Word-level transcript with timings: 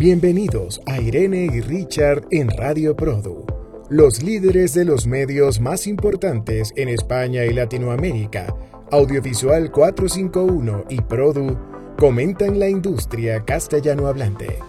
Bienvenidos 0.00 0.80
a 0.86 1.00
Irene 1.00 1.46
y 1.52 1.60
Richard 1.60 2.28
en 2.30 2.50
Radio 2.50 2.94
Produ, 2.94 3.44
los 3.90 4.22
líderes 4.22 4.72
de 4.72 4.84
los 4.84 5.08
medios 5.08 5.58
más 5.58 5.88
importantes 5.88 6.72
en 6.76 6.88
España 6.88 7.44
y 7.44 7.52
Latinoamérica. 7.52 8.54
Audiovisual 8.92 9.72
451 9.72 10.84
y 10.88 11.00
Produ 11.00 11.58
comentan 11.98 12.60
la 12.60 12.68
industria 12.68 13.44
castellano 13.44 14.06
hablante. 14.06 14.60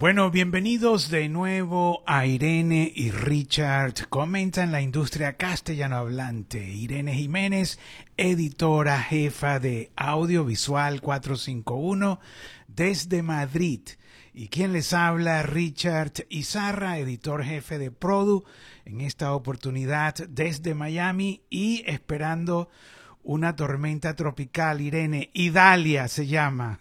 Bueno, 0.00 0.32
bienvenidos 0.32 1.10
de 1.10 1.28
nuevo 1.28 2.02
a 2.04 2.26
Irene 2.26 2.90
y 2.92 3.12
Richard. 3.12 4.08
Comentan 4.08 4.72
la 4.72 4.82
industria 4.82 5.34
castellano 5.34 5.94
hablante. 5.94 6.58
Irene 6.58 7.14
Jiménez, 7.14 7.78
editora 8.16 9.00
jefa 9.00 9.60
de 9.60 9.92
Audiovisual 9.94 11.00
451 11.00 12.18
desde 12.66 13.22
Madrid. 13.22 13.82
Y 14.36 14.48
quien 14.48 14.72
les 14.72 14.92
habla, 14.92 15.44
Richard 15.44 16.26
Izarra, 16.28 16.98
editor 16.98 17.44
jefe 17.44 17.78
de 17.78 17.92
Produ, 17.92 18.44
en 18.84 19.00
esta 19.00 19.32
oportunidad 19.32 20.14
desde 20.28 20.74
Miami 20.74 21.42
y 21.50 21.84
esperando 21.86 22.68
una 23.22 23.54
tormenta 23.54 24.16
tropical, 24.16 24.80
Irene. 24.80 25.30
Idalia 25.34 26.08
se 26.08 26.26
llama. 26.26 26.80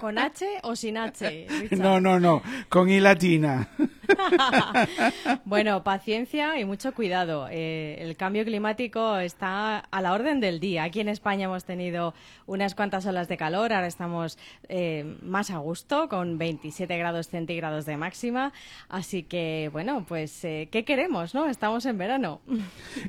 ¿Con 0.00 0.18
H 0.18 0.46
o 0.62 0.74
sin 0.74 0.96
H? 0.96 1.46
No, 1.76 2.00
no, 2.00 2.18
no, 2.18 2.42
con 2.70 2.88
I 2.88 3.00
latina. 3.00 3.68
bueno, 5.44 5.82
paciencia 5.82 6.58
y 6.58 6.64
mucho 6.64 6.92
cuidado. 6.92 7.48
Eh, 7.50 7.96
el 8.00 8.16
cambio 8.16 8.44
climático 8.44 9.18
está 9.18 9.78
a 9.78 10.02
la 10.02 10.12
orden 10.12 10.40
del 10.40 10.60
día. 10.60 10.84
Aquí 10.84 11.00
en 11.00 11.08
España 11.08 11.44
hemos 11.44 11.64
tenido 11.64 12.14
unas 12.46 12.74
cuantas 12.74 13.06
olas 13.06 13.28
de 13.28 13.36
calor, 13.36 13.72
ahora 13.72 13.86
estamos 13.86 14.38
eh, 14.68 15.16
más 15.22 15.50
a 15.50 15.58
gusto, 15.58 16.08
con 16.08 16.38
27 16.38 16.96
grados 16.96 17.28
centígrados 17.28 17.86
de 17.86 17.96
máxima. 17.96 18.52
Así 18.88 19.22
que, 19.22 19.70
bueno, 19.72 20.04
pues, 20.06 20.44
eh, 20.44 20.68
¿qué 20.70 20.84
queremos, 20.84 21.34
no? 21.34 21.46
Estamos 21.46 21.86
en 21.86 21.98
verano. 21.98 22.40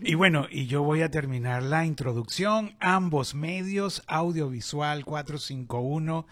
y 0.02 0.16
bueno, 0.16 0.48
y 0.50 0.68
yo 0.68 0.84
voy 0.84 1.02
a 1.02 1.10
terminar 1.10 1.64
la 1.64 1.86
introducción. 1.86 2.76
Ambos 2.80 3.36
medios, 3.36 4.04
Audiovisual 4.08 5.06
451 5.06 6.26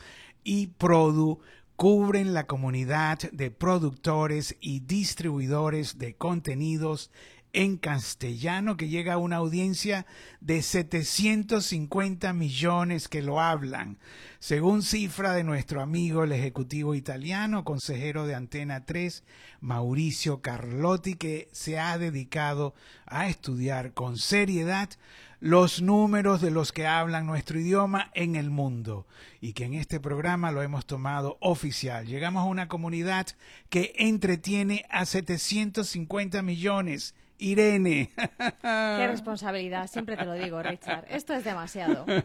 y 0.43 0.67
Produ, 0.67 1.39
cubren 1.77 2.33
la 2.33 2.47
comunidad 2.47 3.19
de 3.31 3.51
productores 3.51 4.57
y 4.59 4.79
distribuidores 4.79 5.99
de 5.99 6.15
contenidos 6.15 7.11
en 7.53 7.77
castellano 7.77 8.77
que 8.77 8.87
llega 8.87 9.13
a 9.13 9.17
una 9.17 9.37
audiencia 9.37 10.05
de 10.41 10.61
750 10.61 12.33
millones 12.33 13.07
que 13.07 13.21
lo 13.21 13.41
hablan, 13.41 13.97
según 14.39 14.83
cifra 14.83 15.33
de 15.33 15.43
nuestro 15.43 15.81
amigo 15.81 16.23
el 16.23 16.31
ejecutivo 16.31 16.95
italiano, 16.95 17.63
consejero 17.63 18.27
de 18.27 18.35
Antena 18.35 18.85
3, 18.85 19.23
Mauricio 19.61 20.41
Carlotti, 20.41 21.15
que 21.15 21.49
se 21.51 21.79
ha 21.79 21.97
dedicado 21.97 22.75
a 23.05 23.27
estudiar 23.27 23.93
con 23.93 24.17
seriedad 24.17 24.89
los 25.39 25.81
números 25.81 26.41
de 26.41 26.49
los 26.49 26.71
que 26.71 26.87
hablan 26.87 27.27
nuestro 27.27 27.59
idioma 27.59 28.09
en 28.15 28.35
el 28.35 28.49
mundo 28.49 29.05
y 29.39 29.53
que 29.53 29.65
en 29.65 29.75
este 29.75 29.99
programa 29.99 30.51
lo 30.51 30.63
hemos 30.63 30.85
tomado 30.85 31.37
oficial. 31.41 32.07
Llegamos 32.07 32.41
a 32.41 32.47
una 32.47 32.67
comunidad 32.67 33.27
que 33.69 33.93
entretiene 33.97 34.85
a 34.89 35.05
750 35.05 36.41
millones. 36.41 37.13
Irene. 37.39 38.11
Qué 38.61 39.07
responsabilidad, 39.07 39.87
siempre 39.87 40.17
te 40.17 40.25
lo 40.25 40.33
digo, 40.33 40.61
Richard. 40.61 41.05
Esto 41.09 41.33
es 41.33 41.43
demasiado. 41.43 42.05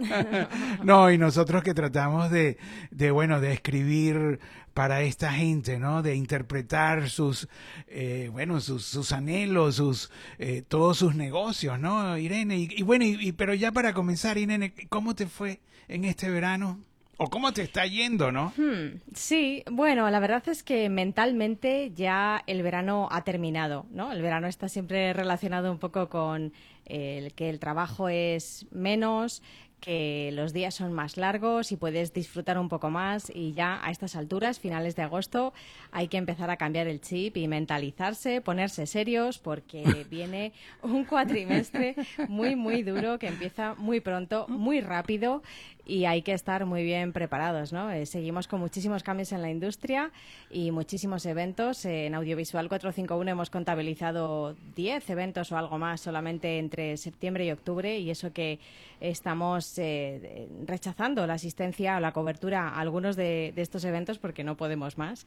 No, 0.82 1.10
y 1.10 1.18
nosotros 1.18 1.62
que 1.62 1.74
tratamos 1.74 2.30
de, 2.30 2.58
de 2.90 3.10
bueno, 3.10 3.40
de 3.40 3.52
escribir 3.52 4.40
para 4.74 5.02
esta 5.02 5.32
gente, 5.32 5.78
¿no? 5.78 6.02
De 6.02 6.14
interpretar 6.14 7.08
sus, 7.10 7.48
eh, 7.88 8.28
bueno, 8.32 8.60
sus, 8.60 8.84
sus, 8.84 9.12
anhelos, 9.12 9.76
sus, 9.76 10.10
eh, 10.38 10.62
todos 10.66 10.98
sus 10.98 11.14
negocios, 11.14 11.78
¿no, 11.78 12.16
Irene? 12.18 12.56
Y, 12.58 12.82
bueno, 12.82 13.04
y, 13.04 13.32
pero 13.32 13.54
ya 13.54 13.72
para 13.72 13.92
comenzar, 13.92 14.38
Irene, 14.38 14.74
¿cómo 14.88 15.14
te 15.14 15.26
fue 15.26 15.60
en 15.88 16.04
este 16.04 16.30
verano? 16.30 16.80
¿O 17.18 17.28
cómo 17.28 17.52
te 17.52 17.62
está 17.62 17.86
yendo, 17.86 18.32
no? 18.32 18.52
Hmm, 18.56 19.00
sí, 19.14 19.62
bueno, 19.70 20.08
la 20.10 20.18
verdad 20.18 20.48
es 20.48 20.62
que 20.62 20.88
mentalmente 20.88 21.92
ya 21.94 22.42
el 22.46 22.62
verano 22.62 23.08
ha 23.10 23.22
terminado, 23.22 23.86
¿no? 23.90 24.12
El 24.12 24.22
verano 24.22 24.46
está 24.46 24.68
siempre 24.68 25.12
relacionado 25.12 25.70
un 25.70 25.78
poco 25.78 26.08
con 26.08 26.52
el 26.86 27.32
que 27.34 27.48
el 27.50 27.60
trabajo 27.60 28.08
es 28.08 28.66
menos, 28.70 29.42
que 29.82 30.30
los 30.32 30.52
días 30.52 30.76
son 30.76 30.92
más 30.92 31.16
largos 31.16 31.72
y 31.72 31.76
puedes 31.76 32.14
disfrutar 32.14 32.56
un 32.56 32.68
poco 32.68 32.88
más 32.88 33.30
y 33.34 33.52
ya 33.52 33.84
a 33.84 33.90
estas 33.90 34.14
alturas, 34.14 34.60
finales 34.60 34.94
de 34.94 35.02
agosto, 35.02 35.52
hay 35.90 36.06
que 36.06 36.18
empezar 36.18 36.50
a 36.50 36.56
cambiar 36.56 36.86
el 36.86 37.00
chip 37.00 37.36
y 37.36 37.48
mentalizarse, 37.48 38.40
ponerse 38.40 38.86
serios 38.86 39.38
porque 39.38 39.82
viene 40.10 40.52
un 40.82 41.04
cuatrimestre 41.04 41.96
muy, 42.28 42.54
muy 42.54 42.84
duro 42.84 43.18
que 43.18 43.26
empieza 43.26 43.74
muy 43.74 44.00
pronto, 44.00 44.46
muy 44.48 44.80
rápido 44.80 45.42
y 45.84 46.04
hay 46.04 46.22
que 46.22 46.32
estar 46.32 46.64
muy 46.66 46.84
bien 46.84 47.12
preparados. 47.12 47.72
¿no? 47.72 47.90
Eh, 47.90 48.06
seguimos 48.06 48.46
con 48.46 48.60
muchísimos 48.60 49.02
cambios 49.02 49.32
en 49.32 49.42
la 49.42 49.50
industria 49.50 50.10
y 50.50 50.70
muchísimos 50.70 51.26
eventos. 51.26 51.84
en 51.84 52.14
Audiovisual 52.14 52.68
451 52.68 53.30
hemos 53.30 53.50
contabilizado 53.50 54.54
10 54.76 55.10
eventos 55.10 55.50
o 55.52 55.56
algo 55.56 55.78
más 55.78 56.00
solamente 56.00 56.58
entre 56.58 56.96
septiembre 56.96 57.46
y 57.46 57.50
octubre 57.50 57.98
y 57.98 58.10
eso 58.10 58.32
que 58.32 58.60
estamos 59.00 59.76
eh, 59.78 60.48
rechazando 60.64 61.26
la 61.26 61.34
asistencia 61.34 61.96
o 61.96 62.00
la 62.00 62.12
cobertura 62.12 62.68
a 62.68 62.80
algunos 62.80 63.16
de, 63.16 63.52
estos 63.56 63.84
eventos 63.84 64.18
porque 64.18 64.44
no 64.44 64.56
podemos 64.56 64.98
más. 64.98 65.26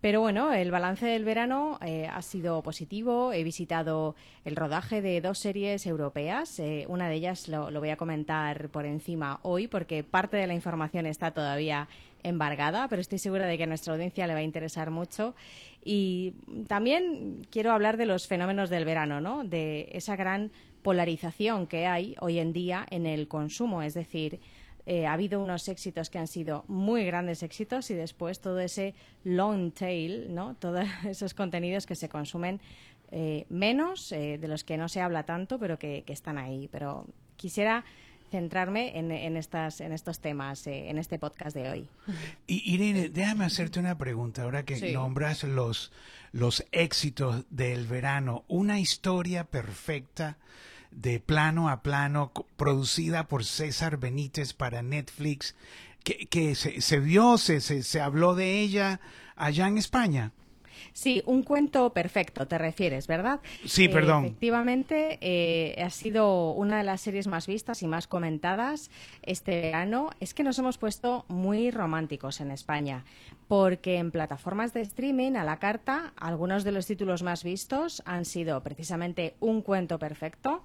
Pero 0.00 0.20
bueno, 0.20 0.54
el 0.54 0.70
balance 0.70 1.04
del 1.04 1.24
verano 1.24 1.78
eh, 1.82 2.08
ha 2.10 2.22
sido 2.22 2.62
positivo. 2.62 3.34
He 3.34 3.44
visitado 3.44 4.14
el 4.46 4.56
rodaje 4.56 5.02
de 5.02 5.20
dos 5.20 5.38
series 5.38 5.86
europeas. 5.86 6.60
una 6.88 7.08
de 7.08 7.16
ellas 7.16 7.48
lo, 7.48 7.70
lo 7.70 7.80
voy 7.80 7.90
a 7.90 7.96
comentar 7.96 8.70
por 8.70 8.86
encima 8.86 9.40
hoy 9.42 9.68
porque 9.68 9.89
que 9.90 10.04
parte 10.04 10.36
de 10.36 10.46
la 10.46 10.54
información 10.54 11.04
está 11.04 11.32
todavía 11.32 11.88
embargada, 12.22 12.86
pero 12.86 13.02
estoy 13.02 13.18
segura 13.18 13.46
de 13.46 13.58
que 13.58 13.64
a 13.64 13.66
nuestra 13.66 13.92
audiencia 13.92 14.24
le 14.28 14.34
va 14.34 14.38
a 14.38 14.44
interesar 14.44 14.92
mucho. 14.92 15.34
Y 15.84 16.34
también 16.68 17.44
quiero 17.50 17.72
hablar 17.72 17.96
de 17.96 18.06
los 18.06 18.28
fenómenos 18.28 18.70
del 18.70 18.84
verano, 18.84 19.20
¿no? 19.20 19.42
De 19.42 19.88
esa 19.90 20.14
gran 20.14 20.52
polarización 20.82 21.66
que 21.66 21.88
hay 21.88 22.14
hoy 22.20 22.38
en 22.38 22.52
día 22.52 22.86
en 22.88 23.04
el 23.04 23.26
consumo, 23.26 23.82
es 23.82 23.94
decir, 23.94 24.38
eh, 24.86 25.06
ha 25.06 25.12
habido 25.12 25.42
unos 25.42 25.66
éxitos 25.66 26.08
que 26.08 26.18
han 26.18 26.28
sido 26.28 26.64
muy 26.68 27.04
grandes 27.04 27.42
éxitos 27.42 27.90
y 27.90 27.94
después 27.94 28.40
todo 28.40 28.60
ese 28.60 28.94
long 29.24 29.72
tail, 29.72 30.32
¿no? 30.32 30.54
Todos 30.60 30.86
esos 31.04 31.34
contenidos 31.34 31.84
que 31.84 31.96
se 31.96 32.08
consumen 32.08 32.60
eh, 33.10 33.44
menos, 33.48 34.12
eh, 34.12 34.38
de 34.38 34.46
los 34.46 34.62
que 34.62 34.76
no 34.76 34.88
se 34.88 35.00
habla 35.00 35.24
tanto, 35.24 35.58
pero 35.58 35.80
que, 35.80 36.04
que 36.06 36.12
están 36.12 36.38
ahí. 36.38 36.68
Pero 36.70 37.06
quisiera 37.36 37.84
centrarme 38.30 38.98
en, 38.98 39.10
en, 39.10 39.36
estas, 39.36 39.80
en 39.80 39.92
estos 39.92 40.20
temas 40.20 40.66
eh, 40.66 40.88
en 40.88 40.98
este 40.98 41.18
podcast 41.18 41.54
de 41.56 41.68
hoy. 41.68 41.88
Y 42.46 42.74
Irene, 42.74 43.08
déjame 43.08 43.44
hacerte 43.44 43.80
una 43.80 43.98
pregunta 43.98 44.42
ahora 44.42 44.64
que 44.64 44.92
nombras 44.92 45.44
los, 45.44 45.92
los 46.32 46.64
éxitos 46.72 47.44
del 47.50 47.86
verano. 47.86 48.44
Una 48.48 48.80
historia 48.80 49.44
perfecta 49.44 50.38
de 50.90 51.20
plano 51.20 51.68
a 51.68 51.82
plano 51.82 52.32
producida 52.56 53.28
por 53.28 53.44
César 53.44 53.98
Benítez 53.98 54.52
para 54.54 54.82
Netflix 54.82 55.54
que, 56.02 56.26
que 56.26 56.54
se, 56.54 56.80
se 56.80 56.98
vio, 56.98 57.38
se, 57.38 57.60
se, 57.60 57.82
se 57.82 58.00
habló 58.00 58.34
de 58.34 58.60
ella 58.60 59.00
allá 59.36 59.68
en 59.68 59.78
España. 59.78 60.32
Sí, 60.92 61.22
un 61.26 61.42
cuento 61.42 61.92
perfecto, 61.92 62.46
te 62.46 62.58
refieres, 62.58 63.06
¿verdad? 63.06 63.40
Sí, 63.64 63.88
perdón. 63.88 64.26
efectivamente, 64.26 65.18
eh, 65.20 65.82
ha 65.82 65.90
sido 65.90 66.52
una 66.52 66.78
de 66.78 66.84
las 66.84 67.00
series 67.00 67.26
más 67.26 67.46
vistas 67.46 67.82
y 67.82 67.86
más 67.86 68.06
comentadas 68.06 68.90
este 69.22 69.60
verano. 69.60 70.10
Es 70.20 70.34
que 70.34 70.42
nos 70.42 70.58
hemos 70.58 70.78
puesto 70.78 71.24
muy 71.28 71.70
románticos 71.70 72.40
en 72.40 72.50
España, 72.50 73.04
porque 73.48 73.96
en 73.96 74.10
plataformas 74.10 74.72
de 74.72 74.80
streaming 74.82 75.32
a 75.32 75.44
la 75.44 75.58
carta, 75.58 76.12
algunos 76.16 76.64
de 76.64 76.72
los 76.72 76.86
títulos 76.86 77.22
más 77.22 77.44
vistos 77.44 78.02
han 78.04 78.24
sido 78.24 78.62
precisamente 78.62 79.34
Un 79.40 79.62
cuento 79.62 79.98
perfecto, 79.98 80.62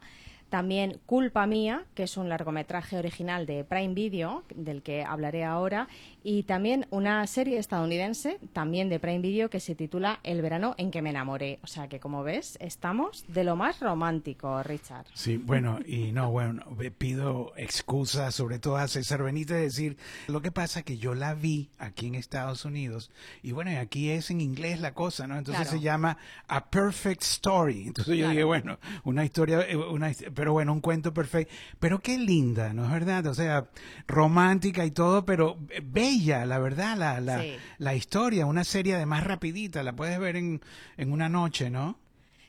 también 0.50 1.00
Culpa 1.06 1.46
Mía, 1.48 1.86
que 1.94 2.04
es 2.04 2.18
un 2.18 2.30
largometraje 2.30 2.98
original 2.98 3.46
de 3.46 3.64
Prime 3.64 3.94
Video, 3.94 4.44
del 4.56 4.82
que 4.82 5.04
hablaré 5.04 5.44
ahora, 5.44 5.88
y 6.24 6.44
también 6.44 6.88
una 6.90 7.26
serie 7.28 7.60
estadounidense, 7.60 8.40
también 8.54 8.90
de 8.90 9.00
Prime 9.00 9.20
Video, 9.20 9.50
que 9.50 9.60
se 9.60 9.76
titula 9.76 10.20
El 10.24 10.42
verano 10.42 10.74
en 10.78 10.92
que 10.92 11.02
me 11.02 11.12
enamoré. 11.12 11.60
O 11.64 11.68
sea 11.68 11.88
que, 11.88 12.00
como 12.00 12.24
ves, 12.24 12.58
estamos 12.62 13.26
de 13.28 13.44
lo 13.44 13.56
más 13.56 13.80
romántico, 13.80 14.64
Richard. 14.64 15.06
Sí, 15.14 15.38
bueno, 15.38 15.80
y 15.86 16.12
no, 16.12 16.32
bueno, 16.32 16.64
pido 16.98 17.54
excusas, 17.58 18.34
sobre 18.34 18.60
todo 18.60 18.78
a 18.78 18.88
César 18.88 19.24
Benítez, 19.24 19.58
decir, 19.58 19.98
lo 20.28 20.42
que 20.42 20.52
pasa 20.52 20.84
que 20.84 20.98
yo 20.98 21.14
la 21.14 21.34
vi 21.34 21.70
aquí 21.78 22.08
en 22.08 22.16
Estados 22.16 22.66
Unidos, 22.66 23.12
y 23.44 23.52
bueno, 23.52 23.72
aquí 23.80 24.10
es 24.10 24.32
en 24.32 24.42
inglés 24.42 24.80
la 24.80 24.94
cosa, 24.94 25.28
¿no? 25.28 25.38
Entonces 25.38 25.68
se 25.68 25.80
llama 25.80 26.18
A 26.48 26.70
Perfect 26.70 27.24
Story. 27.24 27.88
Entonces 27.88 28.18
yo 28.18 28.30
dije, 28.30 28.44
bueno, 28.44 28.80
una 29.04 29.26
historia, 29.26 29.66
una, 29.90 30.12
pero 30.36 30.54
bueno, 30.54 30.74
un 30.74 30.82
cuento 30.82 31.14
perfecto. 31.14 31.54
Pero 31.80 32.00
qué 32.00 32.18
linda, 32.18 32.74
¿no 32.74 32.86
es 32.86 32.92
verdad? 32.92 33.26
O 33.28 33.34
sea, 33.34 33.68
romántica 34.08 34.86
y 34.86 34.92
todo, 34.92 35.26
pero 35.26 35.58
bella, 35.84 36.46
la 36.46 36.60
verdad, 36.60 36.98
la, 36.98 37.20
la, 37.20 37.44
la 37.78 37.96
historia, 37.96 38.46
una 38.46 38.64
serie 38.64 38.96
además 38.96 39.24
rapidita, 39.24 39.82
la 39.82 39.96
puedes 39.96 40.20
ver 40.20 40.36
en, 40.36 40.62
en 40.98 41.12
una 41.12 41.30
noche, 41.30 41.70
¿no? 41.70 41.98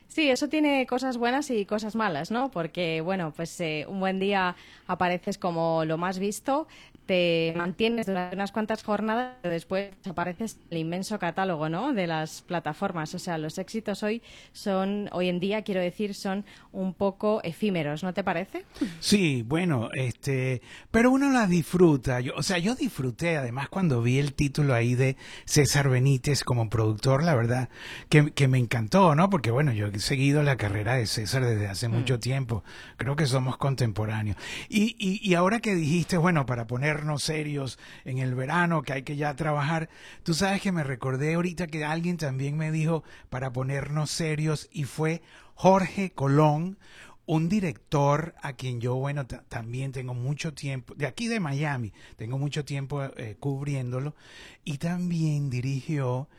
Sí, 0.07 0.29
eso 0.29 0.47
tiene 0.47 0.85
cosas 0.87 1.17
buenas 1.17 1.51
y 1.51 1.65
cosas 1.65 1.95
malas, 1.95 2.31
¿no? 2.31 2.49
Porque, 2.49 3.01
bueno, 3.01 3.33
pues 3.35 3.59
eh, 3.59 3.85
un 3.87 3.99
buen 3.99 4.19
día 4.19 4.55
apareces 4.87 5.37
como 5.37 5.83
lo 5.85 5.97
más 5.97 6.17
visto, 6.17 6.67
te 7.07 7.53
mantienes 7.55 8.05
durante 8.05 8.35
unas 8.35 8.51
cuantas 8.51 8.83
jornadas 8.83 9.37
y 9.43 9.47
después 9.47 9.91
apareces 10.05 10.59
el 10.69 10.77
inmenso 10.77 11.17
catálogo 11.17 11.69
¿no? 11.69 11.93
de 11.93 12.05
las 12.05 12.41
plataformas. 12.41 13.15
O 13.15 13.19
sea, 13.19 13.37
los 13.37 13.57
éxitos 13.57 14.03
hoy 14.03 14.21
son, 14.51 15.09
hoy 15.13 15.29
en 15.29 15.39
día, 15.39 15.63
quiero 15.63 15.81
decir, 15.81 16.13
son 16.13 16.45
un 16.73 16.93
poco 16.93 17.41
efímeros, 17.43 18.03
¿no 18.03 18.13
te 18.13 18.23
parece? 18.23 18.65
Sí, 18.99 19.43
bueno, 19.47 19.89
este, 19.93 20.61
pero 20.91 21.09
uno 21.09 21.31
las 21.31 21.49
disfruta. 21.49 22.19
Yo, 22.19 22.33
o 22.35 22.43
sea, 22.43 22.57
yo 22.57 22.75
disfruté 22.75 23.37
además 23.37 23.69
cuando 23.69 24.01
vi 24.01 24.19
el 24.19 24.33
título 24.33 24.73
ahí 24.73 24.93
de 24.93 25.15
César 25.45 25.89
Benítez 25.89 26.43
como 26.43 26.69
productor, 26.69 27.23
la 27.23 27.35
verdad, 27.35 27.69
que, 28.09 28.31
que 28.31 28.49
me 28.49 28.57
encantó, 28.57 29.15
¿no? 29.15 29.29
Porque 29.29 29.49
bueno, 29.49 29.71
yo 29.71 29.87
he 29.87 29.99
seguido 29.99 30.43
la 30.43 30.57
carrera 30.57 30.95
de 30.95 31.07
César 31.07 31.45
desde 31.45 31.67
hace 31.67 31.87
mm. 31.87 31.91
mucho 31.93 32.19
tiempo. 32.19 32.65
Creo 32.97 33.15
que 33.15 33.25
somos 33.25 33.55
contemporáneos. 33.57 34.35
Y, 34.67 34.97
y, 34.99 35.21
y 35.25 35.35
ahora 35.35 35.61
que 35.61 35.73
dijiste, 35.73 36.17
bueno, 36.17 36.45
para 36.45 36.67
poner 36.67 36.96
serios 37.19 37.79
en 38.05 38.19
el 38.19 38.35
verano, 38.35 38.81
que 38.81 38.93
hay 38.93 39.03
que 39.03 39.15
ya 39.15 39.35
trabajar. 39.35 39.89
Tú 40.23 40.33
sabes 40.33 40.61
que 40.61 40.71
me 40.71 40.83
recordé 40.83 41.35
ahorita 41.35 41.67
que 41.67 41.85
alguien 41.85 42.17
también 42.17 42.57
me 42.57 42.71
dijo 42.71 43.03
para 43.29 43.51
ponernos 43.51 44.11
serios 44.11 44.69
y 44.71 44.83
fue 44.85 45.21
Jorge 45.55 46.11
Colón, 46.11 46.77
un 47.25 47.49
director 47.49 48.33
a 48.41 48.53
quien 48.53 48.79
yo, 48.79 48.95
bueno, 48.95 49.27
también 49.27 49.91
tengo 49.91 50.13
mucho 50.13 50.53
tiempo, 50.53 50.95
de 50.95 51.05
aquí 51.05 51.27
de 51.27 51.41
Miami, 51.41 51.91
tengo 52.15 52.37
mucho 52.37 52.63
tiempo 52.63 53.03
eh, 53.03 53.35
cubriéndolo, 53.39 54.15
y 54.63 54.77
también 54.77 55.49
dirigió 55.49 56.29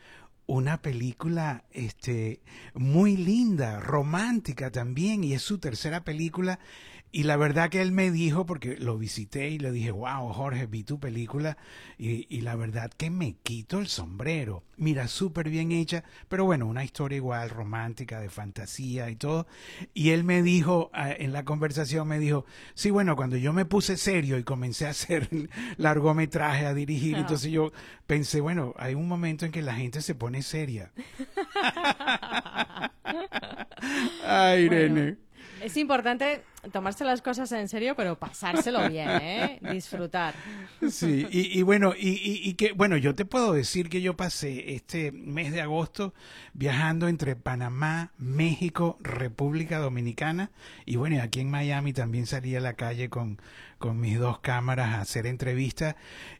una 0.49 0.81
película 0.81 1.63
este, 1.69 2.41
muy 2.73 3.15
linda, 3.15 3.79
romántica 3.79 4.71
también, 4.71 5.23
y 5.23 5.33
es 5.33 5.43
su 5.43 5.59
tercera 5.59 6.03
película 6.03 6.59
y 7.11 7.23
la 7.23 7.37
verdad 7.37 7.69
que 7.69 7.81
él 7.81 7.91
me 7.91 8.11
dijo, 8.11 8.45
porque 8.45 8.77
lo 8.77 8.95
visité 8.99 9.49
y 9.49 9.57
le 9.57 9.71
dije, 9.71 9.89
wow, 9.89 10.31
Jorge, 10.31 10.67
vi 10.67 10.83
tu 10.83 10.99
película 10.99 11.57
y, 11.97 12.41
la 12.41 12.55
verdad 12.55 12.91
que 12.95 13.09
me 13.09 13.33
quito 13.41 13.79
el 13.79 13.87
sombrero. 13.87 14.63
Mira, 14.77 15.07
súper 15.07 15.49
bien 15.49 15.71
hecha, 15.71 16.03
pero 16.27 16.45
bueno, 16.45 16.67
una 16.67 16.83
historia 16.83 17.15
igual 17.15 17.49
romántica, 17.49 18.19
de 18.19 18.29
fantasía 18.29 19.09
y 19.09 19.15
todo. 19.15 19.47
Y 19.95 20.11
él 20.11 20.23
me 20.23 20.43
dijo, 20.43 20.91
en 20.93 21.33
la 21.33 21.45
conversación 21.45 22.07
me 22.07 22.19
dijo, 22.19 22.45
sí, 22.75 22.91
bueno, 22.91 23.15
cuando 23.15 23.37
yo 23.37 23.53
me 23.53 23.65
puse 23.65 23.97
serio 23.97 24.37
y 24.37 24.43
comencé 24.43 24.85
a 24.85 24.91
hacer 24.91 25.29
largometraje, 25.77 26.67
a 26.67 26.75
dirigir, 26.75 27.17
entonces 27.17 27.51
yo 27.51 27.71
pensé, 28.05 28.39
bueno, 28.39 28.75
hay 28.77 28.93
un 28.93 29.07
momento 29.07 29.45
en 29.45 29.51
que 29.51 29.63
la 29.63 29.73
gente 29.73 30.01
se 30.03 30.13
pone 30.13 30.38
seria. 30.41 30.91
Ay, 34.23 34.65
Irene. 34.65 35.17
Es 35.61 35.77
importante 35.77 36.41
tomarse 36.71 37.03
las 37.03 37.21
cosas 37.21 37.51
en 37.51 37.67
serio, 37.69 37.95
pero 37.95 38.17
pasárselo 38.17 38.89
bien, 38.89 39.09
¿eh? 39.09 39.59
Disfrutar. 39.71 40.33
Sí, 40.89 41.27
y, 41.29 41.61
bueno, 41.61 41.93
y, 41.97 42.53
que, 42.53 42.73
bueno, 42.73 42.97
yo 42.97 43.15
te 43.15 43.25
puedo 43.25 43.53
decir 43.53 43.89
que 43.89 44.01
yo 44.01 44.15
pasé 44.15 44.73
este 44.73 45.11
mes 45.11 45.51
de 45.51 45.61
agosto 45.61 46.13
viajando 46.53 47.07
entre 47.07 47.35
Panamá, 47.35 48.11
México, 48.17 48.97
República 49.01 49.79
Dominicana, 49.79 50.51
y 50.85 50.95
bueno, 50.97 51.21
aquí 51.21 51.41
en 51.41 51.49
Miami 51.49 51.93
también 51.93 52.25
salí 52.25 52.55
a 52.55 52.61
la 52.61 52.73
calle 52.73 53.09
con, 53.09 53.41
con 53.77 53.99
mis 53.99 54.19
dos 54.19 54.39
cámaras 54.39 54.89
a 54.89 55.01
hacer 55.01 55.27
entrevistas, 55.27 55.95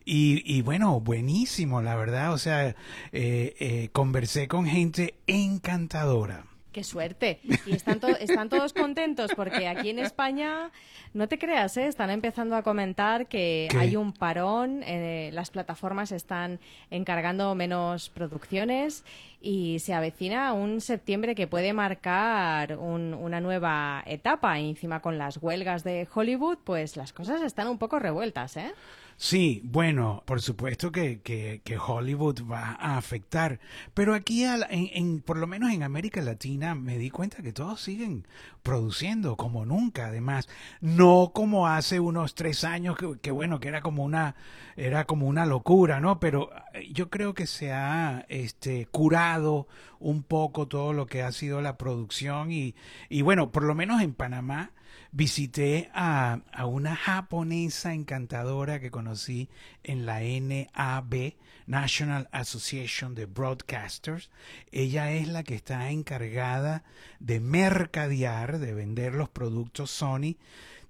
y, 0.06 0.62
bueno, 0.63 1.00
buenísimo, 1.00 1.81
la 1.81 1.95
verdad, 1.95 2.33
o 2.33 2.38
sea, 2.38 2.68
eh, 2.68 2.75
eh, 3.12 3.89
conversé 3.94 4.48
con 4.48 4.66
gente 4.66 5.16
encantadora 5.27 6.49
Qué 6.71 6.83
suerte. 6.83 7.39
Y 7.66 7.71
están, 7.71 8.00
están 8.19 8.48
todos 8.48 8.74
contentos 8.74 9.31
porque 9.36 9.68
aquí 9.68 9.89
en 9.89 9.98
España, 9.98 10.69
no 11.16 11.27
te 11.27 11.39
creas, 11.39 11.75
¿eh? 11.77 11.88
están 11.88 12.12
empezando 12.12 12.56
a 12.56 12.62
comentar 12.62 13.25
que 13.27 13.69
hay 13.75 13.95
un 13.95 14.13
parón, 14.13 14.83
eh, 14.83 15.31
las 15.33 15.50
plataformas 15.50 16.12
están 16.12 16.60
encargando 16.92 17.56
menos 17.56 18.10
producciones 18.10 19.04
y 19.42 19.80
se 19.80 19.95
avecina 19.95 20.54
un 20.54 20.80
septiembre 20.80 21.33
que 21.33 21.48
puede 21.48 21.74
marcar 21.74 22.77
una 22.77 23.42
nueva 23.42 24.04
etapa. 24.06 24.60
Y 24.60 24.69
encima 24.69 25.01
con 25.01 25.18
las 25.18 25.38
huelgas 25.38 25.83
de 25.83 26.07
Hollywood, 26.13 26.60
pues 26.63 26.98
las 26.98 27.13
cosas 27.13 27.42
están 27.42 27.68
un 27.68 27.80
poco 27.80 27.98
revueltas, 27.98 28.57
¿eh? 28.57 28.74
Sí, 29.21 29.60
bueno, 29.66 30.24
por 30.25 30.42
supuesto 30.42 30.94
que, 30.94 31.19
que, 31.21 31.77
Hollywood 31.77 32.50
va 32.50 32.77
a 32.80 32.98
afectar, 32.98 33.60
pero 33.94 34.13
aquí, 34.13 34.45
en, 34.45 34.63
en, 34.69 35.21
por 35.21 35.36
lo 35.38 35.45
menos 35.45 35.74
en 35.74 35.83
América 35.83 36.21
Latina, 36.21 36.74
me 36.74 36.98
di 36.98 37.10
cuenta 37.10 37.42
que 37.42 37.51
todos 37.51 37.81
siguen 37.81 38.25
produciendo 38.63 39.36
como 39.36 39.66
nunca, 39.66 40.06
además, 40.06 40.48
no 40.80 41.31
como 41.33 41.68
hace 41.68 42.00
unos 42.00 42.33
tres 42.33 42.63
años, 42.63 42.95
que, 42.95 43.19
que, 43.21 43.31
bueno, 43.31 43.60
que 43.60 43.68
era 43.68 43.81
como 43.81 44.06
una, 44.06 44.36
era 44.77 45.04
como 45.04 45.27
una 45.27 45.45
locura, 45.45 46.00
¿no? 46.00 46.21
Pero 46.21 46.51
eh, 46.74 46.88
yo 46.94 47.10
creo 47.10 47.33
que 47.33 47.45
se 47.45 47.74
ha 47.74 48.25
este, 48.30 48.86
curado 48.86 49.68
un 50.00 50.24
poco 50.24 50.69
todo 50.69 50.94
lo 50.94 51.07
que 51.07 51.24
ha 51.24 51.33
sido 51.33 51.62
la 51.62 51.77
producción 51.77 52.54
y, 52.54 52.74
y 53.10 53.21
bueno, 53.21 53.51
por 53.51 53.63
lo 53.63 53.75
menos 53.75 54.01
en 54.01 54.13
Panamá, 54.13 54.71
visité 55.12 55.90
a, 55.94 56.40
a, 56.52 56.66
una 56.66 56.96
japonesa 56.96 57.94
encantadora 57.94 58.80
que 58.80 58.92
conocí 58.92 59.50
en 59.84 60.06
la 60.06 60.20
NAB, 60.22 61.34
National 61.66 62.28
Association 62.32 63.16
de 63.16 63.26
Broadcasters. 63.26 64.30
Ella 64.72 65.12
es 65.12 65.28
la 65.28 65.44
que 65.44 65.56
está 65.56 65.90
encargada 65.92 66.84
de 67.20 67.40
mercadear, 67.40 68.60
de 68.60 68.74
vender 68.74 69.14
los 69.14 69.30
productos 69.30 69.92
Sony 69.92 70.36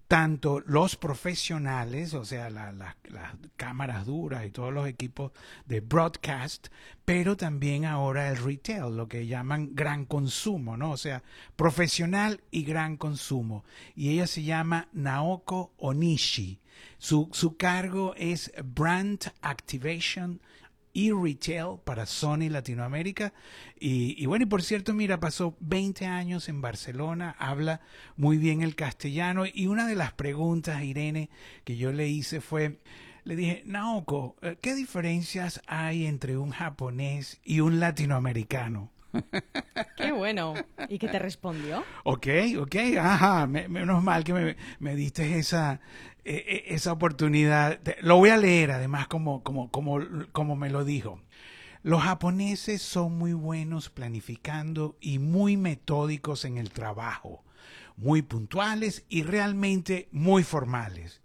tanto 0.09 0.59
los 0.65 0.95
profesionales, 0.95 2.15
o 2.15 2.25
sea, 2.25 2.50
las 2.50 2.95
cámaras 3.57 4.07
duras 4.07 4.44
y 4.44 4.50
todos 4.50 4.73
los 4.73 4.88
equipos 4.88 5.31
de 5.67 5.81
broadcast, 5.81 6.69
pero 7.06 7.38
también 7.38 7.85
ahora 7.85 8.29
el 8.29 8.38
retail, 8.38 8.97
lo 8.97 9.07
que 9.07 9.27
llaman 9.27 9.75
gran 9.75 10.06
consumo, 10.06 10.77
¿no? 10.77 10.89
O 10.89 10.97
sea, 10.97 11.21
profesional 11.56 12.41
y 12.50 12.63
gran 12.63 12.97
consumo. 12.97 13.63
Y 13.95 14.09
ella 14.09 14.25
se 14.25 14.41
llama 14.41 14.88
Naoko 14.94 15.73
Onishi. 15.77 16.59
Su, 16.97 17.29
su 17.31 17.55
cargo 17.55 18.15
es 18.17 18.51
Brand 18.65 19.31
Activation 19.41 20.41
y 20.94 21.12
retail 21.12 21.80
para 21.83 22.06
Sony 22.06 22.50
Latinoamérica. 22.50 23.34
Y, 23.79 24.25
bueno, 24.25 24.43
y 24.43 24.48
por 24.48 24.63
cierto, 24.63 24.93
mira, 24.93 25.19
pasó 25.19 25.55
20 25.60 26.05
años 26.05 26.50
en 26.50 26.62
Barcelona, 26.62 27.36
habla 27.39 27.81
muy 28.17 28.38
bien 28.38 28.62
el 28.62 28.75
castellano. 28.75 29.43
Y 29.51 29.67
una 29.67 29.88
de 29.88 29.96
las 29.96 30.13
preguntas, 30.13 30.84
Irene, 30.84 31.29
que 31.63 31.77
yo 31.77 31.91
le 31.91 32.08
hice 32.10 32.41
fue, 32.41 32.79
le 33.24 33.36
dije, 33.36 33.63
Naoko, 33.65 34.36
eh, 34.41 34.58
¿qué 34.62 34.75
diferencias 34.75 35.62
hay 35.67 36.05
entre 36.05 36.38
un 36.38 36.51
japonés 36.51 37.39
y 37.43 37.60
un 37.60 37.79
latinoamericano? 37.79 38.91
Qué 39.98 40.12
bueno. 40.12 40.54
¿Y 40.88 41.00
qué 41.00 41.08
te 41.08 41.20
respondió? 41.20 41.84
Ok, 42.04 42.28
ok, 42.60 42.75
ajá, 43.00 43.48
menos 43.48 44.04
mal 44.04 44.24
que 44.24 44.34
me, 44.34 44.58
me 44.80 44.96
diste 44.96 45.39
esa, 45.39 45.80
e, 46.25 46.66
e, 46.70 46.75
esa 46.75 46.92
oportunidad. 46.92 47.80
Lo 48.01 48.18
voy 48.18 48.30
a 48.30 48.38
leer 48.38 48.72
además 48.72 49.08
como, 49.08 49.42
como, 49.42 50.56
me 50.56 50.70
lo 50.70 50.86
dijo. 50.86 51.22
Los 51.82 52.04
japoneses 52.04 52.82
son 52.82 53.18
muy 53.18 53.34
buenos 53.34 53.89
planificando 53.89 54.98
y 55.01 55.18
muy 55.18 55.58
metódicos 55.58 56.46
en 56.46 56.58
el 56.58 56.72
trabajo, 56.72 57.44
muy 57.96 58.22
puntuales 58.22 59.06
y 59.10 59.24
realmente 59.24 60.10
muy 60.12 60.44
formales. 60.44 61.22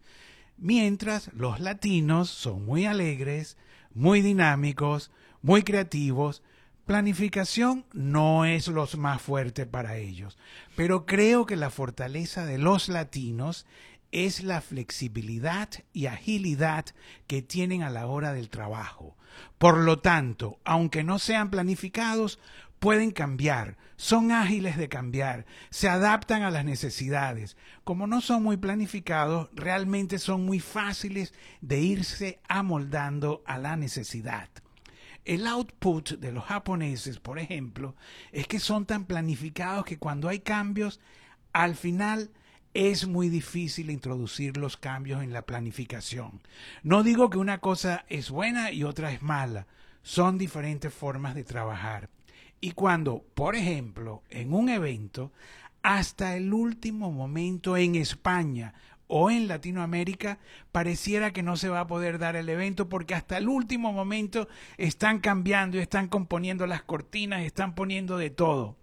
Mientras 0.56 1.30
los 1.34 1.58
latinos 1.60 2.30
son 2.30 2.64
muy 2.64 2.86
alegres, 2.86 3.58
muy 3.92 4.22
dinámicos, 4.22 5.10
muy 5.42 5.64
creativos, 5.64 6.42
Planificación 6.86 7.86
no 7.94 8.44
es 8.44 8.68
lo 8.68 8.86
más 8.98 9.22
fuerte 9.22 9.64
para 9.64 9.96
ellos, 9.96 10.36
pero 10.76 11.06
creo 11.06 11.46
que 11.46 11.56
la 11.56 11.70
fortaleza 11.70 12.44
de 12.44 12.58
los 12.58 12.90
latinos 12.90 13.64
es 14.12 14.42
la 14.42 14.60
flexibilidad 14.60 15.70
y 15.94 16.06
agilidad 16.06 16.84
que 17.26 17.40
tienen 17.40 17.82
a 17.82 17.88
la 17.88 18.06
hora 18.06 18.34
del 18.34 18.50
trabajo. 18.50 19.16
Por 19.56 19.78
lo 19.78 20.00
tanto, 20.00 20.60
aunque 20.62 21.04
no 21.04 21.18
sean 21.18 21.48
planificados, 21.48 22.38
pueden 22.80 23.12
cambiar, 23.12 23.78
son 23.96 24.30
ágiles 24.30 24.76
de 24.76 24.90
cambiar, 24.90 25.46
se 25.70 25.88
adaptan 25.88 26.42
a 26.42 26.50
las 26.50 26.66
necesidades. 26.66 27.56
Como 27.84 28.06
no 28.06 28.20
son 28.20 28.42
muy 28.42 28.58
planificados, 28.58 29.48
realmente 29.54 30.18
son 30.18 30.44
muy 30.44 30.60
fáciles 30.60 31.32
de 31.62 31.80
irse 31.80 32.40
amoldando 32.46 33.42
a 33.46 33.56
la 33.56 33.74
necesidad. 33.76 34.50
El 35.24 35.46
output 35.46 36.18
de 36.18 36.32
los 36.32 36.44
japoneses, 36.44 37.18
por 37.18 37.38
ejemplo, 37.38 37.96
es 38.30 38.46
que 38.46 38.60
son 38.60 38.84
tan 38.84 39.06
planificados 39.06 39.84
que 39.84 39.98
cuando 39.98 40.28
hay 40.28 40.40
cambios, 40.40 41.00
al 41.52 41.76
final 41.76 42.30
es 42.74 43.06
muy 43.06 43.28
difícil 43.28 43.88
introducir 43.90 44.56
los 44.56 44.76
cambios 44.76 45.22
en 45.22 45.32
la 45.32 45.42
planificación. 45.42 46.42
No 46.82 47.02
digo 47.02 47.30
que 47.30 47.38
una 47.38 47.58
cosa 47.58 48.04
es 48.08 48.30
buena 48.30 48.72
y 48.72 48.84
otra 48.84 49.12
es 49.12 49.22
mala, 49.22 49.66
son 50.02 50.36
diferentes 50.36 50.92
formas 50.92 51.34
de 51.34 51.44
trabajar. 51.44 52.10
Y 52.60 52.72
cuando, 52.72 53.24
por 53.34 53.56
ejemplo, 53.56 54.22
en 54.28 54.52
un 54.52 54.68
evento, 54.68 55.32
hasta 55.82 56.36
el 56.36 56.52
último 56.52 57.12
momento 57.12 57.76
en 57.76 57.94
España 57.94 58.74
o 59.16 59.30
en 59.30 59.46
Latinoamérica, 59.46 60.40
pareciera 60.72 61.32
que 61.32 61.44
no 61.44 61.56
se 61.56 61.68
va 61.68 61.78
a 61.78 61.86
poder 61.86 62.18
dar 62.18 62.34
el 62.34 62.48
evento 62.48 62.88
porque 62.88 63.14
hasta 63.14 63.38
el 63.38 63.48
último 63.48 63.92
momento 63.92 64.48
están 64.76 65.20
cambiando 65.20 65.76
y 65.76 65.80
están 65.80 66.08
componiendo 66.08 66.66
las 66.66 66.82
cortinas, 66.82 67.42
están 67.42 67.76
poniendo 67.76 68.18
de 68.18 68.30
todo. 68.30 68.76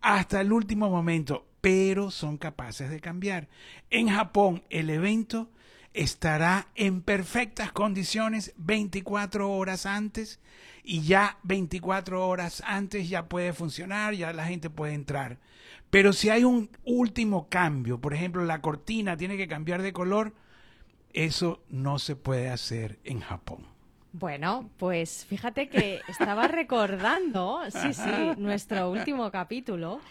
Hasta 0.00 0.40
el 0.40 0.50
último 0.50 0.90
momento, 0.90 1.46
pero 1.60 2.10
son 2.10 2.36
capaces 2.36 2.90
de 2.90 2.98
cambiar. 2.98 3.46
En 3.88 4.08
Japón, 4.08 4.64
el 4.70 4.90
evento 4.90 5.52
estará 5.94 6.66
en 6.74 7.00
perfectas 7.00 7.70
condiciones 7.70 8.54
24 8.56 9.48
horas 9.48 9.86
antes 9.86 10.40
y 10.82 11.02
ya 11.02 11.38
24 11.44 12.26
horas 12.26 12.60
antes 12.66 13.08
ya 13.08 13.28
puede 13.28 13.52
funcionar, 13.52 14.14
ya 14.14 14.32
la 14.32 14.46
gente 14.46 14.68
puede 14.68 14.94
entrar. 14.94 15.38
Pero 15.96 16.12
si 16.12 16.28
hay 16.28 16.44
un 16.44 16.68
último 16.84 17.48
cambio, 17.48 17.98
por 17.98 18.12
ejemplo, 18.12 18.44
la 18.44 18.60
cortina 18.60 19.16
tiene 19.16 19.38
que 19.38 19.48
cambiar 19.48 19.80
de 19.80 19.94
color, 19.94 20.34
eso 21.14 21.62
no 21.70 21.98
se 21.98 22.16
puede 22.16 22.50
hacer 22.50 22.98
en 23.04 23.20
Japón. 23.20 23.64
Bueno, 24.12 24.68
pues 24.76 25.24
fíjate 25.24 25.70
que 25.70 26.02
estaba 26.06 26.48
recordando, 26.48 27.60
sí, 27.70 27.94
sí, 27.94 28.10
nuestro 28.36 28.90
último 28.90 29.30
capítulo 29.30 30.02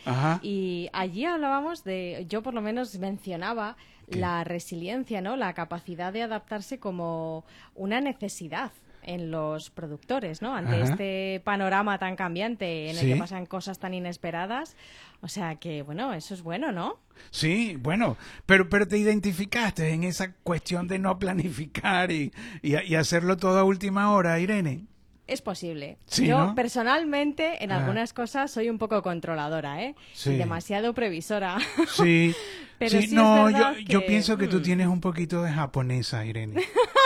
y 0.42 0.90
allí 0.92 1.26
hablábamos 1.26 1.84
de, 1.84 2.26
yo 2.28 2.42
por 2.42 2.56
lo 2.56 2.62
menos 2.62 2.98
mencionaba 2.98 3.78
la 4.08 4.44
resiliencia, 4.44 5.22
¿no? 5.22 5.36
La 5.36 5.54
capacidad 5.54 6.12
de 6.12 6.24
adaptarse 6.24 6.80
como 6.80 7.46
una 7.76 8.02
necesidad 8.02 8.72
en 9.06 9.32
los 9.32 9.70
productores, 9.70 10.42
¿no? 10.42 10.56
Ante 10.56 10.82
este 10.82 11.42
panorama 11.44 11.98
tan 12.00 12.16
cambiante 12.16 12.90
en 12.90 12.98
el 12.98 13.14
que 13.14 13.16
pasan 13.16 13.46
cosas 13.46 13.80
tan 13.80 13.94
inesperadas. 13.94 14.76
O 15.22 15.28
sea 15.28 15.56
que, 15.56 15.82
bueno, 15.82 16.14
eso 16.14 16.34
es 16.34 16.42
bueno, 16.42 16.72
¿no? 16.72 17.00
Sí, 17.32 17.78
bueno, 17.80 18.18
pero, 18.46 18.70
pero 18.70 18.88
te 18.88 18.98
identificaste 18.98 19.90
en 19.90 20.04
esa 20.04 20.34
cuestión 20.44 20.88
de 20.88 21.00
no 21.00 21.18
planificar 21.18 22.12
y, 22.12 22.32
y, 22.62 22.96
hacerlo 22.96 23.38
todo 23.38 23.60
a 23.60 23.64
última 23.64 24.12
hora, 24.12 24.40
Irene. 24.40 24.86
Es 25.28 25.42
posible. 25.42 25.98
Yo 26.18 26.54
personalmente 26.56 27.64
en 27.64 27.72
algunas 27.72 28.14
cosas 28.14 28.52
soy 28.52 28.70
un 28.70 28.78
poco 28.78 29.02
controladora, 29.02 29.82
¿eh? 29.82 29.96
demasiado 30.26 30.94
previsora. 30.94 31.58
Sí. 31.88 32.36
Pero 32.78 33.02
sí, 33.02 33.08
no, 33.12 33.50
yo, 33.50 33.80
yo 33.88 34.06
pienso 34.06 34.38
que 34.38 34.48
tú 34.48 34.58
mm. 34.58 34.62
tienes 34.62 34.88
un 34.88 35.00
poquito 35.00 35.42
de 35.42 35.52
japonesa, 35.52 36.26
Irene. 36.26 36.62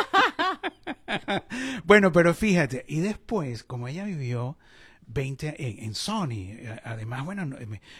bueno, 1.85 2.11
pero 2.11 2.33
fíjate, 2.33 2.85
y 2.87 2.99
después, 2.99 3.63
como 3.63 3.87
ella 3.87 4.05
vivió 4.05 4.57
20 5.07 5.83
en, 5.83 5.95
Sony, 5.95 6.51
eh, 6.51 6.79
además, 6.83 7.25
bueno, 7.25 7.47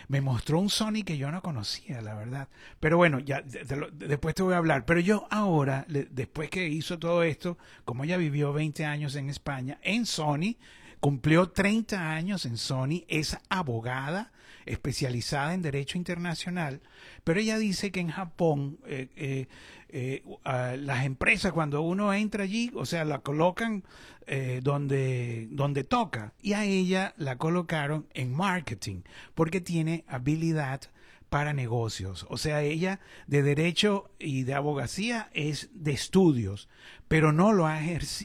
me, 0.08 0.22
mostró 0.22 0.60
un 0.60 0.70
Sony 0.70 1.04
que 1.06 1.18
yo 1.18 1.32
no 1.32 1.42
conocía, 1.42 2.02
la 2.02 2.14
verdad. 2.14 2.48
Pero 2.80 2.98
bueno, 2.98 3.20
ya 3.20 3.42
después 3.42 4.36
te 4.36 4.44
voy 4.44 4.54
a 4.54 4.58
hablar. 4.58 4.86
Pero 4.86 5.00
yo 5.00 5.28
ahora, 5.32 5.86
después 5.88 6.50
que 6.50 6.68
hizo 6.68 7.00
todo 7.00 7.24
esto, 7.24 7.58
como 7.84 8.04
ella 8.04 8.18
vivió 8.18 8.54
20 8.54 8.86
años 8.86 9.16
en 9.16 9.30
España, 9.30 9.80
en 9.82 10.06
Sony, 10.06 10.58
cumplió 11.00 11.50
30 11.50 12.12
años 12.14 12.46
en 12.46 12.58
Sony, 12.58 13.06
es 13.08 13.38
abogada 13.50 14.32
especializada 14.66 15.54
en 15.54 15.64
derecho 15.64 15.98
internacional, 15.98 16.82
pero 17.24 17.40
ella 17.40 17.58
dice 17.58 17.92
que 17.92 18.02
en 18.02 18.10
Japón 18.10 18.78
eh, 18.86 19.10
eh, 19.16 19.48
eh, 19.92 20.24
las 20.44 21.06
empresas 21.06 21.52
cuando 21.52 21.82
uno 21.82 22.14
entra 22.14 22.44
allí, 22.44 22.72
o 22.76 22.86
sea, 22.86 23.06
la 23.06 23.20
colocan 23.20 23.84
eh, 24.28 24.60
donde, 24.64 25.48
donde 25.52 25.84
toca 25.84 26.34
y 26.42 26.54
a 26.54 26.64
ella 26.64 27.16
la 27.18 27.38
colocaron 27.38 28.06
en 28.14 28.36
marketing 28.36 29.02
porque 29.34 29.62
tiene 29.62 30.06
habilidad 30.08 30.82
para 31.30 31.54
negocios. 31.54 32.28
O 32.30 32.38
sea, 32.38 32.62
ella 32.62 33.00
de 33.28 33.42
derecho 33.42 34.12
y 34.20 34.44
de 34.44 34.54
abogacía 34.54 35.30
es 35.34 35.70
de 35.74 35.92
estudios, 35.92 36.70
pero 37.08 37.32
no 37.32 37.54
lo 37.54 37.66
ha, 37.66 37.80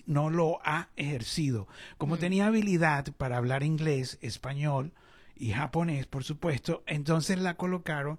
no 0.06 0.30
lo 0.30 0.60
ha 0.64 0.90
ejercido. 0.96 1.68
Como 1.96 2.16
mm. 2.16 2.18
tenía 2.18 2.46
habilidad 2.46 3.06
para 3.16 3.38
hablar 3.38 3.62
inglés, 3.62 4.18
español 4.20 4.92
y 5.36 5.52
japonés, 5.52 6.06
por 6.06 6.24
supuesto, 6.24 6.82
entonces 6.86 7.38
la 7.38 7.54
colocaron 7.54 8.18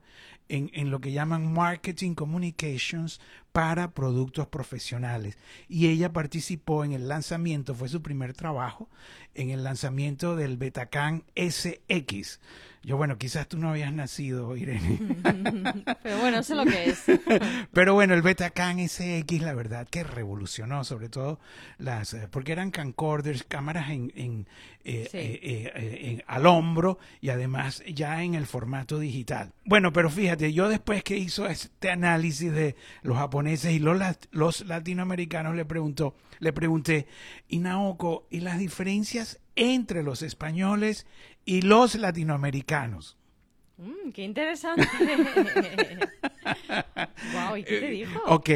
en, 0.49 0.69
en, 0.73 0.91
lo 0.91 0.99
que 0.99 1.11
llaman 1.11 1.53
Marketing 1.53 2.13
Communications 2.13 3.19
para 3.55 3.91
productos 3.91 4.47
profesionales. 4.47 5.37
Y 5.69 5.87
ella 5.87 6.11
participó 6.11 6.83
en 6.83 6.91
el 6.91 7.07
lanzamiento, 7.07 7.73
fue 7.73 7.87
su 7.87 8.01
primer 8.01 8.33
trabajo, 8.33 8.89
en 9.33 9.49
el 9.49 9.63
lanzamiento 9.63 10.35
del 10.35 10.57
Betacam 10.57 11.23
SX. 11.37 12.41
Yo, 12.83 12.97
bueno, 12.97 13.17
quizás 13.17 13.47
tú 13.47 13.57
no 13.57 13.69
habías 13.69 13.91
nacido, 13.93 14.55
Irene. 14.55 14.99
Pero 16.03 16.19
bueno, 16.19 16.43
sé 16.43 16.53
lo 16.53 16.65
que 16.65 16.89
es. 16.89 17.05
Pero 17.73 17.95
bueno, 17.95 18.13
el 18.13 18.21
Betacam 18.21 18.77
SX, 18.87 19.41
la 19.41 19.53
verdad, 19.53 19.87
que 19.89 20.03
revolucionó, 20.03 20.83
sobre 20.83 21.09
todo 21.09 21.39
las, 21.79 22.13
eh, 22.13 22.27
porque 22.29 22.51
eran 22.51 22.69
camcorders, 22.69 23.43
cámaras 23.43 23.89
en, 23.89 24.11
en, 24.15 24.47
eh, 24.83 25.09
eh, 25.13 26.23
al 26.27 26.45
hombro 26.45 26.99
y 27.21 27.29
además 27.29 27.81
ya 27.87 28.21
en 28.21 28.35
el 28.35 28.45
formato 28.45 28.99
digital. 28.99 29.51
Bueno, 29.63 29.91
pero 29.91 30.11
fíjate, 30.11 30.53
yo 30.53 30.69
después 30.69 31.03
que 31.03 31.17
hizo 31.17 31.47
este 31.47 31.89
análisis 31.89 32.51
de 32.51 32.75
los 33.01 33.17
japoneses 33.17 33.44
y 33.45 33.79
los, 33.79 33.99
los 34.31 34.65
latinoamericanos 34.65 35.55
le 35.55 35.65
preguntó, 35.65 36.15
le 36.39 36.53
pregunté, 36.53 37.07
y 37.47 37.59
Naoko, 37.59 38.27
¿y 38.29 38.39
las 38.41 38.59
diferencias 38.59 39.39
entre 39.55 40.03
los 40.03 40.21
españoles 40.21 41.05
y 41.45 41.61
los 41.61 41.95
latinoamericanos? 41.95 43.17
Mm, 43.77 44.11
¡Qué 44.11 44.23
interesante! 44.23 44.87
wow, 47.33 47.57
¿y 47.57 47.63
qué 47.63 47.79
te 47.79 47.89
dijo? 47.89 48.21
Ok, 48.25 48.49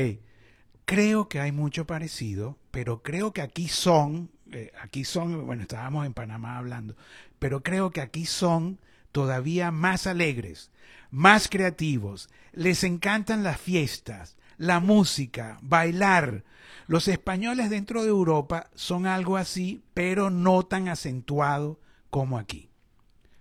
creo 0.85 1.29
que 1.29 1.39
hay 1.39 1.51
mucho 1.51 1.85
parecido, 1.85 2.57
pero 2.71 3.03
creo 3.03 3.33
que 3.33 3.41
aquí 3.41 3.67
son, 3.67 4.31
eh, 4.51 4.71
aquí 4.81 5.03
son, 5.03 5.45
bueno, 5.45 5.61
estábamos 5.63 6.05
en 6.05 6.13
Panamá 6.13 6.57
hablando, 6.57 6.95
pero 7.37 7.61
creo 7.63 7.91
que 7.91 8.01
aquí 8.01 8.25
son 8.25 8.79
todavía 9.11 9.71
más 9.71 10.07
alegres, 10.07 10.71
más 11.11 11.47
creativos, 11.47 12.29
les 12.53 12.83
encantan 12.83 13.43
las 13.43 13.59
fiestas, 13.59 14.37
la 14.59 14.79
música, 14.79 15.57
bailar, 15.61 16.43
los 16.85 17.07
españoles 17.07 17.69
dentro 17.69 18.03
de 18.03 18.09
Europa 18.09 18.69
son 18.75 19.07
algo 19.07 19.37
así, 19.37 19.81
pero 19.93 20.29
no 20.29 20.63
tan 20.63 20.89
acentuado 20.89 21.79
como 22.09 22.37
aquí. 22.37 22.69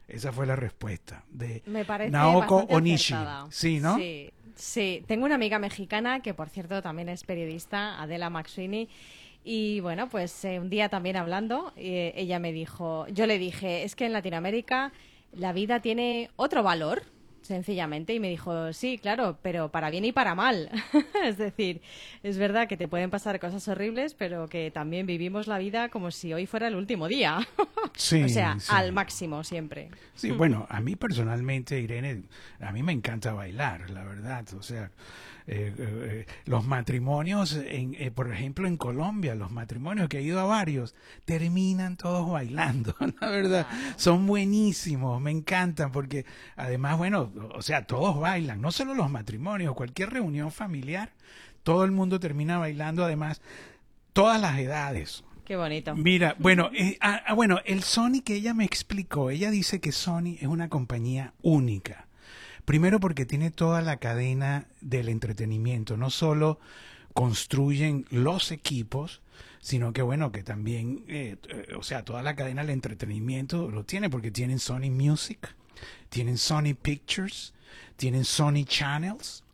Esa 0.06 0.32
fue 0.32 0.46
la 0.46 0.56
respuesta 0.56 1.24
de 1.28 1.62
Naoko 2.10 2.66
Onishi. 2.70 3.14
Sí, 3.50 3.80
¿no? 3.80 3.96
Sí, 3.96 4.30
sí. 4.54 5.04
Tengo 5.06 5.26
una 5.26 5.34
amiga 5.34 5.58
mexicana 5.58 6.20
que, 6.20 6.34
por 6.34 6.48
cierto, 6.48 6.80
también 6.82 7.08
es 7.08 7.24
periodista, 7.24 8.00
Adela 8.00 8.30
Maxwini. 8.30 8.88
Y 9.44 9.80
bueno, 9.80 10.08
pues 10.08 10.44
eh, 10.44 10.60
un 10.60 10.70
día 10.70 10.88
también 10.88 11.16
hablando, 11.16 11.72
eh, 11.76 12.12
ella 12.16 12.38
me 12.38 12.52
dijo, 12.52 13.06
yo 13.08 13.26
le 13.26 13.38
dije, 13.38 13.82
es 13.82 13.96
que 13.96 14.06
en 14.06 14.12
Latinoamérica 14.12 14.92
la 15.32 15.52
vida 15.52 15.80
tiene 15.80 16.30
otro 16.36 16.62
valor 16.62 17.02
sencillamente 17.48 18.14
y 18.14 18.20
me 18.20 18.28
dijo, 18.28 18.72
sí, 18.72 18.98
claro, 18.98 19.38
pero 19.42 19.70
para 19.70 19.90
bien 19.90 20.04
y 20.04 20.12
para 20.12 20.34
mal. 20.34 20.70
es 21.24 21.38
decir, 21.38 21.82
es 22.22 22.38
verdad 22.38 22.68
que 22.68 22.76
te 22.76 22.86
pueden 22.86 23.10
pasar 23.10 23.40
cosas 23.40 23.66
horribles, 23.66 24.14
pero 24.14 24.48
que 24.48 24.70
también 24.70 25.06
vivimos 25.06 25.48
la 25.48 25.58
vida 25.58 25.88
como 25.88 26.10
si 26.10 26.32
hoy 26.32 26.46
fuera 26.46 26.68
el 26.68 26.76
último 26.76 27.08
día. 27.08 27.40
sí, 27.94 28.22
o 28.22 28.28
sea, 28.28 28.56
al 28.68 28.92
máximo 28.92 29.42
siempre. 29.42 29.88
Sí, 30.14 30.30
bueno, 30.30 30.66
a 30.70 30.80
mí 30.80 30.94
personalmente, 30.94 31.80
Irene, 31.80 32.22
a 32.60 32.70
mí 32.70 32.82
me 32.82 32.92
encanta 32.92 33.32
bailar, 33.32 33.90
la 33.90 34.04
verdad. 34.04 34.44
O 34.54 34.62
sea, 34.62 34.90
eh, 35.50 35.74
eh, 35.78 36.26
los 36.44 36.66
matrimonios, 36.66 37.54
en, 37.54 37.94
eh, 37.94 38.10
por 38.10 38.30
ejemplo, 38.30 38.68
en 38.68 38.76
Colombia, 38.76 39.34
los 39.34 39.50
matrimonios 39.50 40.06
que 40.10 40.18
he 40.18 40.22
ido 40.22 40.40
a 40.40 40.44
varios, 40.44 40.94
terminan 41.24 41.96
todos 41.96 42.30
bailando, 42.30 42.94
la 43.20 43.30
verdad. 43.30 43.66
Son 43.96 44.26
buenísimos, 44.26 45.22
me 45.22 45.30
encantan, 45.30 45.90
porque 45.90 46.26
además, 46.54 46.98
bueno, 46.98 47.32
o 47.54 47.62
sea, 47.62 47.86
todos 47.86 48.20
bailan, 48.20 48.60
no 48.60 48.70
solo 48.70 48.92
los 48.92 49.10
matrimonios, 49.10 49.74
cualquier 49.74 50.10
reunión 50.10 50.52
familiar, 50.52 51.12
todo 51.62 51.84
el 51.84 51.92
mundo 51.92 52.20
termina 52.20 52.58
bailando, 52.58 53.02
además, 53.02 53.40
todas 54.12 54.38
las 54.38 54.58
edades. 54.58 55.24
Qué 55.46 55.56
bonito. 55.56 55.96
Mira, 55.96 56.36
bueno, 56.38 56.68
ah, 57.00 57.22
ah, 57.26 57.32
bueno, 57.32 57.58
el 57.64 57.82
Sony 57.84 58.20
que 58.22 58.34
ella 58.34 58.52
me 58.52 58.66
explicó, 58.66 59.30
ella 59.30 59.50
dice 59.50 59.80
que 59.80 59.92
Sony 59.92 60.36
es 60.40 60.46
una 60.46 60.68
compañía 60.68 61.32
única 61.40 62.07
Primero 62.68 63.00
porque 63.00 63.24
tiene 63.24 63.50
toda 63.50 63.80
la 63.80 63.96
cadena 63.96 64.66
del 64.82 65.08
entretenimiento, 65.08 65.96
no 65.96 66.10
solo 66.10 66.60
construyen 67.14 68.04
los 68.10 68.52
equipos, 68.52 69.22
sino 69.58 69.94
que 69.94 70.02
bueno, 70.02 70.32
que 70.32 70.42
también, 70.42 71.02
eh, 71.08 71.36
eh, 71.48 71.74
o 71.78 71.82
sea, 71.82 72.04
toda 72.04 72.22
la 72.22 72.36
cadena 72.36 72.60
del 72.60 72.72
entretenimiento 72.72 73.70
lo 73.70 73.86
tiene 73.86 74.10
porque 74.10 74.30
tienen 74.30 74.58
Sony 74.58 74.90
Music, 74.90 75.54
tienen 76.10 76.36
Sony 76.36 76.74
Pictures, 76.74 77.54
tienen 77.96 78.26
Sony 78.26 78.66
Channels, 78.66 79.44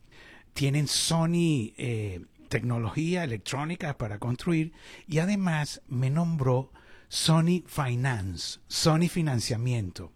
tienen 0.52 0.88
Sony 0.88 1.73
eh, 1.76 2.21
tecnología 2.49 3.23
electrónica 3.23 3.97
para 3.97 4.18
construir 4.18 4.73
y 5.06 5.21
además 5.21 5.83
me 5.87 6.11
nombró 6.11 6.73
Sony 7.09 7.62
Finance, 7.64 8.59
Sony 8.66 9.09
Financiamiento. 9.09 10.11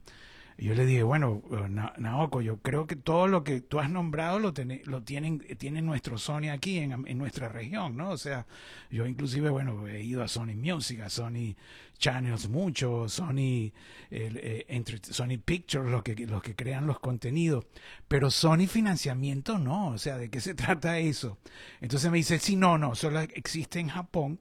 Y 0.60 0.66
yo 0.66 0.74
le 0.74 0.84
dije, 0.84 1.04
bueno, 1.04 1.40
eh, 1.52 1.68
Naoko, 1.98 2.40
yo 2.40 2.60
creo 2.60 2.88
que 2.88 2.96
todo 2.96 3.28
lo 3.28 3.44
que 3.44 3.60
tú 3.60 3.78
has 3.78 3.88
nombrado 3.88 4.40
lo, 4.40 4.52
lo 4.86 5.02
tienen, 5.04 5.38
tiene 5.56 5.82
nuestro 5.82 6.18
Sony 6.18 6.50
aquí 6.52 6.78
en, 6.78 7.06
en, 7.06 7.16
nuestra 7.16 7.48
región, 7.48 7.96
¿no? 7.96 8.10
O 8.10 8.18
sea, 8.18 8.44
yo 8.90 9.06
inclusive, 9.06 9.50
bueno, 9.50 9.86
he 9.86 10.02
ido 10.02 10.20
a 10.20 10.26
Sony 10.26 10.56
Music, 10.56 11.00
a 11.00 11.10
Sony 11.10 11.54
Channels 11.98 12.48
mucho, 12.48 13.08
Sony, 13.08 13.72
eh, 14.10 14.84
Sony 15.02 15.38
Pictures, 15.44 15.90
los 15.90 16.02
que, 16.02 16.14
los 16.26 16.42
que 16.42 16.56
crean 16.56 16.88
los 16.88 16.98
contenidos, 16.98 17.64
pero 18.08 18.30
Sony 18.30 18.66
Financiamiento 18.66 19.58
no, 19.58 19.88
o 19.88 19.98
sea, 19.98 20.18
¿de 20.18 20.28
qué 20.28 20.40
se 20.40 20.54
trata 20.56 20.98
eso? 20.98 21.38
Entonces 21.80 22.10
me 22.10 22.18
dice, 22.18 22.40
sí, 22.40 22.56
no, 22.56 22.78
no, 22.78 22.96
solo 22.96 23.20
existe 23.20 23.78
en 23.78 23.88
Japón 23.88 24.40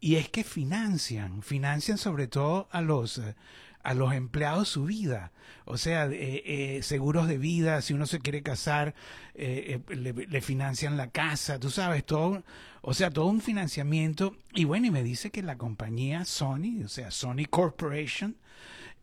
y 0.00 0.16
es 0.16 0.28
que 0.28 0.42
financian, 0.42 1.42
financian 1.42 1.98
sobre 1.98 2.26
todo 2.26 2.68
a 2.72 2.80
los, 2.80 3.18
eh, 3.18 3.36
a 3.82 3.94
los 3.94 4.12
empleados 4.14 4.68
su 4.68 4.84
vida. 4.84 5.32
O 5.64 5.76
sea, 5.76 6.06
eh, 6.06 6.42
eh, 6.44 6.82
seguros 6.82 7.28
de 7.28 7.38
vida, 7.38 7.80
si 7.82 7.94
uno 7.94 8.06
se 8.06 8.20
quiere 8.20 8.42
casar, 8.42 8.94
le, 9.34 10.40
financian 10.40 10.96
la 10.96 11.10
casa, 11.10 11.58
tú 11.58 11.70
sabes, 11.70 12.04
todo, 12.04 12.42
o 12.80 12.94
sea, 12.94 13.10
todo 13.10 13.26
un 13.26 13.40
financiamiento. 13.40 14.36
Y 14.54 14.64
bueno, 14.64 14.86
y 14.86 14.90
me 14.90 15.02
dice 15.02 15.30
que 15.30 15.42
la 15.42 15.56
compañía 15.56 16.24
Sony, 16.24 16.84
o 16.84 16.88
sea, 16.88 17.10
Sony 17.10 17.46
Corporation, 17.48 18.36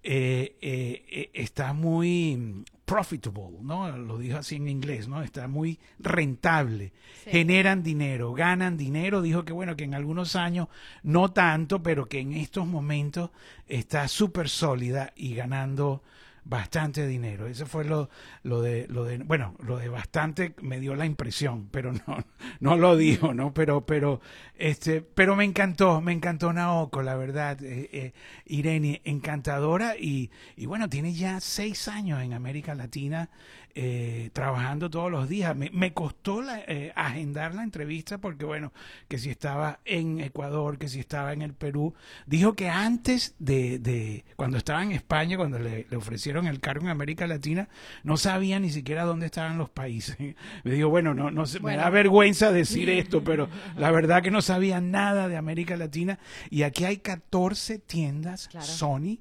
está 0.01 1.73
muy 1.73 2.63
profitable, 2.85 3.59
¿no? 3.61 3.95
Lo 3.97 4.17
dijo 4.17 4.37
así 4.37 4.55
en 4.55 4.67
inglés, 4.67 5.07
¿no? 5.07 5.21
Está 5.21 5.47
muy 5.47 5.77
rentable. 5.99 6.91
Generan 7.25 7.83
dinero, 7.83 8.33
ganan 8.33 8.77
dinero. 8.77 9.21
Dijo 9.21 9.45
que 9.45 9.53
bueno, 9.53 9.75
que 9.75 9.83
en 9.83 9.93
algunos 9.93 10.35
años 10.35 10.69
no 11.03 11.31
tanto, 11.31 11.83
pero 11.83 12.07
que 12.07 12.19
en 12.19 12.33
estos 12.33 12.65
momentos 12.65 13.29
está 13.67 14.07
súper 14.07 14.49
sólida 14.49 15.13
y 15.15 15.35
ganando 15.35 16.01
bastante 16.43 17.05
dinero. 17.07 17.47
Eso 17.47 17.65
fue 17.65 17.85
lo, 17.85 18.09
lo, 18.43 18.61
de, 18.61 18.87
lo 18.87 19.03
de, 19.03 19.17
bueno, 19.19 19.55
lo 19.59 19.77
de 19.77 19.89
bastante 19.89 20.55
me 20.61 20.79
dio 20.79 20.95
la 20.95 21.05
impresión, 21.05 21.69
pero 21.71 21.91
no, 21.93 22.01
no 22.59 22.77
lo 22.77 22.95
dijo, 22.95 23.33
¿no? 23.33 23.53
Pero, 23.53 23.85
pero, 23.85 24.21
este, 24.55 25.01
pero 25.01 25.35
me 25.35 25.45
encantó, 25.45 26.01
me 26.01 26.13
encantó 26.13 26.53
Naoko, 26.53 27.01
la 27.01 27.15
verdad, 27.15 27.61
eh, 27.63 27.89
eh, 27.91 28.13
Irene, 28.45 29.01
encantadora 29.03 29.95
y, 29.97 30.31
y 30.55 30.65
bueno, 30.65 30.89
tiene 30.89 31.13
ya 31.13 31.39
seis 31.39 31.87
años 31.87 32.21
en 32.21 32.33
América 32.33 32.75
Latina 32.75 33.29
eh, 33.81 34.29
trabajando 34.33 34.89
todos 34.89 35.09
los 35.09 35.29
días. 35.29 35.55
Me, 35.55 35.69
me 35.69 35.93
costó 35.93 36.43
eh, 36.67 36.91
agendar 36.97 37.55
la 37.55 37.63
entrevista 37.63 38.17
porque, 38.17 38.43
bueno, 38.43 38.73
que 39.07 39.17
si 39.17 39.29
estaba 39.29 39.79
en 39.85 40.19
Ecuador, 40.19 40.77
que 40.77 40.89
si 40.89 40.99
estaba 40.99 41.31
en 41.31 41.41
el 41.41 41.53
Perú. 41.53 41.93
Dijo 42.25 42.55
que 42.55 42.67
antes 42.67 43.35
de, 43.39 43.79
de 43.79 44.25
cuando 44.35 44.57
estaba 44.57 44.83
en 44.83 44.91
España, 44.91 45.37
cuando 45.37 45.59
le, 45.59 45.87
ofrecieron 45.95 46.45
el 46.45 46.59
cargo 46.59 46.87
en 46.87 46.91
América 46.91 47.25
Latina, 47.25 47.69
no 48.03 48.17
sabía 48.17 48.59
ni 48.59 48.69
siquiera 48.69 49.05
dónde 49.05 49.27
estaban 49.27 49.57
los 49.57 49.69
países. 49.69 50.17
Me 50.65 50.71
dijo, 50.71 50.89
bueno, 50.89 51.13
no, 51.13 51.31
no 51.31 51.45
me 51.61 51.77
da 51.77 51.89
vergüenza 51.89 52.51
decir 52.51 52.89
esto, 52.89 53.23
pero 53.23 53.47
la 53.77 53.91
verdad 53.91 54.21
que 54.21 54.29
no 54.29 54.41
sabía 54.41 54.81
nada 54.81 55.29
de 55.29 55.37
América 55.37 55.77
Latina. 55.77 56.19
Y 56.49 56.63
aquí 56.63 56.83
hay 56.83 56.97
14 56.97 57.79
tiendas 57.79 58.49
Sony 58.59 59.19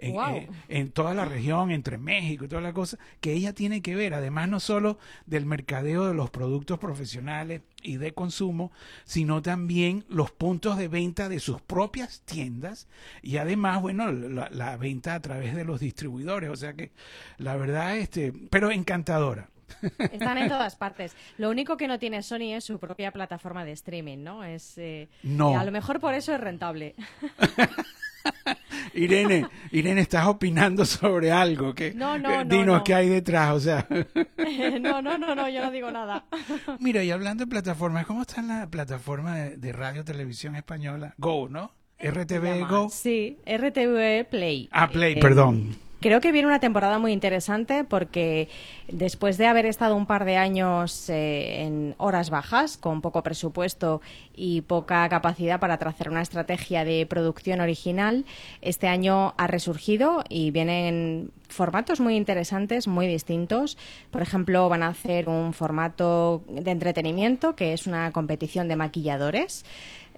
eh, 0.00 0.48
en, 0.68 0.92
toda 0.92 1.12
la 1.12 1.24
región, 1.24 1.72
entre 1.72 1.98
México 1.98 2.44
y 2.44 2.48
toda 2.48 2.62
la 2.62 2.72
cosa, 2.72 2.98
que 3.20 3.32
ella 3.32 3.52
tiene 3.52 3.82
que 3.82 3.96
ver, 3.96 4.14
además 4.14 4.48
no 4.48 4.60
solo 4.60 4.96
del 5.26 5.44
mercadeo 5.44 6.06
de 6.06 6.14
los 6.14 6.30
productos 6.30 6.78
profesionales 6.78 7.62
y 7.82 7.96
de 7.96 8.14
consumo, 8.14 8.70
sino 9.04 9.42
también 9.42 10.04
los 10.08 10.30
puntos 10.30 10.78
de 10.78 10.86
venta 10.86 11.28
de 11.28 11.40
sus 11.40 11.60
propias 11.60 12.20
tiendas 12.20 12.86
y 13.22 13.38
además, 13.38 13.82
bueno, 13.82 14.12
la, 14.12 14.76
venta 14.76 15.14
a 15.14 15.20
través 15.20 15.56
de 15.56 15.64
los 15.64 15.80
distribuidores, 15.80 16.50
o 16.50 16.56
sea 16.56 16.74
que 16.74 16.92
la 17.36 17.56
verdad, 17.56 17.96
este, 17.96 18.32
pero 18.50 18.70
encantadora. 18.70 19.50
Están 19.98 20.38
en 20.38 20.48
todas 20.48 20.76
partes. 20.76 21.14
Lo 21.36 21.50
único 21.50 21.76
que 21.76 21.88
no 21.88 21.98
tiene 21.98 22.22
Sony 22.22 22.54
es 22.54 22.64
su 22.64 22.78
propia 22.78 23.10
plataforma 23.10 23.64
de 23.64 23.72
streaming, 23.72 24.18
¿no? 24.18 24.44
Es, 24.44 24.78
eh, 24.78 25.08
no. 25.24 25.58
a 25.58 25.64
lo 25.64 25.72
mejor 25.72 26.00
por 26.00 26.14
eso 26.14 26.32
es 26.32 26.40
rentable. 26.40 26.94
Irene, 28.94 29.46
Irene, 29.72 30.00
estás 30.00 30.26
opinando 30.26 30.84
sobre 30.84 31.30
algo 31.30 31.74
que 31.74 31.92
no, 31.94 32.18
no, 32.18 32.44
dinos 32.44 32.82
qué 32.84 32.94
hay 32.94 33.08
detrás, 33.08 33.52
o 33.52 33.60
sea. 33.60 33.86
no, 34.80 35.02
no, 35.02 35.18
no, 35.18 35.34
no, 35.34 35.48
yo 35.48 35.64
no 35.64 35.70
digo 35.70 35.90
nada. 35.90 36.24
Mira, 36.80 37.02
y 37.04 37.10
hablando 37.10 37.44
de 37.44 37.50
plataformas, 37.50 38.06
¿cómo 38.06 38.22
está 38.22 38.42
la 38.42 38.68
plataforma 38.68 39.36
de, 39.36 39.72
radio 39.72 40.04
televisión 40.04 40.56
española? 40.56 41.14
Go, 41.18 41.48
¿no? 41.48 41.72
RTV 42.00 42.68
Go. 42.68 42.88
Sí, 42.90 43.38
RTV 43.44 44.28
Play. 44.30 44.68
Ah, 44.72 44.88
Play, 44.88 45.14
eh, 45.14 45.20
perdón. 45.20 45.76
Creo 46.00 46.20
que 46.20 46.30
viene 46.30 46.46
una 46.46 46.60
temporada 46.60 47.00
muy 47.00 47.12
interesante 47.12 47.82
porque 47.82 48.48
después 48.86 49.36
de 49.36 49.48
haber 49.48 49.66
estado 49.66 49.96
un 49.96 50.06
par 50.06 50.24
de 50.24 50.36
años 50.36 51.10
eh, 51.10 51.62
en 51.62 51.96
horas 51.98 52.30
bajas, 52.30 52.76
con 52.76 53.00
poco 53.00 53.24
presupuesto 53.24 54.00
y 54.32 54.60
poca 54.60 55.08
capacidad 55.08 55.58
para 55.58 55.76
trazar 55.78 56.08
una 56.08 56.22
estrategia 56.22 56.84
de 56.84 57.04
producción 57.06 57.60
original, 57.60 58.26
este 58.62 58.86
año 58.86 59.34
ha 59.38 59.48
resurgido 59.48 60.22
y 60.28 60.52
vienen 60.52 61.32
formatos 61.48 61.98
muy 61.98 62.14
interesantes, 62.14 62.86
muy 62.86 63.08
distintos. 63.08 63.76
Por 64.12 64.22
ejemplo, 64.22 64.68
van 64.68 64.84
a 64.84 64.88
hacer 64.88 65.28
un 65.28 65.52
formato 65.52 66.44
de 66.48 66.70
entretenimiento 66.70 67.56
que 67.56 67.72
es 67.72 67.88
una 67.88 68.12
competición 68.12 68.68
de 68.68 68.76
maquilladores. 68.76 69.64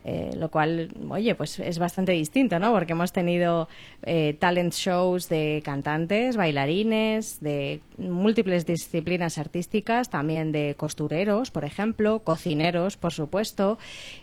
Eh, 0.03 0.31
lo 0.37 0.51
cual, 0.51 0.89
oye, 1.11 1.35
pues 1.35 1.59
es 1.59 1.79
bastante 1.79 2.13
distinto, 2.13 2.59
¿no? 2.59 2.73
Porque 2.73 2.93
hemos 2.93 3.13
tenido 3.13 3.69
eh, 4.03 4.35
talent 4.39 4.73
shows 4.73 5.29
de 5.29 5.61
cantantes, 5.63 6.37
bailarines, 6.37 7.41
de 7.41 7.81
múltiples 7.99 8.65
disciplinas 8.65 9.37
artísticas, 9.37 10.09
también 10.09 10.53
de 10.53 10.75
costureros, 10.79 11.51
por 11.51 11.67
ejemplo, 11.67 12.21
cocineros, 12.21 12.97
por 12.97 13.13
supuesto. 13.13 13.79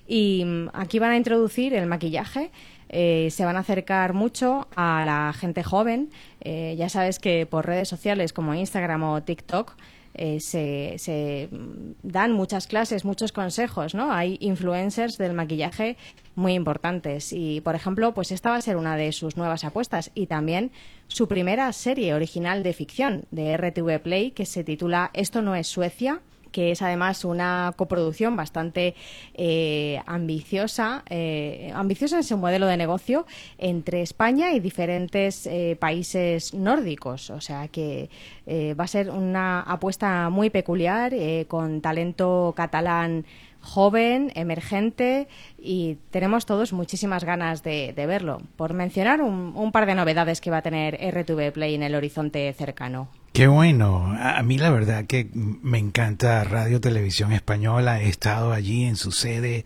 Y 0.08 0.44
mm, 0.46 0.70
aquí 0.74 0.98
van 0.98 1.12
a 1.12 1.18
introducir 1.18 1.76
el 1.76 1.86
maquillaje. 1.86 2.50
Eh, 2.90 3.28
se 3.30 3.46
van 3.46 3.58
a 3.58 3.60
acercar 3.60 4.14
mucho 4.14 4.68
a 4.76 5.04
la 5.06 5.34
gente 5.34 5.64
joven. 5.64 6.10
ya 6.44 6.88
sabes 6.88 7.20
que 7.20 7.46
por 7.46 7.66
redes 7.66 7.90
sociales 7.90 8.32
como 8.32 8.54
Instagram 8.54 9.04
o 9.04 9.22
TikTok 9.22 9.76
eh, 10.18 10.40
se, 10.40 11.50
dan 12.04 12.32
muchas 12.34 12.68
clases, 12.68 13.06
muchos 13.06 13.32
consejos, 13.32 13.96
¿no? 13.96 14.12
Hay 14.12 14.38
influencers 14.42 15.18
del 15.18 15.34
maquillaje 15.34 15.98
muy 16.36 16.54
importantes 16.54 17.34
y, 17.34 17.62
por 17.62 17.76
ejemplo, 17.76 18.14
pues 18.14 18.32
esta 18.32 18.52
va 18.52 18.58
a 18.58 18.62
ser 18.62 18.78
una 18.78 18.96
de 18.96 19.12
sus 19.12 19.38
nuevas 19.38 19.64
apuestas 19.64 20.12
y 20.14 20.28
también 20.28 20.72
su 21.08 21.28
primera 21.28 21.72
serie 21.74 22.14
original 22.14 22.64
de 22.64 22.74
ficción 22.74 23.26
de 23.32 23.56
RTV 23.58 24.02
Play 24.02 24.32
que 24.32 24.46
se 24.46 24.64
titula 24.64 25.12
Esto 25.14 25.42
no 25.42 25.56
es 25.56 25.68
Suecia 25.68 26.22
que 26.52 26.72
es 26.72 26.82
además 26.82 27.26
una 27.26 27.74
coproducción 27.76 28.36
bastante 28.36 28.96
eh, 29.34 30.02
ambiciosa, 30.06 31.04
eh, 31.10 31.72
ambiciosa 31.76 32.18
en 32.18 32.24
su 32.24 32.38
modelo 32.38 32.68
de 32.68 32.78
negocio 32.78 33.26
entre 33.58 34.02
España 34.02 34.54
y 34.54 34.60
diferentes 34.60 35.48
eh, 35.48 35.78
países 35.80 36.54
nórdicos. 36.54 37.30
O 37.30 37.42
sea 37.42 37.68
que 37.68 38.10
va 38.48 38.86
a 38.86 38.88
ser 38.88 39.10
una 39.10 39.60
apuesta 39.62 40.30
muy 40.30 40.50
peculiar 40.50 41.14
con 41.48 41.82
talento 41.82 42.54
catalán 42.56 43.26
joven, 43.68 44.32
emergente 44.36 45.28
y 45.58 45.98
tenemos 46.10 46.46
todos 46.46 46.74
muchísimas 46.74 47.24
ganas 47.24 47.64
de, 47.64 47.94
verlo. 47.96 48.40
Por 48.56 48.74
mencionar 48.74 49.22
un, 49.22 49.72
par 49.72 49.86
de 49.86 49.96
novedades 49.96 50.42
que 50.42 50.50
va 50.50 50.58
a 50.58 50.62
tener 50.62 50.96
RTV 50.96 51.52
Play 51.52 51.76
en 51.76 51.84
el 51.84 51.96
horizonte 51.96 52.52
cercano. 52.54 53.10
Qué 53.38 53.46
bueno. 53.46 54.18
A, 54.20 54.42
mí 54.42 54.58
la 54.58 54.72
verdad 54.72 55.06
que 55.06 55.30
me 55.36 55.78
encanta 55.78 56.44
Radio 56.44 56.82
Televisión 56.82 57.34
Española. 57.34 58.02
He 58.02 58.10
estado 58.10 58.52
allí 58.52 58.86
en 58.86 58.96
su 58.96 59.12
sede, 59.12 59.64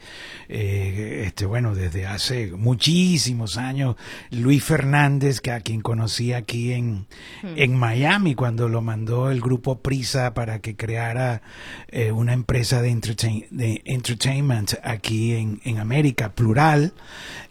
eh, 0.50 1.24
este, 1.26 1.46
bueno, 1.46 1.74
desde 1.74 2.06
hace 2.06 2.52
muchísimos 2.52 3.56
años. 3.56 3.96
Luis 4.30 4.62
Fernández, 4.62 5.40
que 5.40 5.54
a 5.54 5.62
quien 5.62 5.80
conocí 5.80 6.34
aquí 6.34 6.74
en, 6.74 7.08
hmm. 7.44 7.54
en 7.56 7.76
Miami 7.78 8.36
cuando 8.36 8.68
lo 8.68 8.82
mandó 8.82 9.32
el 9.32 9.40
grupo 9.40 9.80
Prisa 9.80 10.34
para 10.34 10.60
que 10.60 10.76
creara 10.76 11.42
eh, 11.88 12.12
una 12.12 12.34
empresa 12.34 12.82
de, 12.82 12.90
entertainment 12.90 14.74
aquí 14.84 15.36
en, 15.36 15.62
en 15.64 15.80
América, 15.80 16.34
plural. 16.34 16.92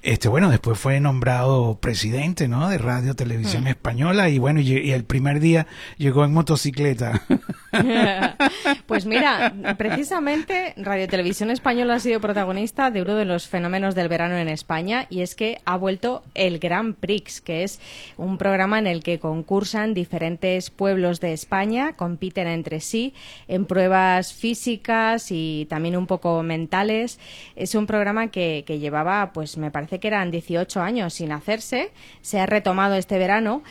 Este, 0.02 0.28
bueno, 0.28 0.50
después 0.50 0.78
fue 0.78 1.00
nombrado 1.00 1.78
presidente, 1.80 2.46
¿no? 2.46 2.68
De 2.68 2.76
Radio 2.76 3.14
Televisión 3.14 3.64
hmm. 3.64 3.68
Española 3.68 4.28
y 4.28 4.38
bueno, 4.38 4.60
y, 4.60 4.70
y 4.76 4.92
el 4.92 5.04
primer 5.04 5.40
día 5.40 5.66
yo 5.98 6.09
en 6.10 6.32
motocicleta. 6.32 7.22
pues 8.86 9.06
mira, 9.06 9.54
precisamente 9.78 10.74
Radio 10.76 11.06
Televisión 11.06 11.50
Española 11.50 11.94
ha 11.94 12.00
sido 12.00 12.20
protagonista 12.20 12.90
de 12.90 13.02
uno 13.02 13.14
de 13.14 13.24
los 13.24 13.46
fenómenos 13.46 13.94
del 13.94 14.08
verano 14.08 14.36
en 14.36 14.48
España 14.48 15.06
y 15.08 15.20
es 15.20 15.34
que 15.36 15.60
ha 15.64 15.76
vuelto 15.76 16.22
el 16.34 16.58
Grand 16.58 16.96
Prix, 16.96 17.40
que 17.40 17.62
es 17.62 17.80
un 18.16 18.38
programa 18.38 18.78
en 18.80 18.88
el 18.88 19.02
que 19.04 19.20
concursan 19.20 19.94
diferentes 19.94 20.70
pueblos 20.70 21.20
de 21.20 21.32
España, 21.32 21.92
compiten 21.92 22.48
entre 22.48 22.80
sí 22.80 23.14
en 23.46 23.66
pruebas 23.66 24.34
físicas 24.34 25.28
y 25.30 25.66
también 25.70 25.96
un 25.96 26.06
poco 26.06 26.42
mentales. 26.42 27.20
Es 27.54 27.76
un 27.76 27.86
programa 27.86 28.28
que, 28.28 28.64
que 28.66 28.80
llevaba, 28.80 29.32
pues 29.32 29.56
me 29.56 29.70
parece 29.70 30.00
que 30.00 30.08
eran 30.08 30.32
18 30.32 30.80
años 30.80 31.14
sin 31.14 31.30
hacerse, 31.30 31.92
se 32.20 32.40
ha 32.40 32.46
retomado 32.46 32.96
este 32.96 33.18
verano 33.18 33.62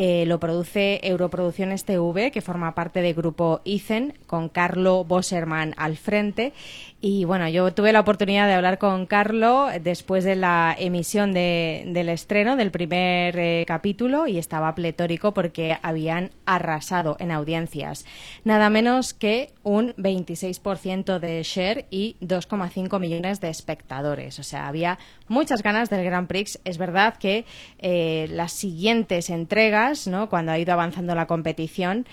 eh, 0.00 0.26
lo 0.26 0.38
produce 0.38 1.00
Europroducciones 1.02 1.84
TV, 1.88 2.30
que 2.30 2.42
forma 2.42 2.74
parte 2.74 3.00
del 3.00 3.14
grupo 3.14 3.62
ICEN, 3.64 4.12
con 4.26 4.50
Carlo 4.50 5.04
Bosserman 5.04 5.72
al 5.78 5.96
frente. 5.96 6.52
Y 7.00 7.24
bueno, 7.24 7.48
yo 7.48 7.72
tuve 7.72 7.94
la 7.94 8.00
oportunidad 8.00 8.46
de 8.46 8.52
hablar 8.52 8.76
con 8.76 9.06
Carlo 9.06 9.68
después 9.80 10.22
de 10.24 10.36
la 10.36 10.76
emisión 10.78 11.32
del 11.32 12.08
estreno 12.10 12.56
del 12.56 12.70
primer 12.70 13.38
eh, 13.38 13.64
capítulo 13.66 14.26
y 14.26 14.36
estaba 14.36 14.74
pletórico 14.74 15.32
porque 15.32 15.78
habían 15.80 16.30
arrasado 16.44 17.16
en 17.20 17.30
audiencias. 17.30 18.04
Nada 18.44 18.68
menos 18.68 19.14
que 19.14 19.52
un 19.62 19.94
26% 19.94 21.20
de 21.20 21.42
share 21.42 21.86
y 21.90 22.16
2,5 22.20 23.00
millones 23.00 23.40
de 23.40 23.48
espectadores. 23.48 24.38
O 24.38 24.42
sea, 24.42 24.68
había 24.68 24.98
muchas 25.28 25.62
ganas 25.62 25.90
del 25.90 26.04
Grand 26.04 26.26
Prix. 26.26 26.58
Es 26.64 26.78
verdad 26.78 27.16
que 27.18 27.44
eh, 27.78 28.28
las 28.30 28.52
siguientes 28.52 29.30
entregas 29.30 30.08
cuando 30.28 30.52
ha 30.52 30.58
ido 30.58 30.72
avanzando 30.72 31.14
la 31.14 31.26
competición, 31.26 32.06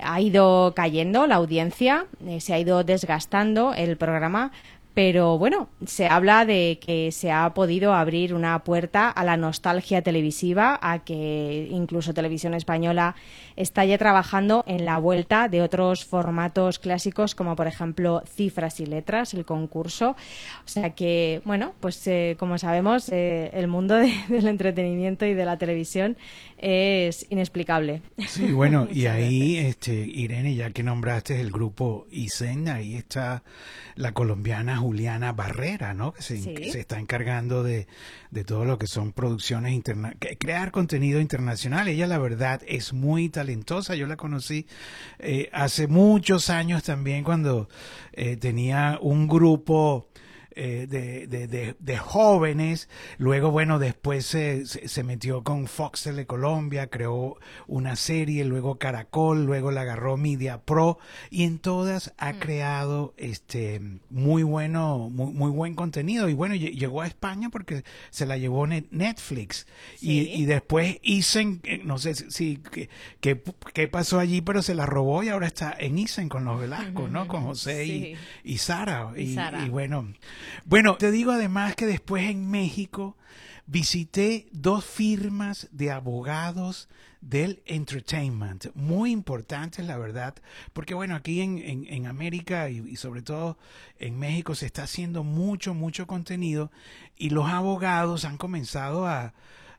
ha 0.00 0.20
ido 0.20 0.72
cayendo 0.74 1.26
la 1.26 1.36
audiencia, 1.36 2.06
eh, 2.26 2.40
se 2.40 2.54
ha 2.54 2.58
ido 2.58 2.84
desgastando 2.84 3.74
el 3.74 3.96
programa, 3.96 4.52
pero 4.94 5.38
bueno, 5.38 5.68
se 5.86 6.08
habla 6.08 6.44
de 6.44 6.78
que 6.84 7.12
se 7.12 7.30
ha 7.30 7.54
podido 7.54 7.94
abrir 7.94 8.34
una 8.34 8.58
puerta 8.64 9.08
a 9.08 9.24
la 9.24 9.36
nostalgia 9.36 10.02
televisiva, 10.02 10.78
a 10.82 10.98
que 11.00 11.68
incluso 11.70 12.12
Televisión 12.12 12.54
Española 12.54 13.14
está 13.60 13.84
ya 13.84 13.98
trabajando 13.98 14.64
en 14.66 14.84
la 14.84 14.98
vuelta 14.98 15.48
de 15.48 15.60
otros 15.62 16.04
formatos 16.04 16.78
clásicos, 16.78 17.34
como 17.34 17.56
por 17.56 17.66
ejemplo 17.66 18.22
Cifras 18.26 18.80
y 18.80 18.86
Letras, 18.86 19.34
el 19.34 19.44
concurso. 19.44 20.16
O 20.64 20.68
sea 20.68 20.90
que, 20.90 21.42
bueno, 21.44 21.74
pues 21.80 22.06
eh, 22.06 22.36
como 22.38 22.58
sabemos, 22.58 23.10
eh, 23.10 23.50
el 23.52 23.68
mundo 23.68 23.96
del 24.28 24.46
entretenimiento 24.46 25.26
y 25.26 25.34
de 25.34 25.44
la 25.44 25.58
televisión 25.58 26.16
es 26.56 27.26
inexplicable. 27.30 28.02
Sí, 28.28 28.52
bueno, 28.52 28.88
y 28.92 29.06
ahí, 29.06 29.58
este, 29.58 29.94
Irene, 29.94 30.54
ya 30.54 30.70
que 30.70 30.82
nombraste 30.82 31.40
el 31.40 31.50
grupo 31.50 32.06
ISEN, 32.10 32.68
ahí 32.68 32.96
está 32.96 33.42
la 33.94 34.12
colombiana 34.12 34.78
Juliana 34.78 35.32
Barrera, 35.32 35.92
¿no? 35.92 36.12
Que 36.12 36.22
se, 36.22 36.78
está 36.80 36.98
encargando 36.98 37.62
de, 37.62 37.86
de, 38.30 38.44
todo 38.44 38.64
lo 38.64 38.78
que 38.78 38.86
son 38.86 39.12
producciones 39.12 39.72
internacionales, 39.72 40.38
crear 40.38 40.70
contenido 40.70 41.20
internacional. 41.20 41.88
Ella, 41.88 42.06
la 42.06 42.18
verdad, 42.18 42.62
es 42.66 42.92
muy 42.92 43.28
talentosa. 43.28 43.49
Yo 43.94 44.06
la 44.06 44.16
conocí 44.16 44.66
eh, 45.18 45.48
hace 45.52 45.86
muchos 45.86 46.50
años 46.50 46.82
también 46.82 47.24
cuando 47.24 47.68
eh, 48.12 48.36
tenía 48.36 48.98
un 49.00 49.28
grupo 49.28 50.08
eh, 50.62 50.86
de, 50.86 51.26
de, 51.26 51.74
de, 51.78 51.96
jóvenes. 51.96 52.90
Luego, 53.16 53.50
bueno, 53.50 53.78
después 53.78 54.26
se, 54.26 54.66
se, 54.66 55.02
metió 55.02 55.42
con 55.42 55.66
Fox 55.66 56.02
Tele 56.02 56.26
Colombia, 56.26 56.88
creó 56.88 57.38
una 57.66 57.96
serie, 57.96 58.44
luego 58.44 58.76
Caracol, 58.76 59.46
luego 59.46 59.70
la 59.70 59.80
agarró 59.80 60.18
Media 60.18 60.60
Pro 60.60 60.98
y 61.30 61.44
en 61.44 61.60
todas 61.60 62.12
ha 62.18 62.34
mm. 62.34 62.38
creado 62.40 63.14
este 63.16 63.80
muy 64.10 64.42
bueno, 64.42 65.08
muy, 65.08 65.32
muy, 65.32 65.50
buen 65.50 65.74
contenido. 65.74 66.28
Y 66.28 66.34
bueno, 66.34 66.54
llegó 66.54 67.00
a 67.00 67.06
España 67.06 67.48
porque 67.48 67.82
se 68.10 68.26
la 68.26 68.36
llevó 68.36 68.66
Netflix. 68.66 69.66
Y, 70.02 70.28
y, 70.28 70.44
después 70.44 70.98
Isen, 71.00 71.62
eh, 71.64 71.80
no 71.82 71.96
sé 71.96 72.14
si 72.14 72.60
qué 73.20 73.88
pasó 73.88 74.18
allí, 74.18 74.42
pero 74.42 74.60
se 74.60 74.74
la 74.74 74.84
robó 74.84 75.22
y 75.22 75.30
ahora 75.30 75.46
está 75.46 75.74
en 75.78 75.96
Isen 75.96 76.28
con 76.28 76.44
los 76.44 76.60
Velasco, 76.60 77.08
¿no? 77.08 77.26
Con 77.28 77.44
José 77.44 77.86
y, 77.86 78.16
y, 78.44 78.58
Sara. 78.58 79.12
y, 79.16 79.38
y 79.64 79.68
bueno, 79.70 80.06
bueno, 80.64 80.96
te 80.96 81.10
digo 81.10 81.32
además 81.32 81.74
que 81.76 81.86
después 81.86 82.24
en 82.28 82.50
México 82.50 83.16
visité 83.66 84.48
dos 84.52 84.84
firmas 84.84 85.68
de 85.72 85.90
abogados 85.90 86.88
del 87.20 87.62
entertainment, 87.66 88.74
muy 88.74 89.10
importantes 89.10 89.84
la 89.86 89.98
verdad, 89.98 90.34
porque 90.72 90.94
bueno, 90.94 91.14
aquí 91.14 91.40
en, 91.42 91.58
en, 91.86 92.06
América 92.06 92.70
y, 92.70 92.78
y, 92.78 92.96
sobre 92.96 93.20
todo 93.20 93.58
en 93.98 94.18
México 94.18 94.54
se 94.54 94.66
está 94.66 94.84
haciendo 94.84 95.22
mucho, 95.22 95.74
mucho 95.74 96.06
contenido 96.06 96.72
y 97.16 97.30
los 97.30 97.46
abogados 97.46 98.24
han 98.24 98.38
comenzado 98.38 99.06
a, 99.06 99.34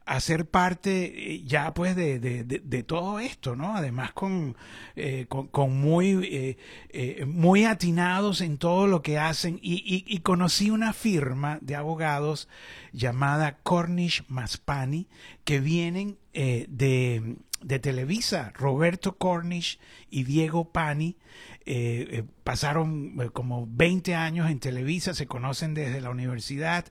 a 0.06 0.20
ser 0.20 0.50
parte 0.50 1.34
eh, 1.34 1.44
ya 1.46 1.74
pues 1.74 1.96
de, 1.96 2.20
de, 2.20 2.44
de, 2.44 2.84
todo 2.84 3.20
esto, 3.20 3.56
¿no? 3.56 3.76
Además 3.76 4.14
con, 4.14 4.58
eh, 4.96 5.28
con, 5.28 5.80
muy, 5.80 6.58
eh, 6.92 7.26
muy 7.26 7.66
atinados 7.66 8.42
en 8.42 8.58
todo 8.58 8.88
lo 8.88 9.02
que 9.02 9.20
hacen 9.20 9.60
y, 9.62 10.04
y, 10.08 10.18
conocí 10.20 10.70
una 10.70 10.94
firma 10.94 11.60
de 11.62 11.76
abogados 11.76 12.50
llamada 12.92 13.60
Cornish 13.64 14.24
Maspani 14.28 15.08
que 15.44 15.60
vienen 15.60 16.18
de, 16.34 17.38
de 17.62 17.80
Televisa, 17.80 18.52
Roberto 18.56 19.18
Cornish 19.18 19.80
y 20.10 20.24
Diego 20.24 20.72
Pani 20.72 21.18
eh, 21.66 22.08
eh, 22.12 22.24
pasaron 22.44 23.16
eh, 23.22 23.30
como 23.32 23.68
20 23.70 24.16
años 24.16 24.50
en 24.50 24.60
Televisa, 24.60 25.14
se 25.14 25.28
conocen 25.28 25.74
desde 25.74 26.02
la 26.02 26.10
universidad. 26.10 26.86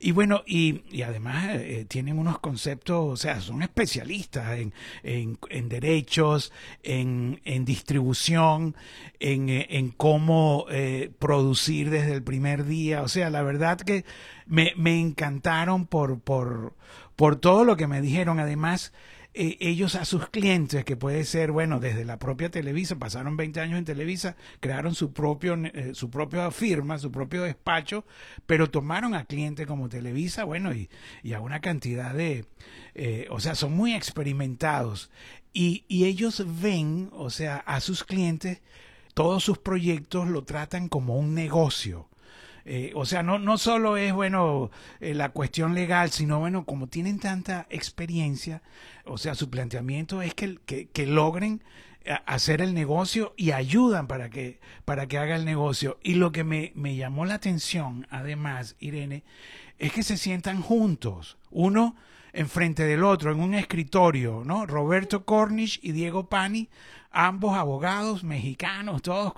Y 0.00 0.12
bueno, 0.12 0.42
y, 0.46 0.82
y 0.90 1.02
además 1.02 1.60
tienen 1.88 2.18
unos 2.18 2.38
conceptos, 2.38 3.12
o 3.12 3.16
sea, 3.16 3.40
son 3.40 3.62
especialistas 3.62 4.58
en, 4.58 4.72
en, 5.02 5.68
derechos, 5.68 6.52
en, 6.82 7.40
en, 7.44 7.64
distribución, 7.64 8.74
en, 9.20 9.48
en 9.48 9.90
cómo 9.90 10.66
producir 11.18 11.90
desde 11.90 12.12
el 12.12 12.22
primer 12.22 12.64
día, 12.64 13.02
o 13.02 13.08
sea, 13.08 13.30
la 13.30 13.42
verdad 13.42 13.78
que 13.78 14.04
me, 14.46 14.72
me 14.76 14.98
encantaron 14.98 15.86
por, 15.86 16.20
por, 16.20 16.74
por 17.16 17.36
todo 17.36 17.64
lo 17.64 17.76
que 17.76 17.86
me 17.86 18.00
dijeron, 18.00 18.40
además, 18.40 18.92
eh, 19.36 19.56
ellos 19.58 19.96
a 19.96 20.04
sus 20.04 20.28
clientes, 20.28 20.84
que 20.84 20.96
puede 20.96 21.24
ser, 21.24 21.50
bueno, 21.50 21.80
desde 21.80 22.04
la 22.04 22.20
propia 22.20 22.50
Televisa, 22.50 22.96
pasaron 22.96 23.36
20 23.36 23.60
años 23.60 23.78
en 23.78 23.84
Televisa, 23.84 24.36
crearon 24.60 24.94
su, 24.94 25.12
propio, 25.12 25.56
eh, 25.56 25.90
su 25.94 26.08
propia 26.08 26.52
firma, 26.52 26.98
su 26.98 27.10
propio 27.10 27.42
despacho, 27.42 28.04
pero 28.46 28.70
tomaron 28.70 29.12
a 29.14 29.24
clientes 29.24 29.66
como 29.66 29.88
Televisa, 29.88 30.44
bueno, 30.44 30.72
y, 30.72 30.88
y 31.24 31.32
a 31.32 31.40
una 31.40 31.60
cantidad 31.60 32.14
de, 32.14 32.46
eh, 32.94 33.26
o 33.28 33.40
sea, 33.40 33.56
son 33.56 33.72
muy 33.72 33.94
experimentados. 33.94 35.10
Y, 35.52 35.84
y 35.88 36.04
ellos 36.04 36.44
ven, 36.60 37.10
o 37.12 37.28
sea, 37.28 37.56
a 37.56 37.80
sus 37.80 38.04
clientes, 38.04 38.62
todos 39.14 39.42
sus 39.42 39.58
proyectos 39.58 40.28
lo 40.28 40.44
tratan 40.44 40.88
como 40.88 41.16
un 41.16 41.34
negocio. 41.34 42.08
Eh, 42.66 42.92
o 42.94 43.04
sea, 43.04 43.22
no, 43.22 43.38
no 43.38 43.58
solo 43.58 43.96
es, 43.96 44.12
bueno, 44.12 44.70
eh, 45.00 45.14
la 45.14 45.30
cuestión 45.30 45.74
legal, 45.74 46.10
sino, 46.10 46.38
bueno, 46.38 46.64
como 46.64 46.86
tienen 46.86 47.18
tanta 47.18 47.66
experiencia, 47.68 48.62
o 49.04 49.18
sea, 49.18 49.34
su 49.34 49.50
planteamiento 49.50 50.22
es 50.22 50.34
que, 50.34 50.58
que, 50.64 51.06
logren 51.06 51.62
eh, 52.04 52.16
hacer 52.24 52.62
el 52.62 52.72
negocio 52.72 53.34
y 53.36 53.50
ayudan 53.50 54.06
para 54.06 54.30
que, 54.30 54.60
para 54.86 55.06
que 55.06 55.18
haga 55.18 55.36
el 55.36 55.44
negocio. 55.44 55.98
Y 56.02 56.14
lo 56.14 56.32
que 56.32 56.42
me, 56.42 56.72
me 56.74 56.96
llamó 56.96 57.26
la 57.26 57.34
atención, 57.34 58.06
además, 58.10 58.76
Irene, 58.78 59.24
es 59.78 59.92
que 59.92 60.02
se 60.02 60.16
sientan 60.16 60.62
juntos, 60.62 61.36
uno 61.50 61.96
enfrente 62.32 62.84
del 62.84 63.04
otro, 63.04 63.30
en 63.30 63.40
un 63.40 63.54
escritorio, 63.54 64.42
¿no? 64.44 64.66
Roberto 64.66 65.24
Cornish 65.24 65.78
y 65.82 65.92
Diego 65.92 66.28
Pani, 66.28 66.68
ambos 67.10 67.56
abogados 67.56 68.24
mexicanos, 68.24 69.02
todos 69.02 69.34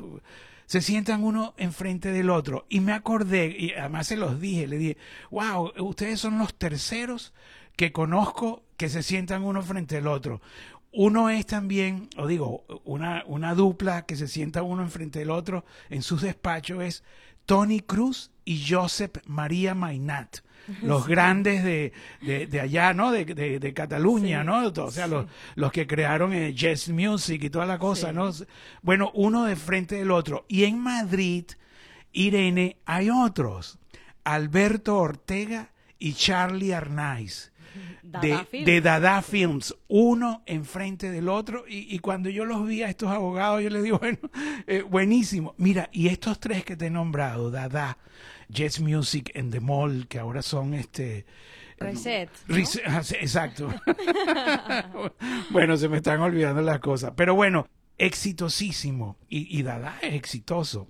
se 0.66 0.82
sientan 0.82 1.24
uno 1.24 1.54
enfrente 1.56 2.12
del 2.12 2.30
otro. 2.30 2.66
Y 2.68 2.80
me 2.80 2.92
acordé, 2.92 3.56
y 3.58 3.72
además 3.72 4.08
se 4.08 4.16
los 4.16 4.40
dije, 4.40 4.66
le 4.66 4.78
dije, 4.78 4.96
wow, 5.30 5.72
ustedes 5.78 6.20
son 6.20 6.38
los 6.38 6.54
terceros 6.54 7.32
que 7.76 7.92
conozco 7.92 8.64
que 8.76 8.88
se 8.88 9.02
sientan 9.02 9.44
uno 9.44 9.62
frente 9.62 9.96
al 9.96 10.06
otro. 10.06 10.40
Uno 10.92 11.30
es 11.30 11.46
también, 11.46 12.08
o 12.16 12.26
digo, 12.26 12.64
una, 12.84 13.22
una 13.26 13.54
dupla 13.54 14.06
que 14.06 14.16
se 14.16 14.28
sienta 14.28 14.62
uno 14.62 14.82
enfrente 14.82 15.18
del 15.18 15.30
otro 15.30 15.64
en 15.90 16.02
sus 16.02 16.22
despachos 16.22 16.82
es 16.82 17.04
Tony 17.44 17.80
Cruz 17.80 18.30
y 18.44 18.64
Josep 18.68 19.18
María 19.26 19.74
Mainat 19.74 20.38
los 20.82 21.06
grandes 21.06 21.64
de, 21.64 21.92
de, 22.22 22.60
allá, 22.60 22.92
¿no? 22.92 23.12
De, 23.12 23.24
de, 23.24 23.74
Cataluña, 23.74 24.44
¿no? 24.44 24.66
O 24.66 24.90
sea, 24.90 25.06
los, 25.06 25.26
los 25.54 25.72
que 25.72 25.86
crearon 25.86 26.32
eh, 26.32 26.54
Jazz 26.54 26.88
Music 26.88 27.44
y 27.44 27.50
toda 27.50 27.66
la 27.66 27.78
cosa, 27.78 28.12
¿no? 28.12 28.30
Bueno, 28.82 29.10
uno 29.14 29.44
de 29.44 29.56
frente 29.56 29.96
del 29.96 30.10
otro. 30.10 30.44
Y 30.48 30.64
en 30.64 30.78
Madrid, 30.78 31.44
Irene, 32.12 32.78
hay 32.84 33.10
otros. 33.10 33.78
Alberto 34.24 34.98
Ortega 34.98 35.70
y 35.98 36.14
Charlie 36.14 36.72
Arnaiz. 36.72 37.52
De, 38.02 38.80
Dada 38.80 39.22
Films, 39.22 39.74
uno 39.88 40.42
enfrente 40.46 41.10
del 41.10 41.28
otro. 41.28 41.64
Y, 41.68 41.98
cuando 41.98 42.28
yo 42.30 42.44
los 42.44 42.66
vi 42.66 42.82
a 42.82 42.88
estos 42.88 43.10
abogados, 43.10 43.62
yo 43.62 43.70
les 43.70 43.82
digo, 43.82 43.98
bueno, 44.00 44.18
eh, 44.66 44.82
buenísimo. 44.82 45.54
Mira, 45.58 45.88
y 45.92 46.08
estos 46.08 46.40
tres 46.40 46.64
que 46.64 46.76
te 46.76 46.86
he 46.86 46.90
nombrado, 46.90 47.50
Dada, 47.50 47.98
Jazz 48.48 48.80
Music 48.80 49.32
and 49.36 49.52
The 49.52 49.60
Mall, 49.60 50.06
que 50.08 50.18
ahora 50.18 50.42
son 50.42 50.74
este... 50.74 51.26
Reset. 51.78 52.30
Ah, 52.86 53.02
exacto. 53.20 53.68
bueno, 55.50 55.76
se 55.76 55.90
me 55.90 55.98
están 55.98 56.20
olvidando 56.20 56.62
las 56.62 56.80
cosas. 56.80 57.12
Pero 57.14 57.34
bueno, 57.34 57.68
exitosísimo. 57.98 59.18
Y, 59.28 59.58
y 59.58 59.62
Dada 59.62 59.98
es 60.00 60.14
exitoso. 60.14 60.88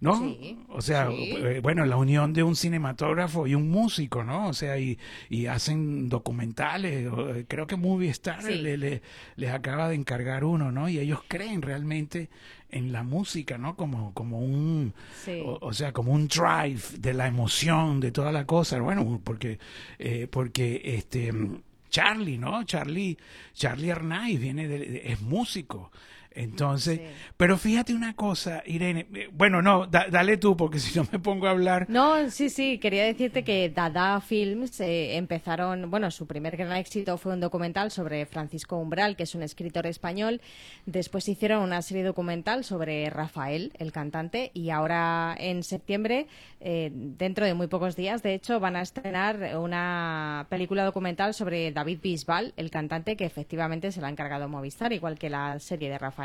¿No? 0.00 0.36
o 0.68 0.80
sea, 0.80 1.08
eh, 1.10 1.60
bueno, 1.62 1.84
la 1.84 1.96
unión 1.96 2.32
de 2.32 2.42
un 2.42 2.54
cinematógrafo 2.54 3.46
y 3.46 3.54
un 3.54 3.68
músico, 3.68 4.22
¿no? 4.22 4.48
O 4.48 4.52
sea, 4.52 4.78
y, 4.78 4.98
y 5.28 5.46
hacen 5.46 6.08
documentales, 6.08 7.06
eh, 7.06 7.44
creo 7.48 7.66
que 7.66 7.76
Movistar 7.76 8.44
le, 8.44 9.02
les 9.36 9.50
acaba 9.50 9.88
de 9.88 9.96
encargar 9.96 10.44
uno, 10.44 10.70
¿no? 10.70 10.88
Y 10.88 10.98
ellos 10.98 11.20
creen 11.26 11.62
realmente 11.62 12.28
en 12.70 12.92
la 12.92 13.02
música, 13.02 13.58
¿no? 13.58 13.76
Como, 13.76 14.12
como 14.14 14.40
un, 14.40 14.94
o, 15.44 15.72
sea, 15.72 15.92
como 15.92 16.12
un 16.12 16.28
drive 16.28 16.82
de 16.98 17.14
la 17.14 17.26
emoción, 17.26 17.98
de 17.98 18.12
toda 18.12 18.30
la 18.30 18.46
cosa, 18.46 18.80
bueno, 18.80 19.20
porque, 19.22 19.58
eh, 19.98 20.28
porque 20.30 20.80
este... 20.84 21.32
Charlie, 21.90 22.36
¿no? 22.36 22.64
Charlie, 22.64 23.16
Charlie 23.54 23.90
Arnaiz 23.90 24.38
viene 24.38 24.68
de, 24.68 25.10
es 25.10 25.22
músico. 25.22 25.90
Entonces, 26.30 27.00
pero 27.36 27.56
fíjate 27.56 27.94
una 27.94 28.14
cosa, 28.14 28.62
Irene, 28.66 29.06
eh, 29.14 29.28
bueno, 29.32 29.62
no, 29.62 29.86
dale 29.86 30.36
tú, 30.36 30.56
porque 30.56 30.78
si 30.78 30.96
no 30.98 31.06
me 31.10 31.18
pongo 31.18 31.46
a 31.46 31.50
hablar. 31.50 31.86
No, 31.88 32.30
sí, 32.30 32.50
sí, 32.50 32.78
quería 32.78 33.04
decirte 33.04 33.44
que 33.44 33.70
Dada 33.70 34.20
Films 34.20 34.78
eh, 34.80 35.16
empezaron, 35.16 35.90
bueno, 35.90 36.10
su 36.10 36.26
primer 36.26 36.56
gran 36.56 36.76
éxito 36.76 37.16
fue 37.16 37.32
un 37.32 37.40
documental 37.40 37.90
sobre 37.90 38.26
Francisco 38.26 38.76
Umbral, 38.76 39.16
que 39.16 39.22
es 39.22 39.34
un 39.34 39.42
escritor 39.42 39.86
español. 39.86 40.40
Después 40.86 41.28
hicieron 41.28 41.62
una 41.62 41.82
serie 41.82 42.04
documental 42.04 42.62
sobre 42.62 43.08
Rafael, 43.10 43.72
el 43.78 43.90
cantante, 43.90 44.50
y 44.54 44.70
ahora 44.70 45.34
en 45.38 45.62
septiembre, 45.62 46.26
eh, 46.60 46.90
dentro 46.92 47.46
de 47.46 47.54
muy 47.54 47.68
pocos 47.68 47.96
días, 47.96 48.22
de 48.22 48.34
hecho, 48.34 48.60
van 48.60 48.76
a 48.76 48.82
estrenar 48.82 49.56
una 49.58 50.46
película 50.50 50.84
documental 50.84 51.34
sobre 51.34 51.72
David 51.72 52.00
Bisbal, 52.02 52.52
el 52.56 52.70
cantante, 52.70 53.16
que 53.16 53.24
efectivamente 53.24 53.92
se 53.92 54.00
la 54.00 54.08
ha 54.08 54.10
encargado 54.10 54.48
Movistar, 54.48 54.92
igual 54.92 55.18
que 55.18 55.30
la 55.30 55.58
serie 55.58 55.88
de 55.88 55.98
Rafael. 55.98 56.17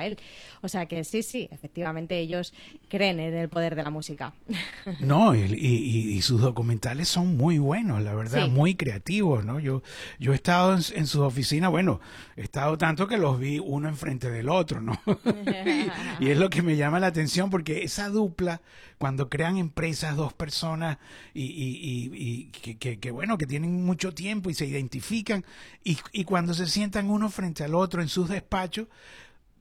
O 0.61 0.67
sea 0.67 0.85
que 0.85 1.03
sí, 1.03 1.23
sí, 1.23 1.47
efectivamente 1.51 2.17
ellos 2.19 2.53
creen 2.89 3.19
en 3.19 3.33
el 3.33 3.49
poder 3.49 3.75
de 3.75 3.83
la 3.83 3.89
música. 3.89 4.33
No, 4.99 5.35
y, 5.35 6.21
sus 6.21 6.41
documentales 6.41 7.07
son 7.07 7.35
muy 7.37 7.57
buenos, 7.57 8.01
la 8.01 8.13
verdad, 8.13 8.47
muy 8.47 8.75
creativos, 8.75 9.43
¿no? 9.45 9.59
Yo, 9.59 9.81
yo 10.19 10.31
he 10.31 10.35
estado 10.35 10.73
en, 10.73 11.07
sus 11.07 11.21
oficinas, 11.21 11.71
bueno, 11.71 11.99
he 12.35 12.41
estado 12.41 12.77
tanto 12.77 13.07
que 13.07 13.17
los 13.17 13.39
vi 13.39 13.59
uno 13.59 13.89
enfrente 13.89 14.29
del 14.29 14.49
otro, 14.49 14.81
¿no? 14.81 14.99
y 16.19 16.29
es 16.29 16.37
lo 16.37 16.49
que 16.49 16.61
me 16.61 16.75
llama 16.75 16.99
la 16.99 17.07
atención 17.07 17.49
porque 17.49 17.83
esa 17.83 18.09
dupla, 18.09 18.61
cuando 18.97 19.29
crean 19.29 19.57
empresas, 19.57 20.15
dos 20.15 20.33
personas 20.33 20.97
y, 21.33 21.43
y, 21.43 22.45
que, 22.51 22.99
que, 22.99 23.11
bueno, 23.11 23.37
que 23.37 23.45
tienen 23.45 23.85
mucho 23.85 24.13
tiempo 24.13 24.49
y 24.49 24.53
se 24.53 24.65
identifican 24.65 25.45
y, 25.83 25.97
y 26.11 26.23
cuando 26.23 26.53
se 26.53 26.67
sientan 26.67 27.09
uno 27.09 27.29
frente 27.29 27.63
al 27.63 27.75
otro 27.75 28.01
en 28.01 28.07
sus 28.07 28.29
despachos, 28.29 28.87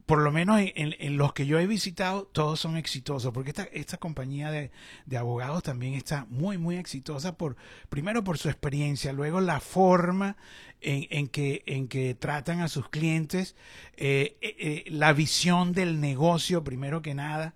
por 0.07 0.19
lo 0.21 0.33
menos 0.33 0.61
en, 0.61 1.17
los 1.17 1.33
que 1.33 1.47
yo 1.47 1.59
he 1.59 1.67
visitado, 1.67 2.25
todos 2.25 2.59
son 2.61 2.77
exitosos, 2.77 3.33
porque 3.33 3.51
esta, 3.51 3.65
esta 3.65 3.99
compañía 3.99 4.51
de, 4.51 4.71
abogados 5.17 5.63
también 5.63 5.95
está 5.95 6.27
muy, 6.29 6.59
muy 6.59 6.77
exitosa, 6.77 7.37
por, 7.37 7.57
primero 7.89 8.25
por 8.25 8.39
su 8.39 8.49
experiencia, 8.49 9.13
luego 9.13 9.41
la 9.41 9.61
forma 9.61 10.37
en, 10.81 11.29
que, 11.29 11.63
en 11.67 11.89
que 11.89 12.15
tratan 12.15 12.61
a 12.61 12.69
sus 12.69 12.89
clientes, 12.89 13.55
eh, 13.97 14.37
eh, 14.41 14.57
eh, 14.59 14.85
la 14.91 15.13
visión 15.13 15.73
del 15.73 16.01
negocio, 16.01 16.65
primero 16.65 17.03
que 17.03 17.15
nada. 17.15 17.55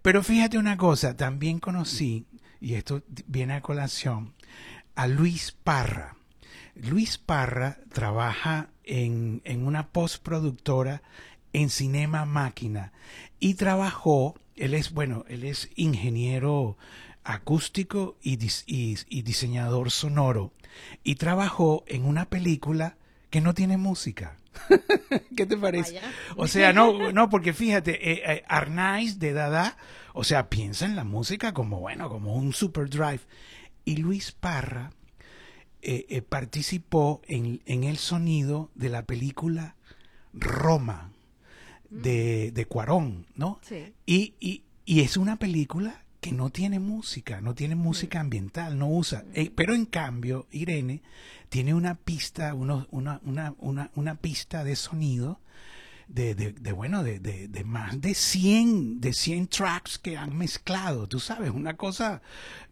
Pero 0.00 0.22
fíjate 0.22 0.58
una 0.58 0.76
cosa, 0.76 1.16
también 1.16 1.60
conocí, 1.60 2.26
y 2.60 2.74
esto 2.74 3.02
viene 3.26 3.54
a 3.54 3.60
colación, 3.60 4.34
a 4.94 5.06
Luis 5.06 5.52
Parra. 5.52 6.16
Luis 6.74 7.18
Parra 7.18 7.78
trabaja 7.92 8.70
en, 8.82 9.42
en 9.44 9.66
una 9.66 9.88
postproductora 9.88 11.02
en 11.52 11.70
Cinema 11.70 12.24
Máquina 12.24 12.92
y 13.40 13.54
trabajó, 13.54 14.34
él 14.56 14.74
es, 14.74 14.92
bueno, 14.92 15.24
él 15.28 15.44
es 15.44 15.70
ingeniero 15.76 16.76
acústico 17.24 18.16
y, 18.22 18.38
y, 18.66 19.22
diseñador 19.22 19.90
sonoro 19.90 20.52
y 21.04 21.16
trabajó 21.16 21.84
en 21.86 22.04
una 22.04 22.26
película 22.26 22.96
que 23.30 23.40
no 23.40 23.54
tiene 23.54 23.76
música. 23.76 24.36
¿Qué 25.36 25.46
te 25.46 25.56
parece? 25.56 26.00
O 26.36 26.46
sea, 26.46 26.72
no, 26.72 27.12
no, 27.12 27.30
porque 27.30 27.52
fíjate, 27.52 28.12
eh, 28.12 28.22
eh, 28.26 28.44
Arnaiz 28.48 29.18
de 29.18 29.32
Dada, 29.32 29.76
o 30.12 30.24
sea, 30.24 30.48
piensa 30.48 30.84
en 30.84 30.96
la 30.96 31.04
música 31.04 31.54
como, 31.54 31.80
bueno, 31.80 32.08
como 32.08 32.34
un 32.34 32.52
super 32.52 32.88
drive. 32.88 33.20
Y 33.84 33.96
Luis 33.96 34.32
Parra 34.32 34.92
eh, 35.80 36.22
participó 36.28 37.22
en, 37.26 37.62
en 37.66 37.84
el 37.84 37.96
sonido 37.96 38.70
de 38.74 38.88
la 38.88 39.04
película 39.04 39.76
Roma 40.32 41.11
de, 41.92 42.50
de 42.52 42.66
Cuarón, 42.66 43.26
¿no? 43.34 43.60
Sí. 43.62 43.92
Y, 44.06 44.34
y, 44.40 44.62
y, 44.84 45.00
es 45.00 45.16
una 45.16 45.36
película 45.36 46.04
que 46.20 46.32
no 46.32 46.50
tiene 46.50 46.78
música, 46.78 47.40
no 47.40 47.54
tiene 47.54 47.74
música 47.74 48.20
ambiental, 48.20 48.78
no 48.78 48.88
usa. 48.88 49.24
Eh, 49.34 49.50
pero 49.54 49.74
en 49.74 49.86
cambio, 49.86 50.46
Irene 50.50 51.02
tiene 51.48 51.74
una 51.74 51.96
pista, 51.96 52.54
una, 52.54 52.86
una, 52.90 53.20
una, 53.22 53.90
una 53.94 54.14
pista 54.14 54.64
de 54.64 54.76
sonido 54.76 55.40
de, 56.08 56.34
de, 56.34 56.72
bueno, 56.72 57.02
de, 57.02 57.18
de, 57.20 57.64
más 57.64 58.00
de 58.00 58.14
100, 58.14 59.00
de 59.00 59.12
100 59.12 59.48
tracks 59.48 59.98
que 59.98 60.16
han 60.16 60.36
mezclado, 60.36 61.08
tú 61.08 61.20
sabes, 61.20 61.50
una 61.50 61.76
cosa 61.76 62.22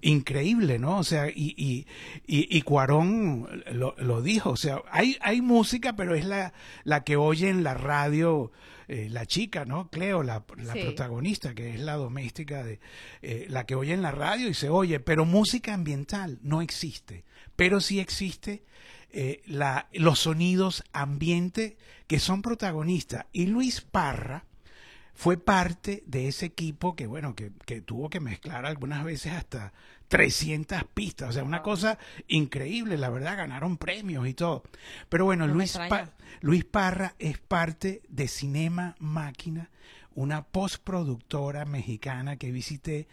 increíble, 0.00 0.78
¿no? 0.78 0.98
O 0.98 1.04
sea, 1.04 1.28
y, 1.28 1.54
y, 1.56 1.86
y, 2.26 2.62
Cuarón 2.62 3.62
lo, 3.72 3.94
lo, 3.98 4.22
dijo, 4.22 4.50
o 4.50 4.56
sea, 4.56 4.82
hay, 4.90 5.16
hay 5.20 5.40
música, 5.40 5.94
pero 5.94 6.14
es 6.14 6.24
la, 6.24 6.52
la 6.84 7.04
que 7.04 7.16
oye 7.16 7.48
en 7.48 7.62
la 7.62 7.74
radio 7.74 8.50
eh, 8.92 9.08
la 9.08 9.24
chica, 9.24 9.64
¿no? 9.64 9.88
Cleo, 9.88 10.24
la, 10.24 10.44
la 10.56 10.72
protagonista, 10.72 11.54
que 11.54 11.74
es 11.74 11.80
la 11.80 11.94
doméstica 11.94 12.64
de 12.64 12.80
eh, 13.22 13.46
la 13.48 13.64
que 13.64 13.76
oye 13.76 13.94
en 13.94 14.02
la 14.02 14.10
radio 14.10 14.48
y 14.48 14.54
se 14.54 14.68
oye, 14.68 14.98
pero 14.98 15.24
música 15.24 15.74
ambiental 15.74 16.40
no 16.42 16.60
existe, 16.60 17.24
pero 17.54 17.80
sí 17.80 18.00
existe 18.00 18.64
eh, 19.12 19.42
la, 19.46 19.88
los 19.92 20.20
sonidos 20.20 20.84
ambiente 20.92 21.76
que 22.06 22.18
son 22.18 22.42
protagonistas. 22.42 23.26
Y 23.32 23.46
Luis 23.46 23.80
Parra 23.80 24.44
fue 25.14 25.36
parte 25.36 26.02
de 26.06 26.28
ese 26.28 26.46
equipo 26.46 26.96
que, 26.96 27.06
bueno, 27.06 27.34
que, 27.34 27.52
que 27.66 27.80
tuvo 27.80 28.08
que 28.08 28.20
mezclar 28.20 28.66
algunas 28.66 29.04
veces 29.04 29.32
hasta 29.32 29.72
300 30.10 30.84
pistas, 30.92 31.30
o 31.30 31.32
sea, 31.32 31.44
una 31.44 31.62
cosa 31.62 31.96
increíble, 32.26 32.98
la 32.98 33.10
verdad, 33.10 33.36
ganaron 33.36 33.76
premios 33.76 34.26
y 34.26 34.34
todo. 34.34 34.64
Pero 35.08 35.24
bueno, 35.24 35.46
Luis, 35.46 35.78
Luis 36.40 36.64
Parra 36.64 37.14
es 37.20 37.38
parte 37.38 38.02
de 38.08 38.26
Cinema 38.26 38.96
Máquina, 38.98 39.70
una 40.16 40.42
postproductora 40.42 41.64
mexicana 41.64 42.36
que 42.36 42.50
visité, 42.50 43.06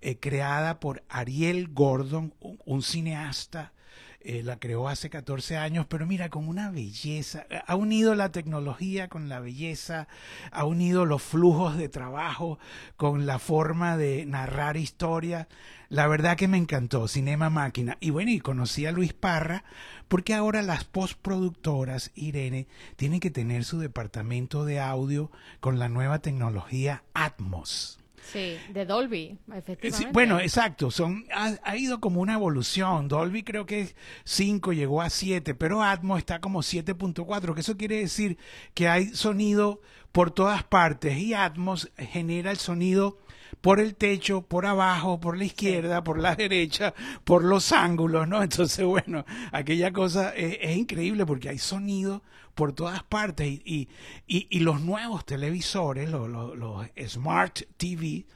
eh, 0.00 0.16
creada 0.18 0.80
por 0.80 1.04
Ariel 1.10 1.68
Gordon, 1.68 2.32
un 2.40 2.82
cineasta 2.82 3.74
eh, 4.20 4.42
la 4.42 4.58
creó 4.58 4.88
hace 4.88 5.10
14 5.10 5.56
años, 5.56 5.86
pero 5.88 6.04
mira, 6.04 6.28
con 6.28 6.48
una 6.48 6.70
belleza, 6.70 7.46
ha 7.66 7.76
unido 7.76 8.16
la 8.16 8.32
tecnología 8.32 9.08
con 9.08 9.28
la 9.28 9.38
belleza, 9.38 10.08
ha 10.50 10.64
unido 10.64 11.04
los 11.06 11.22
flujos 11.22 11.76
de 11.76 11.88
trabajo 11.88 12.58
con 12.96 13.26
la 13.26 13.38
forma 13.38 13.96
de 13.96 14.26
narrar 14.26 14.76
historia. 14.76 15.46
La 15.88 16.08
verdad 16.08 16.36
que 16.36 16.48
me 16.48 16.58
encantó, 16.58 17.06
Cinema 17.06 17.48
Máquina. 17.48 17.96
Y 18.00 18.10
bueno, 18.10 18.32
y 18.32 18.40
conocí 18.40 18.86
a 18.86 18.92
Luis 18.92 19.12
Parra, 19.12 19.62
porque 20.08 20.34
ahora 20.34 20.62
las 20.62 20.82
postproductoras, 20.82 22.10
Irene, 22.16 22.66
tienen 22.96 23.20
que 23.20 23.30
tener 23.30 23.64
su 23.64 23.78
departamento 23.78 24.64
de 24.64 24.80
audio 24.80 25.30
con 25.60 25.78
la 25.78 25.88
nueva 25.88 26.18
tecnología 26.18 27.04
Atmos. 27.14 27.97
Sí, 28.32 28.56
de 28.68 28.84
Dolby, 28.84 29.38
efectivamente. 29.54 30.12
bueno, 30.12 30.38
exacto, 30.40 30.90
son 30.90 31.24
ha, 31.32 31.76
ido 31.76 32.00
como 32.00 32.20
una 32.20 32.34
evolución. 32.34 33.08
Dolby 33.08 33.42
creo 33.42 33.64
que 33.64 33.94
5 34.24 34.72
llegó 34.72 35.00
a 35.00 35.10
7, 35.10 35.54
pero 35.54 35.82
Atmos 35.82 36.18
está 36.18 36.40
como 36.40 36.60
7.4, 36.60 37.54
que 37.54 37.60
eso 37.60 37.76
quiere 37.76 37.96
decir 37.96 38.36
que 38.74 38.88
hay 38.88 39.06
sonido 39.08 39.80
por 40.12 40.30
todas 40.30 40.62
partes. 40.64 41.18
Y 41.18 41.34
Atmos 41.34 41.90
genera 41.96 42.50
el 42.50 42.58
sonido 42.58 43.18
por 43.60 43.80
el 43.80 43.94
techo, 43.94 44.42
por 44.42 44.66
abajo, 44.66 45.20
por 45.20 45.36
la 45.36 45.44
izquierda, 45.44 46.04
por 46.04 46.18
la 46.18 46.34
derecha, 46.34 46.94
por 47.24 47.44
los 47.44 47.72
ángulos, 47.72 48.28
¿no? 48.28 48.42
Entonces, 48.42 48.84
bueno, 48.84 49.24
aquella 49.52 49.92
cosa 49.92 50.34
es, 50.34 50.76
increíble 50.76 51.26
porque 51.26 51.48
hay 51.48 51.58
sonido 51.58 52.22
por 52.54 52.72
todas 52.72 53.02
partes. 53.02 53.48
Y, 53.48 53.88
y, 54.26 54.46
y, 54.50 54.60
los 54.60 54.80
nuevos 54.80 55.24
televisores, 55.24 56.08
los, 56.08 56.28
los, 56.28 56.86
Smart 57.08 57.60
TV, 57.76 58.26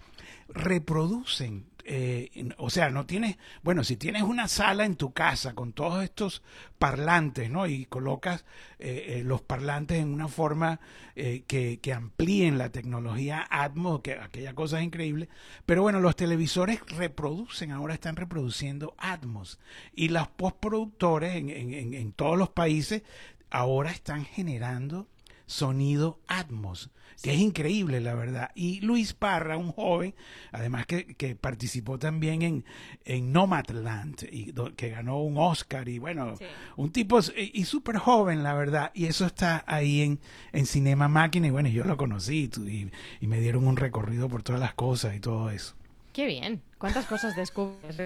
reproducen 0.52 1.72
eh, 1.84 2.50
o 2.58 2.70
sea, 2.70 2.90
no 2.90 3.06
tienes, 3.06 3.38
bueno, 3.62 3.82
si 3.82 3.96
tienes 3.96 4.22
una 4.22 4.46
sala 4.46 4.84
en 4.84 4.96
tu 4.96 5.12
casa 5.12 5.54
con 5.54 5.72
todos 5.72 6.04
estos 6.04 6.42
parlantes, 6.78 7.50
¿no? 7.50 7.66
Y 7.66 7.86
colocas 7.86 8.44
eh, 8.78 9.16
eh, 9.18 9.22
los 9.24 9.42
parlantes 9.42 9.98
en 9.98 10.12
una 10.12 10.28
forma 10.28 10.80
que, 11.14 11.78
que, 11.82 11.92
amplíen 11.92 12.56
la 12.56 12.70
tecnología 12.70 13.46
Atmos, 13.50 14.00
que 14.00 14.14
aquella 14.14 14.54
cosa 14.54 14.78
es 14.78 14.84
increíble. 14.84 15.28
Pero 15.66 15.82
bueno, 15.82 16.00
los 16.00 16.16
televisores 16.16 16.80
reproducen, 16.86 17.70
ahora 17.70 17.94
están 17.94 18.16
reproduciendo 18.16 18.94
Atmos. 18.96 19.58
Y 19.94 20.08
los 20.08 20.28
postproductores 20.28 21.36
en, 21.36 21.50
en, 21.50 21.94
en 21.94 22.12
todos 22.12 22.38
los 22.38 22.48
países 22.50 23.02
ahora 23.50 23.90
están 23.90 24.24
generando 24.24 25.08
sonido 25.52 26.20
Atmos 26.26 26.90
que 27.22 27.32
es 27.32 27.40
increíble, 27.40 28.00
la 28.00 28.14
verdad. 28.14 28.50
Y 28.54 28.80
Luis 28.80 29.12
Parra, 29.14 29.56
un 29.56 29.70
joven, 29.70 30.14
además 30.50 30.86
que, 30.86 31.06
que 31.14 31.36
participó 31.36 31.98
también 31.98 32.42
en, 32.42 32.64
en 33.04 33.32
Nomadland, 33.32 34.24
y 34.30 34.52
que 34.76 34.90
ganó 34.90 35.22
un 35.22 35.38
Oscar, 35.38 35.88
y 35.88 35.98
bueno, 35.98 36.34
un 36.76 36.90
tipo, 36.90 37.20
y, 37.36 37.64
súper 37.64 37.98
joven, 37.98 38.42
la 38.42 38.54
verdad. 38.54 38.90
Y 38.92 39.06
eso 39.06 39.24
está 39.24 39.62
ahí 39.66 40.02
en, 40.02 40.20
en 40.52 40.66
Cinema 40.66 41.08
Máquina, 41.08 41.46
y 41.46 41.50
bueno, 41.50 41.68
yo 41.68 41.84
lo 41.84 41.96
conocí, 41.96 42.50
y, 42.66 42.90
y 43.20 43.26
me 43.26 43.40
dieron 43.40 43.66
un 43.66 43.76
recorrido 43.76 44.28
por 44.28 44.42
todas 44.42 44.60
las 44.60 44.74
cosas 44.74 45.14
y 45.14 45.20
todo 45.20 45.50
eso. 45.50 45.76
Qué 46.12 46.26
bien. 46.26 46.60
¿Cuántas 46.76 47.06
cosas 47.06 47.36
descubres? 47.36 47.96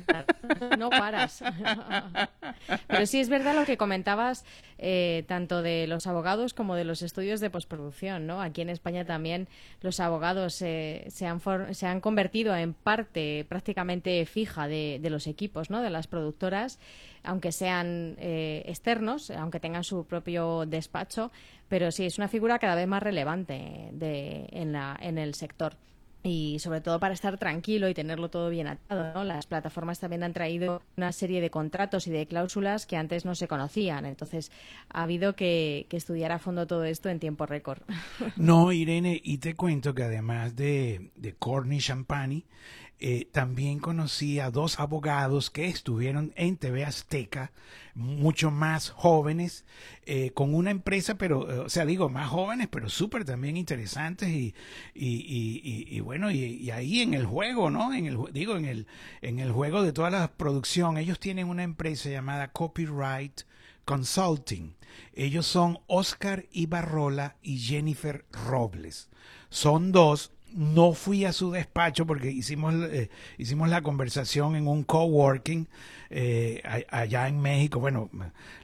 No 0.78 0.90
paras. 0.90 1.42
Pero 2.86 3.06
sí 3.06 3.20
es 3.20 3.28
verdad 3.28 3.56
lo 3.56 3.64
que 3.64 3.76
comentabas, 3.76 4.44
eh, 4.78 5.24
tanto 5.26 5.62
de 5.62 5.86
los 5.88 6.06
abogados 6.06 6.54
como 6.54 6.76
de 6.76 6.84
los 6.84 7.02
estudios 7.02 7.40
de 7.40 7.50
postproducción. 7.50 8.26
¿no? 8.26 8.40
Aquí 8.40 8.60
en 8.60 8.68
España 8.68 9.04
también 9.04 9.48
los 9.80 9.98
abogados 9.98 10.54
se, 10.54 11.08
han 11.22 11.40
se 11.74 11.86
han 11.86 12.00
convertido 12.00 12.54
en 12.54 12.74
parte 12.74 13.44
prácticamente 13.48 14.24
fija 14.26 14.68
de, 14.68 15.00
los 15.10 15.26
equipos, 15.26 15.70
¿no? 15.70 15.82
de 15.82 15.90
las 15.90 16.06
productoras, 16.06 16.78
aunque 17.24 17.50
sean 17.50 18.16
eh, 18.18 18.62
externos, 18.66 19.30
aunque 19.30 19.58
tengan 19.58 19.82
su 19.82 20.04
propio 20.04 20.64
despacho. 20.66 21.32
Pero 21.68 21.90
sí, 21.90 22.04
es 22.04 22.18
una 22.18 22.28
figura 22.28 22.60
cada 22.60 22.76
vez 22.76 22.86
más 22.86 23.02
relevante 23.02 23.88
de, 23.92 24.48
en, 24.52 24.72
la, 24.72 24.96
en 25.00 25.18
el 25.18 25.34
sector 25.34 25.76
y 26.26 26.58
sobre 26.58 26.80
todo 26.80 26.98
para 26.98 27.14
estar 27.14 27.38
tranquilo 27.38 27.88
y 27.88 27.94
tenerlo 27.94 28.28
todo 28.28 28.50
bien 28.50 28.66
atado. 28.66 29.24
Las 29.24 29.46
plataformas 29.46 30.00
también 30.00 30.22
han 30.22 30.32
traído 30.32 30.82
una 30.96 31.12
serie 31.12 31.40
de 31.40 31.50
contratos 31.50 32.06
y 32.06 32.10
de 32.10 32.26
cláusulas 32.26 32.86
que 32.86 32.96
antes 32.96 33.24
no 33.24 33.34
se 33.34 33.48
conocían. 33.48 34.06
Entonces 34.06 34.50
ha 34.88 35.04
habido 35.04 35.36
que, 35.36 35.86
estudiar 35.90 36.30
a 36.32 36.38
fondo 36.38 36.66
todo 36.66 36.84
esto 36.84 37.08
en 37.08 37.18
tiempo 37.18 37.46
récord. 37.46 37.80
No, 38.36 38.70
Irene, 38.70 39.20
y 39.24 39.38
te 39.38 39.54
cuento 39.54 39.94
que 39.94 40.02
además 40.02 40.56
de, 40.56 41.10
de 41.16 41.34
Cornish 41.34 41.86
Champagne, 41.86 42.44
eh, 42.98 43.28
también 43.30 43.78
conocí 43.78 44.40
a 44.40 44.50
dos 44.50 44.80
abogados 44.80 45.50
que 45.50 45.66
estuvieron 45.66 46.32
en 46.36 46.56
TV 46.56 46.84
Azteca, 46.84 47.52
mucho 47.96 48.50
más 48.50 48.90
jóvenes, 48.90 49.64
eh, 50.04 50.30
con 50.32 50.54
una 50.54 50.70
empresa, 50.70 51.16
pero, 51.16 51.50
eh, 51.50 51.58
o 51.60 51.68
sea, 51.70 51.86
digo, 51.86 52.10
más 52.10 52.28
jóvenes, 52.28 52.68
pero 52.70 52.90
súper 52.90 53.24
también 53.24 53.56
interesantes 53.56 54.28
y, 54.28 54.54
y, 54.94 55.06
y, 55.06 55.86
y 55.96 56.00
bueno, 56.00 56.30
y, 56.30 56.70
ahí 56.70 57.00
en 57.00 57.14
el 57.14 57.24
juego, 57.24 57.70
¿no? 57.70 57.94
En 57.94 58.06
el, 58.06 58.18
digo, 58.32 58.56
en 58.56 58.66
el, 58.66 58.86
en 59.22 59.38
el 59.38 59.50
juego 59.50 59.82
de 59.82 59.94
toda 59.94 60.10
la 60.10 60.30
producción, 60.30 60.98
ellos 60.98 61.18
tienen 61.18 61.48
una 61.48 61.62
empresa 61.62 62.10
llamada 62.10 62.52
Copyright 62.52 63.42
Consulting. 63.86 64.74
Ellos 65.14 65.46
son 65.46 65.78
Oscar 65.86 66.44
Ibarrola 66.52 67.36
y 67.42 67.58
Jennifer 67.58 68.26
Robles. 68.30 69.08
Son 69.48 69.90
dos 69.90 70.32
no 70.56 70.94
fui 70.94 71.26
a 71.26 71.32
su 71.34 71.50
despacho 71.50 72.06
porque 72.06 72.30
hicimos, 72.30 72.74
eh, 72.74 73.10
hicimos 73.36 73.68
la 73.68 73.82
conversación 73.82 74.56
en 74.56 74.66
un 74.66 74.84
coworking 74.84 75.68
eh, 76.10 76.62
allá 76.90 77.28
en 77.28 77.40
México. 77.40 77.80
Bueno, 77.80 78.10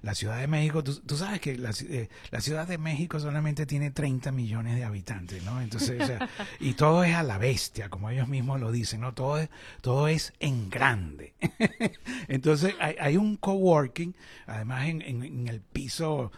la 0.03 0.15
Ciudad 0.15 0.39
de 0.39 0.47
México, 0.47 0.83
tú, 0.85 1.17
sabes 1.17 1.41
que 1.41 1.57
la, 1.57 1.71
eh, 1.89 2.09
la, 2.31 2.41
Ciudad 2.41 2.67
de 2.67 2.79
México 2.79 3.19
solamente 3.21 3.67
tiene 3.67 3.91
30 3.91 4.33
millones 4.33 4.77
de 4.77 4.85
habitantes, 4.85 5.43
¿no? 5.45 5.61
Entonces, 5.61 6.01
o 6.03 6.07
sea, 6.07 6.29
y 6.61 6.75
todo 6.75 7.05
es 7.05 7.15
a 7.15 7.23
la 7.23 7.39
bestia, 7.39 7.89
como 7.89 8.11
ellos 8.11 8.29
mismos 8.29 8.61
lo 8.61 8.71
dicen, 8.71 9.01
¿no? 9.01 9.15
Todo 9.15 9.39
es, 9.39 9.49
todo 9.81 10.09
es 10.09 10.33
en 10.41 10.71
grande. 10.71 11.35
Entonces, 12.29 12.75
hay, 12.81 12.97
hay, 13.01 13.17
un 13.17 13.37
coworking, 13.37 14.15
además 14.47 14.87
en, 14.87 15.03
en, 15.03 15.49
el 15.49 15.61
piso 15.61 16.33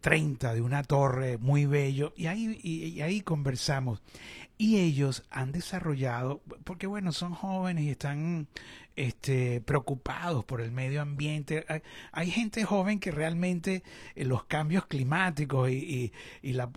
30 0.00 0.54
de 0.54 0.60
una 0.62 0.82
torre 0.82 1.36
muy 1.38 1.66
bello, 1.66 2.14
y 2.16 2.26
ahí, 2.26 2.58
y 2.62 3.00
ahí 3.02 3.20
conversamos. 3.20 4.00
Y 4.56 4.78
ellos 4.78 5.24
han 5.30 5.50
desarrollado, 5.50 6.40
porque 6.62 6.86
bueno, 6.86 7.10
son 7.10 7.34
jóvenes 7.34 7.84
y 7.84 7.90
están 7.90 8.46
este, 8.96 9.60
preocupados 9.60 10.44
por 10.44 10.60
el 10.60 10.70
medio 10.70 11.02
ambiente. 11.02 11.64
Hay, 12.12 12.30
gente 12.30 12.64
joven 12.64 13.00
que 13.00 13.10
realmente 13.10 13.82
eh, 14.14 14.24
los 14.24 14.44
cambios 14.44 14.86
climáticos 14.86 15.70
y, 15.70 16.12
y, 16.42 16.52
la, 16.52 16.70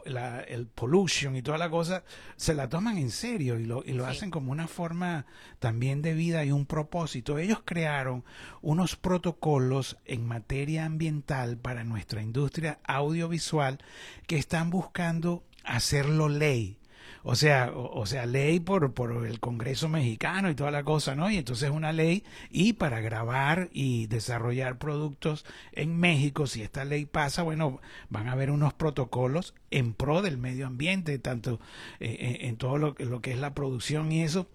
el 0.48 0.68
pollution 0.68 1.36
y 1.36 1.42
toda 1.42 1.58
la 1.58 1.70
cosa 1.70 2.04
se 2.36 2.54
la 2.54 2.70
toman 2.70 2.98
en 2.98 3.12
serio 3.12 3.60
y 3.60 3.66
lo, 3.66 3.84
y 3.86 3.94
lo 3.94 4.06
hacen 4.06 4.32
como 4.32 4.52
una 4.52 4.68
forma 4.68 5.26
también 5.60 6.02
de 6.02 6.14
vida 6.14 6.44
y 6.46 6.52
un 6.52 6.66
propósito. 6.66 7.38
Ellos 7.38 7.62
crearon 7.64 8.24
unos 8.62 8.96
protocolos 8.96 9.98
en 10.06 10.26
materia 10.26 10.86
ambiental 10.86 11.58
para 11.58 11.84
nuestra 11.84 12.22
industria 12.22 12.80
audiovisual 12.84 13.80
que 14.26 14.38
están 14.38 14.70
buscando 14.70 15.44
hacerlo 15.64 16.30
ley 16.30 16.78
o 17.30 17.36
sea, 17.36 17.74
o, 17.76 18.06
sea, 18.06 18.26
ley 18.26 18.62
por, 18.62 18.94
por 18.94 19.26
el 19.28 19.42
Congreso 19.42 19.90
mexicano 19.90 20.50
y 20.50 20.56
toda 20.56 20.72
la 20.72 20.86
cosa, 20.86 21.14
¿no? 21.14 21.30
Y 21.30 21.36
entonces 21.36 21.70
una 21.70 21.92
ley 21.92 22.24
y 22.50 22.72
para 22.72 23.02
grabar 23.02 23.68
y 23.74 24.08
desarrollar 24.08 24.78
productos 24.78 25.46
en 25.74 26.00
México, 26.00 26.48
si 26.48 26.62
esta 26.62 26.86
ley 26.86 27.06
pasa, 27.06 27.44
bueno, 27.44 27.82
van 28.10 28.30
a 28.30 28.32
haber 28.32 28.50
unos 28.50 28.74
protocolos 28.74 29.56
en 29.72 29.94
pro 29.94 30.22
del 30.22 30.38
medio 30.38 30.68
ambiente, 30.68 31.20
tanto 31.20 31.60
eh, 32.00 32.38
en, 32.44 32.56
todo 32.56 32.78
lo 32.78 33.22
que 33.22 33.32
es 33.34 33.40
la 33.40 33.54
producción 33.54 34.10
y 34.14 34.24
eso 34.24 34.48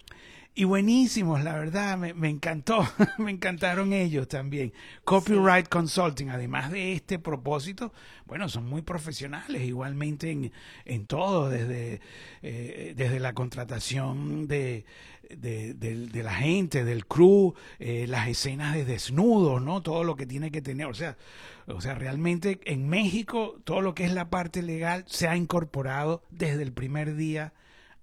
y 0.55 0.65
buenísimos, 0.65 1.43
la 1.43 1.53
verdad, 1.53 1.97
me, 1.97 2.13
me 2.13 2.29
encantó, 2.29 2.87
me 3.17 3.31
encantaron 3.31 3.91
ellos 3.91 4.27
también. 4.27 4.71
Copyright 5.03 5.67
Consulting, 5.67 6.29
además 6.29 6.71
de 6.71 6.93
este 6.93 7.17
propósito, 7.17 7.91
bueno, 8.25 8.47
son 8.49 8.69
muy 8.69 8.83
profesionales 8.83 9.63
igualmente 9.63 10.29
en, 10.29 10.51
en 10.85 11.07
todo, 11.07 11.49
desde, 11.49 12.01
eh, 12.43 12.93
desde 12.95 13.19
la 13.19 13.33
contratación 13.33 14.47
de, 14.47 14.85
de, 15.29 15.73
de, 15.73 16.23
la 16.23 16.35
gente, 16.35 16.83
del 16.83 17.07
crew, 17.07 17.55
eh, 17.79 18.05
las 18.07 18.27
escenas 18.27 18.75
de 18.75 18.85
desnudos, 18.85 19.59
¿no? 19.59 19.81
Todo 19.81 20.03
lo 20.03 20.15
que 20.15 20.27
tiene 20.27 20.51
que 20.51 20.61
tener, 20.61 20.85
o 20.85 20.93
sea, 20.93 21.17
o 21.65 21.81
sea, 21.81 21.95
realmente 21.95 22.59
en 22.65 22.89
México 22.89 23.59
todo 23.63 23.81
lo 23.81 23.95
que 23.95 24.03
es 24.03 24.13
la 24.13 24.29
parte 24.29 24.61
legal 24.61 25.03
se 25.07 25.27
ha 25.27 25.35
incorporado 25.35 26.23
desde 26.29 26.61
el 26.61 26.73
primer 26.73 27.15
día 27.15 27.53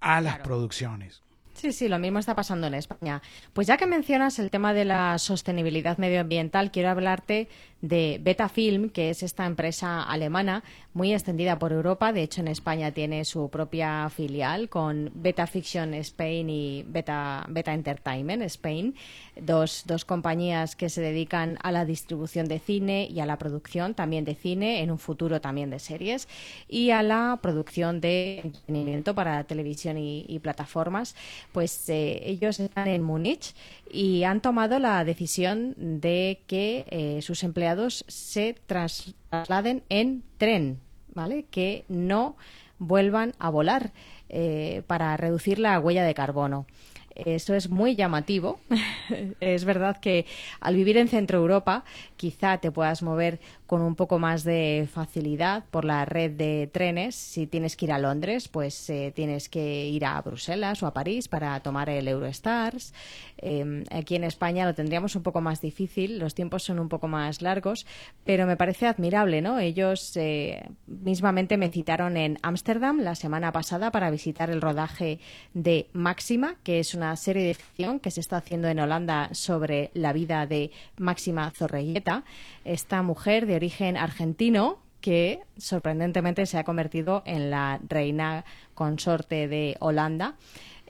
a 0.00 0.20
las 0.20 0.38
producciones. 0.38 1.22
Sí, 1.60 1.72
sí, 1.72 1.88
lo 1.88 1.98
mismo 1.98 2.18
está 2.18 2.34
pasando 2.34 2.68
en 2.68 2.72
España. 2.72 3.20
Pues 3.52 3.66
ya 3.66 3.76
que 3.76 3.84
mencionas 3.84 4.38
el 4.38 4.50
tema 4.50 4.72
de 4.72 4.86
la 4.86 5.18
sostenibilidad 5.18 5.98
medioambiental, 5.98 6.70
quiero 6.70 6.88
hablarte 6.88 7.50
de 7.80 8.20
Betafilm, 8.22 8.90
que 8.90 9.10
es 9.10 9.22
esta 9.22 9.46
empresa 9.46 10.02
alemana 10.02 10.62
muy 10.92 11.12
extendida 11.12 11.58
por 11.58 11.72
Europa. 11.72 12.12
De 12.12 12.22
hecho, 12.22 12.40
en 12.40 12.48
España 12.48 12.92
tiene 12.92 13.24
su 13.24 13.48
propia 13.48 14.08
filial 14.10 14.68
con 14.68 15.10
Beta 15.14 15.46
Fiction 15.46 15.94
Spain 15.94 16.50
y 16.50 16.84
Beta, 16.86 17.46
Beta 17.48 17.72
Entertainment 17.72 18.42
Spain, 18.42 18.94
dos, 19.40 19.84
dos 19.86 20.04
compañías 20.04 20.76
que 20.76 20.88
se 20.88 21.00
dedican 21.00 21.58
a 21.62 21.72
la 21.72 21.84
distribución 21.84 22.48
de 22.48 22.58
cine 22.58 23.08
y 23.10 23.20
a 23.20 23.26
la 23.26 23.38
producción 23.38 23.94
también 23.94 24.24
de 24.24 24.34
cine, 24.34 24.82
en 24.82 24.90
un 24.90 24.98
futuro 24.98 25.40
también 25.40 25.70
de 25.70 25.78
series, 25.78 26.28
y 26.68 26.90
a 26.90 27.02
la 27.02 27.38
producción 27.40 28.00
de 28.00 28.40
entretenimiento 28.44 29.14
para 29.14 29.44
televisión 29.44 29.96
y, 29.98 30.38
plataformas. 30.40 31.14
Pues 31.52 31.88
eh, 31.90 32.22
ellos 32.24 32.60
están 32.60 32.88
en 32.88 33.02
Múnich 33.02 33.54
y 33.92 34.24
han 34.24 34.40
tomado 34.40 34.79
la 34.79 35.05
decisión 35.05 35.74
de 35.76 36.42
que 36.46 36.85
eh, 36.90 37.22
sus 37.22 37.42
empleados 37.42 38.05
se 38.09 38.57
trasladen 38.66 39.83
en 39.88 40.22
tren, 40.38 40.79
¿vale? 41.14 41.46
Que 41.50 41.85
no 41.88 42.37
vuelvan 42.79 43.35
a 43.38 43.50
volar 43.50 43.92
eh, 44.29 44.83
para 44.87 45.16
reducir 45.16 45.59
la 45.59 45.79
huella 45.79 46.05
de 46.05 46.14
carbono. 46.14 46.66
Eso 47.14 47.55
es 47.55 47.68
muy 47.68 47.96
llamativo. 47.96 48.61
es 49.40 49.64
verdad 49.64 49.98
que 49.98 50.26
al 50.61 50.76
vivir 50.76 50.96
en 50.96 51.09
Centro 51.09 51.38
Europa 51.38 51.85
quizá 52.16 52.59
te 52.59 52.70
puedas 52.70 53.03
mover 53.03 53.40
con 53.70 53.83
un 53.83 53.94
poco 53.94 54.18
más 54.18 54.42
de 54.42 54.88
facilidad 54.92 55.62
por 55.70 55.85
la 55.85 56.04
red 56.04 56.33
de 56.33 56.68
trenes. 56.72 57.14
Si 57.14 57.46
tienes 57.46 57.76
que 57.76 57.85
ir 57.85 57.92
a 57.92 58.00
Londres, 58.00 58.48
pues 58.48 58.90
eh, 58.90 59.12
tienes 59.14 59.48
que 59.48 59.87
ir 59.87 60.04
a 60.06 60.20
Bruselas 60.22 60.83
o 60.83 60.88
a 60.88 60.92
París 60.92 61.28
para 61.28 61.61
tomar 61.61 61.88
el 61.88 62.09
Eurostars. 62.09 62.92
Em, 63.38 63.84
aquí 63.92 64.16
en 64.16 64.24
España 64.24 64.66
lo 64.66 64.74
tendríamos 64.74 65.14
un 65.14 65.22
poco 65.22 65.40
más 65.40 65.61
difícil, 65.61 66.18
los 66.18 66.34
tiempos 66.34 66.64
son 66.64 66.80
un 66.80 66.88
poco 66.88 67.07
más 67.07 67.42
largos, 67.42 67.86
pero 68.24 68.44
me 68.44 68.57
parece 68.57 68.88
admirable, 68.88 69.40
¿no? 69.40 69.61
Ellos 69.61 70.16
eh, 70.16 70.68
mismamente 70.88 71.57
me 71.57 71.70
citaron 71.70 72.16
en 72.16 72.38
Ámsterdam 72.42 72.99
la 72.99 73.14
semana 73.14 73.53
pasada 73.53 73.92
para 73.92 74.11
visitar 74.11 74.51
el 74.51 74.61
rodaje 74.61 75.20
de 75.55 75.86
Máxima, 75.92 76.57
que 76.64 76.80
es 76.80 76.92
una 76.92 77.14
serie 77.14 77.44
de 77.44 77.55
ficción 77.55 78.01
que 78.01 78.11
se 78.11 78.18
está 78.18 78.38
haciendo 78.38 78.66
en 78.66 78.80
Holanda 78.80 79.28
sobre 79.32 79.92
la 79.94 80.12
vida 80.12 80.44
de 80.47 80.72
Máxima 80.99 81.49
Zorreguieta, 81.53 82.24
esta 82.72 83.02
mujer 83.02 83.46
de 83.46 83.56
origen 83.56 83.96
argentino 83.96 84.78
que 85.00 85.40
sorprendentemente 85.56 86.46
se 86.46 86.58
ha 86.58 86.64
convertido 86.64 87.22
en 87.26 87.50
la 87.50 87.80
reina 87.88 88.44
consorte 88.74 89.48
de 89.48 89.76
Holanda. 89.80 90.36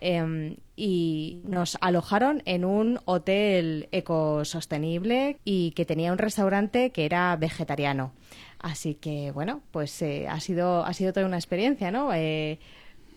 Em, 0.03 0.57
y 0.77 1.41
nos 1.45 1.77
alojaron 1.83 2.43
en 2.47 2.65
un 2.65 3.01
hotel 3.05 3.89
ecosostenible 3.93 5.39
y 5.45 5.73
que 5.73 5.85
tenía 5.85 6.11
un 6.11 6.19
restaurante 6.19 6.91
que 6.91 7.05
era 7.05 7.37
vegetariano. 7.37 8.13
Así 8.59 8.95
que, 8.95 9.31
bueno, 9.31 9.61
pues 9.71 10.01
eh, 10.01 10.27
ha, 10.29 10.41
sido, 10.41 10.85
ha 10.85 10.93
sido 10.95 11.13
toda 11.13 11.27
una 11.27 11.37
experiencia, 11.37 11.91
¿no? 11.91 12.13
Eh, 12.15 12.59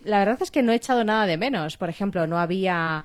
la 0.04 0.18
verdad 0.18 0.42
es 0.42 0.50
que 0.50 0.62
no 0.62 0.72
he 0.72 0.76
echado 0.76 1.04
nada 1.04 1.26
de 1.26 1.38
menos. 1.38 1.78
Por 1.78 1.88
ejemplo, 1.88 2.26
no 2.26 2.38
había 2.38 3.04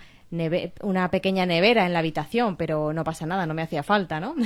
una 0.81 1.09
pequeña 1.11 1.45
nevera 1.45 1.85
en 1.85 1.93
la 1.93 1.99
habitación, 1.99 2.55
pero 2.55 2.93
no 2.93 3.03
pasa 3.03 3.25
nada, 3.25 3.45
no 3.45 3.53
me 3.53 3.61
hacía 3.61 3.83
falta, 3.83 4.19
¿no? 4.19 4.35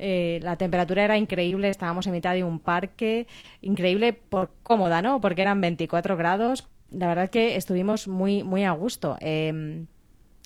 Eh, 0.00 0.38
la 0.42 0.56
temperatura 0.56 1.02
era 1.04 1.18
increíble, 1.18 1.68
estábamos 1.68 2.06
en 2.06 2.12
mitad 2.12 2.32
de 2.32 2.44
un 2.44 2.60
parque, 2.60 3.26
increíble 3.62 4.12
por 4.12 4.50
cómoda, 4.62 5.02
¿no? 5.02 5.20
Porque 5.20 5.42
eran 5.42 5.60
24 5.60 6.16
grados. 6.16 6.68
La 6.90 7.08
verdad 7.08 7.30
que 7.30 7.56
estuvimos 7.56 8.06
muy, 8.06 8.44
muy 8.44 8.64
a 8.64 8.70
gusto. 8.72 9.16
Eh, 9.20 9.86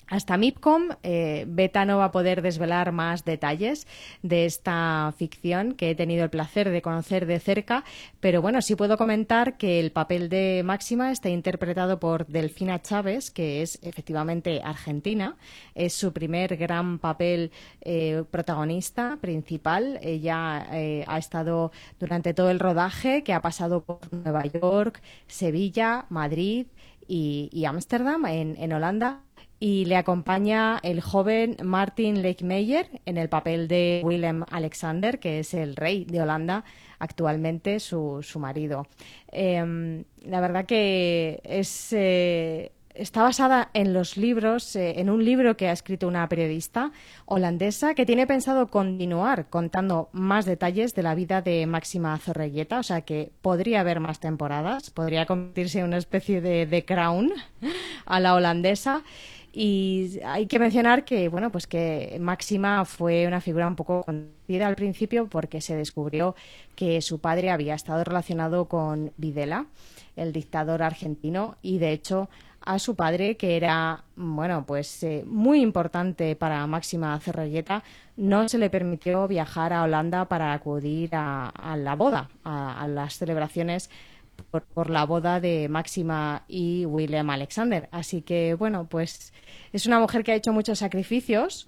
hasta 0.07 0.37
MIPCOM, 0.37 0.89
eh, 1.01 1.45
Beta 1.47 1.85
no 1.85 1.97
va 1.97 2.05
a 2.05 2.11
poder 2.11 2.41
desvelar 2.41 2.91
más 2.91 3.25
detalles 3.25 3.87
de 4.21 4.45
esta 4.45 5.13
ficción 5.17 5.73
que 5.73 5.91
he 5.91 5.95
tenido 5.95 6.23
el 6.23 6.29
placer 6.29 6.69
de 6.69 6.81
conocer 6.81 7.25
de 7.25 7.39
cerca, 7.39 7.83
pero 8.19 8.41
bueno, 8.41 8.61
sí 8.61 8.75
puedo 8.75 8.97
comentar 8.97 9.57
que 9.57 9.79
el 9.79 9.91
papel 9.91 10.29
de 10.29 10.61
Máxima 10.65 11.11
está 11.11 11.29
interpretado 11.29 11.99
por 11.99 12.27
Delfina 12.27 12.81
Chávez, 12.81 13.31
que 13.31 13.61
es 13.61 13.79
efectivamente 13.81 14.61
argentina. 14.63 15.35
Es 15.75 15.93
su 15.93 16.13
primer 16.13 16.57
gran 16.57 16.99
papel 16.99 17.51
eh, 17.81 18.23
protagonista 18.29 19.17
principal. 19.21 19.99
Ella 20.01 20.67
eh, 20.71 21.03
ha 21.07 21.17
estado 21.17 21.71
durante 21.99 22.33
todo 22.33 22.49
el 22.49 22.59
rodaje, 22.59 23.23
que 23.23 23.33
ha 23.33 23.41
pasado 23.41 23.83
por 23.83 23.99
Nueva 24.11 24.45
York, 24.45 25.01
Sevilla, 25.27 26.05
Madrid 26.09 26.67
y 27.05 27.65
Ámsterdam, 27.65 28.25
en, 28.25 28.55
en 28.57 28.73
Holanda 28.73 29.19
y 29.63 29.85
le 29.85 29.95
acompaña 29.95 30.77
el 30.83 30.99
joven 30.99 31.55
Martin 31.63 32.21
Lakemeyer 32.21 32.99
en 33.05 33.15
el 33.15 33.29
papel 33.29 33.69
de 33.69 34.01
Willem 34.03 34.43
Alexander, 34.51 35.19
que 35.19 35.39
es 35.39 35.53
el 35.53 35.77
rey 35.77 36.03
de 36.03 36.21
Holanda, 36.21 36.65
actualmente 36.99 37.79
su, 37.79 38.19
su 38.23 38.39
marido. 38.39 38.87
Em, 39.31 40.03
la 40.25 40.41
verdad 40.41 40.65
que 40.65 41.39
es, 41.45 41.93
eh, 41.93 42.73
está 42.93 43.23
basada 43.23 43.69
en 43.73 43.93
los 43.93 44.17
libros, 44.17 44.75
eh, 44.75 44.99
en 44.99 45.09
un 45.09 45.23
libro 45.23 45.55
que 45.55 45.69
ha 45.69 45.71
escrito 45.71 46.09
una 46.09 46.27
periodista 46.27 46.91
holandesa 47.23 47.95
que 47.95 48.05
tiene 48.05 48.27
pensado 48.27 48.67
continuar 48.67 49.45
contando 49.49 50.09
más 50.11 50.43
detalles 50.43 50.93
de 50.93 51.03
la 51.03 51.15
vida 51.15 51.41
de 51.41 51.65
Máxima 51.67 52.17
Zorreguieta, 52.17 52.79
o 52.79 52.83
sea 52.83 53.03
que 53.03 53.31
podría 53.41 53.79
haber 53.79 54.01
más 54.01 54.19
temporadas, 54.19 54.89
podría 54.89 55.25
convertirse 55.25 55.79
en 55.79 55.85
una 55.85 55.97
especie 55.99 56.41
de, 56.41 56.65
de 56.65 56.83
crown 56.83 57.31
a 58.05 58.19
la 58.19 58.35
holandesa. 58.35 59.03
Y 59.55 60.19
hay 60.25 60.47
que 60.47 60.57
mencionar 60.57 61.05
que, 61.05 61.29
bueno, 61.29 61.51
pues 61.51 61.67
que 61.67 62.17
Máxima 62.19 62.85
fue 62.85 63.27
una 63.27 63.39
figura 63.39 63.67
un 63.67 63.75
poco 63.75 64.01
conocida 64.03 64.65
al 64.67 64.75
principio 64.75 65.27
porque 65.27 65.61
se 65.61 65.75
descubrió 65.75 66.35
que 66.75 67.01
su 67.01 67.19
padre 67.19 67.51
había 67.51 67.75
estado 67.75 68.03
relacionado 68.03 68.65
con 68.65 69.13
Videla, 69.15 69.67
el 70.15 70.33
dictador 70.33 70.81
argentino, 70.81 71.57
y 71.61 71.77
de 71.77 71.91
hecho 71.91 72.29
a 72.65 72.79
su 72.79 72.95
padre, 72.95 73.37
que 73.37 73.55
era, 73.55 74.05
bueno, 74.15 74.65
pues 74.65 75.03
eh, 75.03 75.23
muy 75.27 75.61
importante 75.61 76.35
para 76.35 76.65
Máxima 76.65 77.19
Cerrelleta, 77.19 77.83
no 78.15 78.49
se 78.49 78.57
le 78.57 78.71
permitió 78.71 79.27
viajar 79.27 79.71
a 79.71 79.83
Holanda 79.83 80.25
para 80.29 80.53
acudir 80.53 81.11
a, 81.13 81.75
la 81.77 81.95
boda, 81.95 82.29
a 82.43 82.87
las 82.87 83.17
celebraciones 83.17 83.89
por, 84.51 84.89
la 84.89 85.05
boda 85.05 85.39
de 85.39 85.67
Máxima 85.69 86.43
y 86.47 86.85
William 86.85 87.29
Alexander. 87.29 87.89
Así 87.91 88.21
que, 88.21 88.53
bueno, 88.53 88.87
pues 88.89 89.33
es 89.71 89.85
una 89.85 89.99
mujer 89.99 90.23
que 90.23 90.31
ha 90.31 90.35
hecho 90.35 90.53
muchos 90.53 90.79
sacrificios 90.79 91.67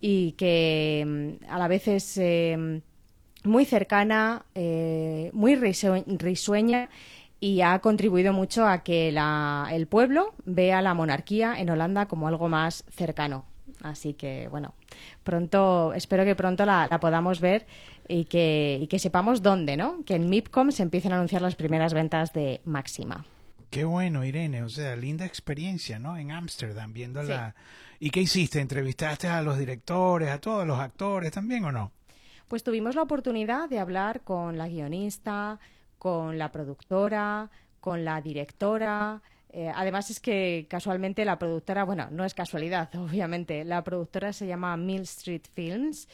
y 0.00 0.32
que 0.32 1.38
mm, 1.40 1.50
a 1.50 1.58
la 1.58 1.68
vez 1.68 1.88
es 1.88 2.18
eh, 2.18 2.80
muy 3.44 3.64
cercana, 3.64 4.44
eh, 4.54 5.30
muy 5.32 5.54
risueña 5.56 6.88
y 7.40 7.60
ha 7.60 7.78
contribuido 7.80 8.32
mucho 8.32 8.66
a 8.66 8.82
que 8.82 9.08
el 9.08 9.86
pueblo 9.86 10.34
vea 10.44 10.82
la 10.82 10.94
monarquía 10.94 11.54
en 11.58 11.70
Holanda 11.70 12.06
como 12.06 12.26
algo 12.26 12.48
más 12.48 12.84
cercano. 12.90 13.44
Así 13.82 14.14
que, 14.14 14.48
bueno, 14.48 14.74
pronto, 15.22 15.92
espero 15.94 16.24
que 16.24 16.34
pronto 16.34 16.64
la, 16.64 16.88
podamos 17.00 17.40
ver 17.40 17.66
y 18.08 18.24
que, 18.24 18.78
y 18.80 18.86
que 18.86 18.98
sepamos 18.98 19.42
dónde, 19.42 19.76
¿no? 19.76 20.04
Que 20.04 20.14
en 20.14 20.28
MIPCOM 20.28 20.70
se 20.70 20.82
empiecen 20.82 21.12
a 21.12 21.16
anunciar 21.16 21.42
las 21.42 21.56
primeras 21.56 21.92
ventas 21.92 22.32
de 22.32 22.60
Máxima. 22.64 23.24
Qué 23.70 23.84
bueno, 23.84 24.24
Irene. 24.24 24.62
O 24.62 24.68
sea, 24.68 24.94
linda 24.94 25.26
experiencia, 25.26 25.98
¿no? 25.98 26.16
En 26.16 26.30
Ámsterdam, 26.30 26.92
viéndola. 26.92 27.54
¿Y 27.98 28.10
qué 28.10 28.20
hiciste? 28.20 28.60
¿Entrevistaste 28.60 29.26
a 29.26 29.42
los 29.42 29.58
directores, 29.58 30.28
a 30.28 30.40
todos 30.40 30.66
los 30.66 30.78
actores 30.78 31.32
también 31.32 31.64
o 31.64 31.72
no? 31.72 31.90
Pues 32.46 32.62
tuvimos 32.62 32.94
la 32.94 33.02
oportunidad 33.02 33.68
de 33.68 33.80
hablar 33.80 34.20
con 34.20 34.58
la 34.58 34.68
guionista, 34.68 35.58
con 35.98 36.38
la 36.38 36.52
productora, 36.52 37.50
con 37.80 38.04
la 38.04 38.20
directora, 38.20 39.22
eh, 39.56 39.70
además 39.72 40.10
es 40.10 40.18
que 40.18 40.66
casualmente 40.68 41.24
la 41.24 41.38
productora, 41.38 41.84
bueno, 41.84 42.08
no 42.10 42.24
es 42.24 42.34
casualidad, 42.34 42.92
obviamente, 42.96 43.64
la 43.64 43.84
productora 43.84 44.32
se 44.32 44.48
llama 44.48 44.76
Mill 44.76 45.02
Street 45.02 45.44
Films 45.52 46.08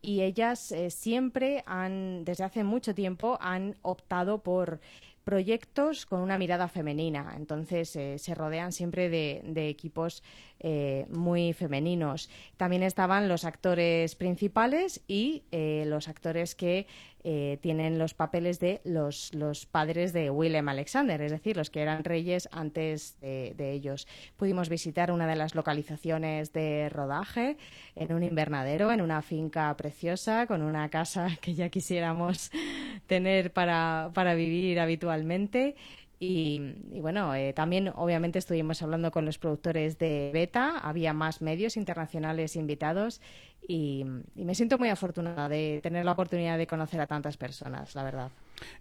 y 0.00 0.22
ellas 0.22 0.72
eh, 0.72 0.90
siempre 0.90 1.62
han, 1.66 2.24
desde 2.24 2.44
hace 2.44 2.64
mucho 2.64 2.94
tiempo, 2.94 3.36
han 3.42 3.76
optado 3.82 4.42
por 4.42 4.80
proyectos 5.24 6.06
con 6.06 6.20
una 6.20 6.38
mirada 6.38 6.68
femenina. 6.68 7.34
Entonces 7.36 7.94
eh, 7.96 8.18
se 8.18 8.34
rodean 8.34 8.72
siempre 8.72 9.10
de, 9.10 9.68
equipos 9.68 10.22
muy 11.10 11.52
femeninos. 11.52 12.30
También 12.56 12.82
estaban 12.82 13.28
los 13.28 13.44
actores 13.44 14.14
principales 14.14 15.02
y 15.06 15.42
los 15.52 16.08
actores 16.08 16.54
que 16.54 16.86
eh, 17.28 17.58
tienen 17.60 17.98
los 17.98 18.14
papeles 18.14 18.60
de 18.60 18.80
los, 18.84 19.34
los 19.34 19.66
padres 19.66 20.12
de 20.12 20.30
Willem 20.30 20.68
Alexander, 20.68 21.20
es 21.20 21.32
decir, 21.32 21.56
los 21.56 21.70
que 21.70 21.82
eran 21.82 22.04
reyes 22.04 22.48
antes 22.52 23.18
de, 23.20 23.72
ellos. 23.72 24.06
Pudimos 24.36 24.68
visitar 24.68 25.10
una 25.10 25.26
de 25.26 25.34
las 25.34 25.56
localizaciones 25.56 26.52
de 26.52 26.88
rodaje 26.88 27.56
en 27.96 28.12
un 28.12 28.22
invernadero, 28.22 28.92
en 28.92 29.00
una 29.00 29.22
finca 29.22 29.76
preciosa, 29.76 30.46
con 30.46 30.62
una 30.62 30.88
casa 30.88 31.30
que 31.40 31.54
ya 31.54 31.68
quisiéramos 31.68 32.52
tener 33.08 33.52
para, 33.52 34.12
para 34.14 34.36
vivir 34.36 34.78
habitualmente. 34.78 35.74
Y, 36.18 36.60
bueno, 37.00 37.34
eh, 37.34 37.52
también 37.52 37.92
obviamente 37.94 38.38
estuvimos 38.38 38.80
hablando 38.82 39.10
con 39.10 39.26
los 39.26 39.36
productores 39.36 39.98
de 39.98 40.30
Beta, 40.32 40.78
había 40.78 41.12
más 41.12 41.42
medios 41.42 41.76
internacionales 41.76 42.56
invitados 42.56 43.20
y, 43.68 44.04
me 44.34 44.54
siento 44.54 44.78
muy 44.78 44.88
afortunada 44.88 45.48
de 45.48 45.80
tener 45.82 46.04
la 46.04 46.12
oportunidad 46.12 46.58
de 46.58 46.66
conocer 46.66 47.00
a 47.00 47.06
tantas 47.06 47.36
personas, 47.36 47.94
la 47.94 48.04
verdad. 48.04 48.30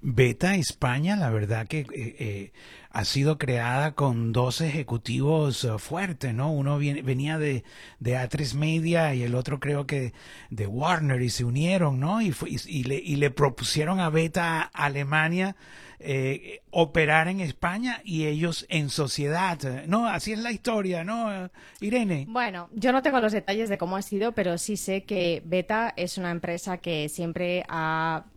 Beta 0.02 0.56
España, 0.56 1.16
la 1.16 1.30
verdad 1.30 1.68
que 1.68 1.80
eh, 1.80 1.88
eh, 1.94 2.52
ha 2.92 3.04
sido 3.04 3.38
creada 3.38 3.94
con 3.94 4.32
dos 4.32 4.62
ejecutivos 4.62 5.68
fuertes, 5.80 6.34
¿no? 6.34 6.52
Uno 6.52 6.78
venía 6.78 7.38
de, 7.38 7.64
de 8.00 8.18
A3 8.18 8.56
Media 8.56 9.14
y 9.14 9.24
el 9.24 9.36
otro 9.36 9.60
creo 9.60 9.86
que 9.86 10.14
de 10.50 10.68
Warner 10.68 11.22
y 11.22 11.30
se 11.30 11.44
unieron, 11.44 12.00
¿no? 12.00 12.22
Y, 12.22 12.34
y, 12.68 12.84
le, 12.84 12.96
y 12.96 13.18
le 13.18 13.32
propusieron 13.32 14.00
a 14.00 14.10
Beta 14.10 14.62
Alemania 14.62 15.56
eh, 16.00 16.62
operar 16.72 17.30
en 17.30 17.40
España 17.40 18.02
y 18.04 18.26
ellos 18.26 18.66
en 18.70 18.90
sociedad. 18.90 19.58
No, 19.88 20.08
así 20.08 20.34
es 20.34 20.40
la 20.40 20.52
historia, 20.52 21.06
¿no, 21.06 21.50
Irene? 21.80 22.26
Bueno, 22.28 22.70
yo 22.74 22.92
no 22.92 23.02
tengo 23.02 23.20
los 23.22 23.32
detalles 23.32 23.70
de 23.70 23.78
cómo 23.78 23.96
ha 23.96 24.02
sido, 24.02 24.34
pero 24.34 24.58
sí 24.58 24.75
sí 24.76 24.84
sé 24.84 25.04
que 25.04 25.42
Beta 25.46 25.94
es 25.96 26.18
una 26.18 26.32
empresa 26.32 26.80
que 26.80 27.08
siempre 27.08 27.66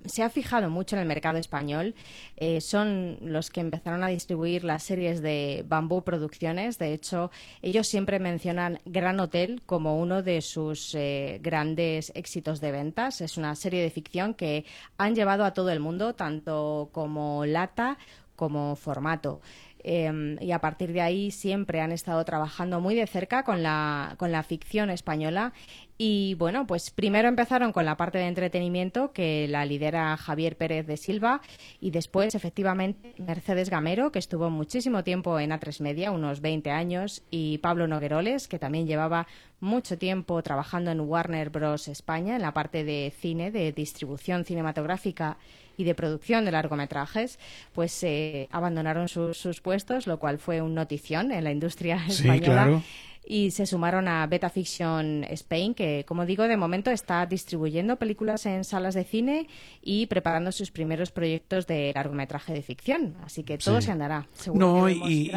se 0.05 0.22
ha 0.22 0.30
fijado 0.30 0.70
mucho 0.70 0.95
en 0.95 1.03
el 1.03 1.09
mercado 1.09 1.39
español. 1.39 1.97
Eh, 2.36 2.61
son 2.61 3.18
los 3.22 3.51
que 3.51 3.61
empezaron 3.61 4.05
a 4.05 4.09
distribuir 4.09 4.62
las 4.62 4.84
series 4.84 5.20
de 5.20 5.64
Bambú 5.66 6.05
Producciones. 6.05 6.78
De 6.78 6.93
hecho, 6.93 7.32
ellos 7.61 7.89
siempre 7.89 8.20
mencionan 8.20 8.78
Gran 8.84 9.18
Hotel 9.18 9.62
como 9.66 9.99
uno 9.99 10.22
de 10.22 10.41
sus 10.41 10.95
eh, 10.95 11.41
grandes 11.43 12.12
éxitos 12.14 12.61
de 12.61 12.70
ventas. 12.70 13.20
Es 13.20 13.36
una 13.36 13.57
serie 13.57 13.82
de 13.82 13.91
ficción 13.91 14.34
que 14.34 14.64
han 14.97 15.16
llevado 15.16 15.45
a 15.45 15.55
todo 15.55 15.70
el 15.70 15.80
mundo, 15.80 16.14
tanto 16.14 16.91
como 16.93 17.47
lata 17.47 17.99
como 18.36 18.76
formato. 18.76 19.41
Em, 19.84 20.36
y 20.41 20.53
a 20.53 20.61
partir 20.61 20.93
de 20.93 21.01
ahí 21.01 21.30
siempre 21.30 21.80
han 21.80 21.93
estado 21.93 22.24
trabajando 22.24 22.80
muy 22.80 22.95
de 22.95 23.07
cerca 23.07 23.45
con 23.45 23.62
la 23.62 24.45
ficción 24.47 24.91
española. 24.91 25.53
Y 26.01 26.35
bueno, 26.35 26.65
pues 26.65 26.93
primero 26.93 27.27
empezaron 27.27 27.73
con 27.73 27.85
la 27.85 27.97
parte 27.97 28.19
de 28.19 28.29
entretenimiento 28.29 29.11
que 29.13 29.49
la 29.49 29.67
lidera 29.67 30.17
Javier 30.17 30.57
Pérez 30.57 30.87
de 30.87 30.97
Silva 30.97 31.41
y 31.81 31.91
después 31.91 32.37
efectivamente 32.37 33.15
Mercedes 33.19 33.69
Gamero, 33.69 34.13
que 34.13 34.21
estuvo 34.21 34.49
muchísimo 34.49 35.03
tiempo 35.03 35.41
en 35.41 35.51
A3 35.51 35.81
Media, 35.81 36.13
unos 36.13 36.41
20 36.41 36.71
años, 36.71 37.23
y 37.33 37.59
Pablo 37.59 37.89
Nogueroles, 37.89 38.47
que 38.47 38.61
también 38.61 38.87
llevaba 38.87 39.27
mucho 39.59 39.99
tiempo 39.99 40.41
trabajando 40.41 40.93
en 40.93 41.01
Warner 41.01 41.51
Bros. 41.51 41.89
España 41.89 42.37
en 42.37 42.43
la 42.43 42.55
parte 42.55 42.85
de 42.85 43.13
cine, 43.19 43.51
de 43.51 43.73
distribución 43.73 44.45
cinematográfica 44.45 45.37
y 45.77 45.83
de 45.83 45.97
producción 45.97 46.45
de 46.45 46.53
largometrajes, 46.53 47.41
pues 47.73 48.05
eh, 48.05 48.49
abandonaron 48.53 49.09
sus 49.09 49.61
puestos, 49.61 50.07
lo 50.07 50.21
cual 50.21 50.39
fue 50.39 50.63
un 50.63 50.77
notición 50.77 51.33
en 51.33 51.43
la 51.43 51.51
industria 51.51 52.05
española 52.09 52.83
y 53.31 53.51
se 53.51 53.66
sumaron 53.66 54.09
a 54.09 54.26
Beta 54.26 54.49
Fiction 54.49 55.22
Spain, 55.24 55.74
que, 55.74 56.05
como 56.09 56.24
digo, 56.24 56.49
de 56.49 56.57
momento 56.57 56.91
está 56.91 57.26
distribuyendo 57.26 57.97
películas 57.97 58.47
en 58.47 58.64
salas 58.64 58.95
de 58.95 59.05
cine 59.05 59.49
y 59.83 60.07
preparando 60.07 60.51
sus 60.51 60.70
primeros 60.70 61.11
proyectos 61.11 61.66
de 61.66 61.93
largometraje 61.95 62.55
de 62.55 62.62
ficción. 62.62 63.16
Así 63.22 63.43
que 63.43 63.59
todo 63.59 63.83
se 63.83 63.93
andará, 63.93 64.26
seguro. 64.33 64.66
No, 64.66 64.89
y, 64.89 65.31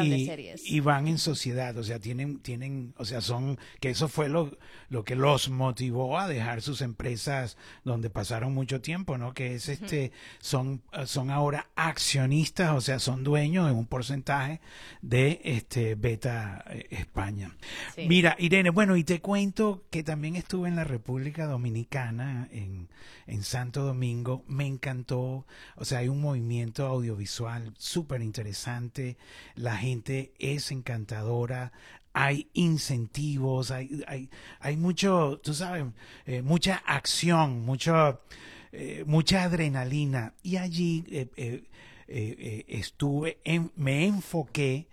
y, 0.64 0.80
van 0.80 1.06
en 1.06 1.18
sociedad, 1.18 1.76
o 1.76 1.84
sea, 1.84 1.98
tienen, 1.98 2.38
tienen, 2.38 2.94
o 2.96 3.04
sea, 3.04 3.20
son, 3.20 3.58
que 3.78 3.90
eso 3.90 4.08
fue 4.08 4.30
lo, 4.30 4.56
lo 4.88 5.04
que 5.04 5.14
los 5.14 5.50
motivó 5.50 6.18
a 6.18 6.28
dejar 6.28 6.62
sus 6.62 6.80
empresas 6.80 7.58
donde 7.84 8.08
pasaron 8.08 8.54
mucho 8.54 8.80
tiempo, 8.80 9.18
¿no? 9.18 9.34
Que 9.34 9.54
es 9.54 9.68
este, 9.68 10.12
son, 10.40 10.80
son 11.04 11.30
ahora 11.30 11.68
accionistas, 11.76 12.70
o 12.70 12.80
sea, 12.80 12.98
son 12.98 13.22
dueños 13.22 13.70
en 13.70 13.76
un 13.76 13.86
porcentaje 13.86 14.62
de 15.02 15.42
este 15.44 15.94
Beta 15.94 16.64
eh, 16.70 16.86
Mira, 17.96 18.36
Irene, 18.38 18.70
bueno, 18.70 18.96
y 18.96 19.04
te 19.04 19.20
cuento 19.20 19.84
que 19.90 20.02
también 20.02 20.36
estuve 20.36 20.68
en 20.68 20.76
la 20.76 20.84
República 20.84 21.46
Dominicana, 21.46 22.48
en, 22.52 22.88
en 23.26 23.42
Santo 23.42 23.82
Domingo. 23.84 24.44
Me 24.46 24.66
encantó, 24.66 25.46
o 25.76 25.84
sea, 25.84 25.98
hay 25.98 26.08
un 26.08 26.20
movimiento 26.20 26.86
audiovisual 26.86 27.72
súper 27.78 28.22
interesante. 28.22 29.16
La 29.54 29.76
gente 29.76 30.32
es 30.38 30.70
encantadora 30.70 31.72
hay 32.14 32.48
incentivos, 32.52 33.70
hay, 33.70 34.02
hay, 34.06 34.28
hay 34.60 34.76
mucho, 34.76 35.40
tú 35.42 35.54
sabes, 35.54 35.84
eh, 36.26 36.42
mucha 36.42 36.76
acción, 36.86 37.64
mucho, 37.64 38.20
eh, 38.72 39.04
mucha 39.06 39.44
adrenalina. 39.44 40.34
Y 40.42 40.56
allí 40.56 41.04
eh, 41.08 42.64
estuve, 42.68 43.38
en, 43.44 43.72
me 43.76 44.06
enfoqué 44.06 44.88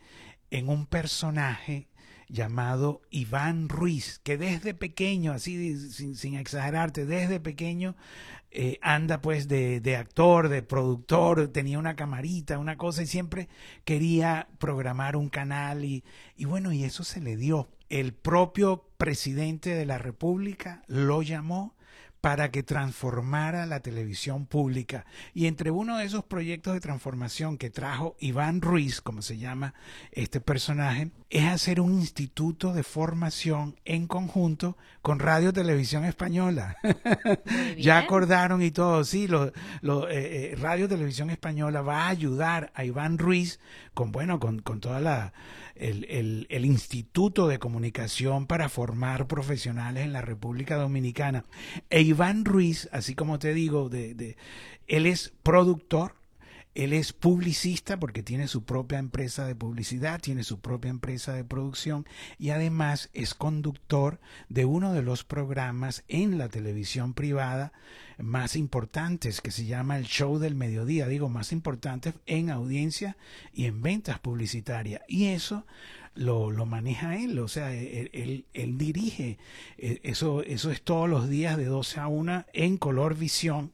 en 0.52 0.70
un 0.70 0.86
personaje 0.86 1.89
llamado 2.30 3.02
Iván 3.10 3.68
Ruiz, 3.70 4.20
que 4.24 4.38
desde 4.38 4.74
pequeño, 4.74 5.34
así 5.34 5.76
sin, 5.92 6.36
exagerarte, 6.36 7.06
desde 7.06 7.40
pequeño 7.40 7.96
eh, 8.52 8.78
anda 8.82 9.22
pues 9.22 9.48
de, 9.48 9.82
de, 9.82 9.96
actor, 9.96 10.48
de 10.48 10.62
productor, 10.64 11.50
tenía 11.50 11.80
una 11.80 11.96
camarita, 11.96 12.60
una 12.60 12.78
cosa 12.78 13.04
y 13.04 13.08
siempre 13.08 13.50
quería 13.84 14.48
programar 14.60 15.16
un 15.16 15.30
canal 15.30 15.84
y, 15.84 16.04
y 16.36 16.46
bueno, 16.46 16.72
y 16.72 16.84
eso 16.84 17.04
se 17.04 17.20
le 17.20 17.36
dio. 17.36 17.70
El 17.90 18.14
propio 18.14 18.86
presidente 18.98 19.74
de 19.74 19.86
la 19.86 19.98
República 19.98 20.84
lo 20.88 21.24
llamó 21.24 21.76
para 22.22 22.52
que 22.52 22.64
transformara 22.64 23.66
la 23.66 23.80
televisión 23.80 24.46
pública. 24.46 25.06
Y 25.34 25.48
entre 25.48 25.72
uno 25.72 25.98
de 25.98 26.06
esos 26.06 26.24
proyectos 26.26 26.74
de 26.74 26.82
transformación 26.82 27.58
que 27.58 27.70
trajo 27.70 28.16
Iván 28.20 28.62
Ruiz, 28.62 29.02
como 29.02 29.22
se 29.22 29.38
llama 29.38 29.74
este 30.12 30.42
personaje, 30.42 31.12
es 31.30 31.46
hacer 31.46 31.80
un 31.80 31.94
instituto 31.94 32.74
de 32.74 32.82
formación 32.82 33.76
en 33.86 34.08
conjunto 34.08 34.78
con 35.02 35.20
Radio 35.20 35.54
Televisión 35.54 36.04
Española. 36.04 36.78
ya 37.78 38.00
acordaron 38.00 38.64
y 38.64 38.72
todo, 38.72 39.04
sí, 39.04 39.28
lo, 39.28 39.52
lo 39.82 40.10
eh, 40.10 40.54
eh, 40.54 40.56
Radio 40.56 40.88
Televisión 40.88 41.30
Española 41.30 41.82
va 41.82 42.06
a 42.06 42.10
ayudar 42.10 42.72
a 42.74 42.84
Iván 42.84 43.20
Ruiz 43.20 43.60
con, 43.94 44.12
bueno, 44.12 44.40
con, 44.40 44.60
con 44.60 44.80
toda 44.80 45.00
la 45.00 45.34
el, 45.76 46.48
el, 46.50 46.66
Instituto 46.66 47.48
de 47.48 47.58
Comunicación 47.58 48.48
para 48.48 48.68
formar 48.68 49.28
profesionales 49.28 50.04
en 50.04 50.12
la 50.12 50.22
República 50.22 50.76
Dominicana. 50.76 51.46
E 51.90 52.02
Iván 52.02 52.44
Ruiz, 52.44 52.90
así 52.92 53.16
como 53.16 53.40
te 53.40 53.54
digo, 53.54 53.88
de, 53.88 54.14
de, 54.14 54.36
él 54.88 55.06
es 55.06 55.32
productor, 55.42 56.16
él 56.76 56.94
es 56.94 57.14
publicista 57.14 58.00
porque 58.00 58.24
tiene 58.24 58.48
su 58.48 58.64
propia 58.64 59.00
empresa 59.00 59.46
de 59.46 59.56
publicidad, 59.56 60.22
tiene 60.22 60.44
su 60.44 60.60
propia 60.60 60.90
empresa 60.90 61.34
de 61.34 61.44
producción 61.44 62.06
y 62.38 62.52
además 62.52 63.10
es 63.14 63.34
conductor 63.34 64.20
de 64.50 64.66
uno 64.66 64.94
de 64.94 65.02
los 65.02 65.24
programas 65.24 66.04
en 66.08 66.38
la 66.38 66.48
televisión 66.48 67.14
privada 67.14 67.74
más 68.18 68.56
importantes 68.56 69.42
que 69.42 69.52
se 69.52 69.66
llama 69.66 69.98
el 69.98 70.06
show 70.06 70.40
del 70.40 70.56
mediodía, 70.56 71.08
digo 71.08 71.30
más 71.30 71.52
importantes 71.52 72.14
en 72.26 72.50
audiencia 72.50 73.18
y 73.54 73.66
en 73.66 73.82
ventas 73.82 74.20
publicitarias. 74.20 75.02
Y 75.08 75.28
eso 75.28 75.66
lo, 76.16 76.52
lo 76.52 76.66
maneja 76.66 77.18
él, 77.18 77.40
o 77.40 77.48
sea, 77.48 77.74
él, 77.74 78.46
él, 78.54 78.78
dirige, 78.78 79.38
eh, 79.78 80.00
eso, 80.04 80.44
eso 80.44 80.72
es 80.72 80.82
todos 80.82 81.10
los 81.10 81.30
días 81.30 81.58
de 81.58 81.66
12 81.66 82.00
a 82.00 82.08
1 82.08 82.46
en 82.54 82.78
Color 82.78 83.16
Visión 83.16 83.72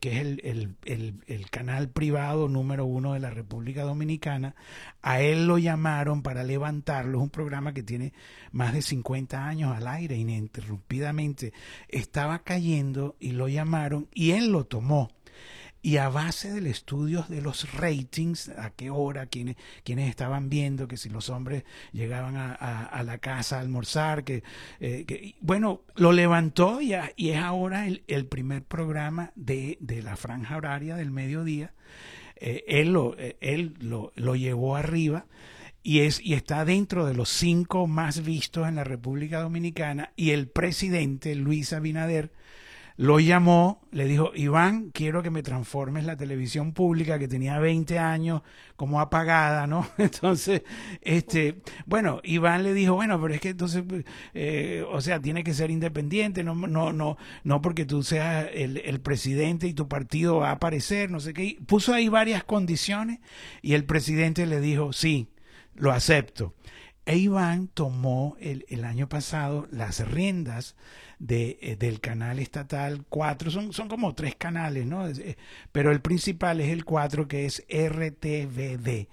que, 0.00 0.10
es 0.10 0.18
el, 0.20 0.74
el, 0.84 1.50
canal 1.50 1.90
privado 1.90 2.48
número 2.48 2.84
uno 2.86 3.14
de 3.14 3.20
la 3.20 3.30
República 3.30 3.82
Dominicana. 3.82 4.56
A 5.00 5.20
él 5.20 5.46
lo 5.46 5.58
llamaron 5.58 6.22
para 6.22 6.42
levantarlo. 6.42 7.18
Es 7.18 7.22
un 7.22 7.30
programa 7.30 7.72
que 7.72 7.84
tiene 7.84 8.12
más 8.50 8.72
de 8.72 8.82
50 8.82 9.46
años 9.46 9.76
al 9.76 9.86
aire 9.86 10.16
ininterrumpidamente. 10.16 11.52
Estaba 11.88 12.40
cayendo 12.40 13.14
y 13.20 13.30
lo 13.32 13.46
llamaron 13.46 14.08
y 14.12 14.32
él 14.32 14.50
lo 14.50 14.64
tomó 14.64 15.10
y 15.82 15.96
a 15.96 16.08
base 16.08 16.52
del 16.52 16.66
estudio 16.66 17.24
de 17.28 17.40
los 17.40 17.72
ratings, 17.74 18.50
a 18.50 18.70
qué 18.70 18.90
hora, 18.90 19.26
quiénes, 19.26 19.56
estaban 19.84 20.50
viendo, 20.50 20.88
que 20.88 20.96
si 20.96 21.08
los 21.08 21.30
hombres 21.30 21.64
llegaban 21.92 22.36
a, 22.36 23.02
la 23.04 23.18
casa 23.18 23.56
a 23.56 23.60
almorzar, 23.60 24.24
que, 24.24 24.42
eh, 24.80 25.34
bueno, 25.40 25.82
lo 25.96 26.12
levantó 26.12 26.80
y, 26.80 26.92
es 26.92 27.36
ahora 27.38 27.86
el, 27.86 28.26
primer 28.26 28.62
programa 28.62 29.32
de, 29.34 29.78
la 30.02 30.16
franja 30.16 30.56
horaria 30.56 30.96
del 30.96 31.10
mediodía. 31.10 31.72
Eh, 32.36 32.64
él 32.68 32.92
lo, 32.92 33.18
eh, 33.18 33.36
él 33.40 33.74
lo, 33.80 34.12
lo 34.16 34.34
llevó 34.34 34.76
arriba 34.76 35.26
y, 35.82 36.00
es, 36.00 36.20
y 36.22 36.34
está 36.34 36.64
dentro 36.64 37.06
de 37.06 37.14
los 37.14 37.28
cinco 37.30 37.86
más 37.86 38.22
vistos 38.22 38.68
en 38.68 38.76
la 38.76 38.84
República 38.84 39.40
Dominicana 39.40 40.12
y 40.16 40.30
el 40.30 40.48
presidente 40.48 41.34
Luis 41.34 41.72
Abinader 41.72 42.32
lo 43.00 43.18
llamó, 43.18 43.80
le 43.92 44.04
dijo, 44.04 44.30
Iván, 44.34 44.90
quiero 44.90 45.22
que 45.22 45.30
me 45.30 45.42
transformes 45.42 46.04
la 46.04 46.18
televisión 46.18 46.74
pública 46.74 47.18
que 47.18 47.28
tenía 47.28 47.58
20 47.58 47.98
años 47.98 48.42
como 48.76 49.00
apagada, 49.00 49.66
¿no? 49.66 49.88
Entonces, 49.96 50.64
este, 51.00 51.62
bueno, 51.86 52.20
Iván 52.24 52.62
le 52.62 52.74
dijo, 52.74 52.96
bueno, 52.96 53.18
pero 53.18 53.32
es 53.32 53.40
que 53.40 53.48
entonces, 53.48 53.84
eh, 54.34 54.84
o 54.92 55.00
sea, 55.00 55.18
tiene 55.18 55.42
que 55.42 55.54
ser 55.54 55.70
independiente, 55.70 56.44
no, 56.44 56.54
no, 56.54 56.92
no, 56.92 57.16
no 57.42 57.62
porque 57.62 57.86
tú 57.86 58.02
seas 58.02 58.50
el, 58.52 58.76
el 58.76 59.00
presidente 59.00 59.66
y 59.66 59.72
tu 59.72 59.88
partido 59.88 60.36
va 60.36 60.50
a 60.50 60.56
aparecer, 60.56 61.10
no 61.10 61.20
sé 61.20 61.32
qué. 61.32 61.56
Puso 61.66 61.94
ahí 61.94 62.10
varias 62.10 62.44
condiciones 62.44 63.20
y 63.62 63.72
el 63.72 63.86
presidente 63.86 64.44
le 64.44 64.60
dijo, 64.60 64.92
sí, 64.92 65.30
lo 65.74 65.90
acepto. 65.90 66.54
E 67.10 67.16
Iván 67.16 67.66
tomó 67.66 68.36
el, 68.38 68.64
el 68.68 68.84
año 68.84 69.08
pasado 69.08 69.66
las 69.72 70.08
riendas 70.08 70.76
de, 71.18 71.58
eh, 71.60 71.74
del 71.74 71.98
canal 71.98 72.38
estatal 72.38 73.04
4, 73.08 73.50
son, 73.50 73.72
son 73.72 73.88
como 73.88 74.14
tres 74.14 74.36
canales, 74.36 74.86
¿no? 74.86 75.08
Eh, 75.08 75.36
pero 75.72 75.90
el 75.90 76.00
principal 76.02 76.60
es 76.60 76.68
el 76.68 76.84
4 76.84 77.26
que 77.26 77.46
es 77.46 77.64
RTVD, 77.68 79.08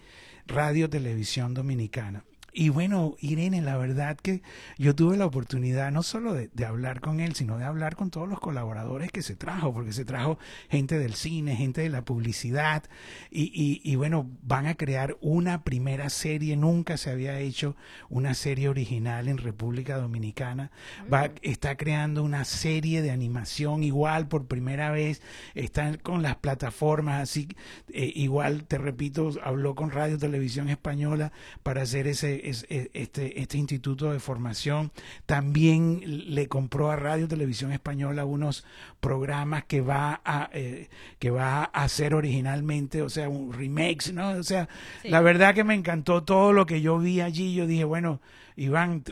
Radio 0.45 0.91
Televisión 0.91 1.56
Dominicana. 1.56 2.24
Y 2.60 2.70
bueno, 2.70 3.16
Irene, 3.20 3.62
la 3.62 3.78
verdad 3.78 4.18
que 4.18 4.41
yo 4.80 4.95
tuve 4.95 5.16
la 5.16 5.28
oportunidad 5.28 5.91
no 5.91 6.01
solo 6.01 6.34
de, 6.34 6.49
hablar 6.66 7.01
con 7.01 7.20
él, 7.20 7.36
sino 7.36 7.60
de 7.60 7.66
hablar 7.66 7.95
con 7.95 8.10
todos 8.10 8.28
los 8.28 8.39
colaboradores 8.39 9.12
que 9.12 9.22
se 9.22 9.36
trajo, 9.36 9.72
porque 9.76 9.93
se 9.93 10.05
trajo 10.05 10.39
gente 10.68 10.97
del 10.97 11.14
cine, 11.14 11.55
gente 11.55 11.82
de 11.82 11.89
la 11.89 12.03
publicidad, 12.03 12.84
y, 13.30 13.80
y, 13.84 13.95
bueno, 13.95 14.28
van 14.41 14.66
a 14.66 14.74
crear 14.74 15.18
una 15.22 15.64
primera 15.64 16.10
serie, 16.10 16.58
nunca 16.58 16.97
se 16.97 17.12
había 17.12 17.39
hecho 17.39 17.76
una 18.10 18.34
serie 18.34 18.70
original 18.70 19.28
en 19.28 19.38
República 19.38 19.97
Dominicana, 19.97 20.72
va, 21.14 21.30
está 21.43 21.78
creando 21.78 22.24
una 22.24 22.43
serie 22.43 23.03
de 23.03 23.12
animación 23.12 23.84
igual 23.84 24.28
por 24.28 24.47
primera 24.47 24.89
vez, 24.89 25.22
están 25.53 25.97
con 25.97 26.24
las 26.24 26.38
plataformas, 26.38 27.22
así, 27.22 27.49
eh, 27.93 28.12
igual, 28.16 28.64
te 28.64 28.80
repito, 28.80 29.30
habló 29.43 29.76
con 29.76 29.91
Radio 29.91 30.18
Televisión 30.18 30.70
Española 30.70 31.32
para 31.62 31.84
hacer 31.84 32.08
ese, 32.08 32.47
este, 32.50 33.41
este 33.41 33.58
instituto 33.58 34.12
de 34.12 34.20
formación. 34.20 34.91
También 35.26 36.02
le 36.34 36.48
compró 36.48 36.91
a 36.91 36.95
Radio 36.95 37.28
Televisión 37.28 37.72
Española 37.72 38.26
unos 38.26 38.66
programas 39.00 39.66
que 39.66 39.82
va 39.82 40.22
a, 40.24 40.50
eh, 40.54 40.89
que 41.20 41.30
va 41.30 41.64
a 41.64 41.84
hacer 41.84 42.14
originalmente, 42.14 43.02
o 43.02 43.10
sea, 43.10 43.30
un 43.30 43.54
remakes, 43.54 44.14
¿no? 44.14 44.32
O 44.32 44.43
sea, 44.43 44.68
la 45.04 45.22
verdad 45.22 45.54
que 45.54 45.64
me 45.64 45.76
encantó 45.76 46.24
todo 46.24 46.54
lo 46.54 46.66
que 46.66 46.82
yo 46.82 46.98
vi 47.00 47.22
allí. 47.22 47.54
Yo 47.54 47.68
dije, 47.68 47.84
bueno, 47.84 48.22
Iván, 48.56 49.04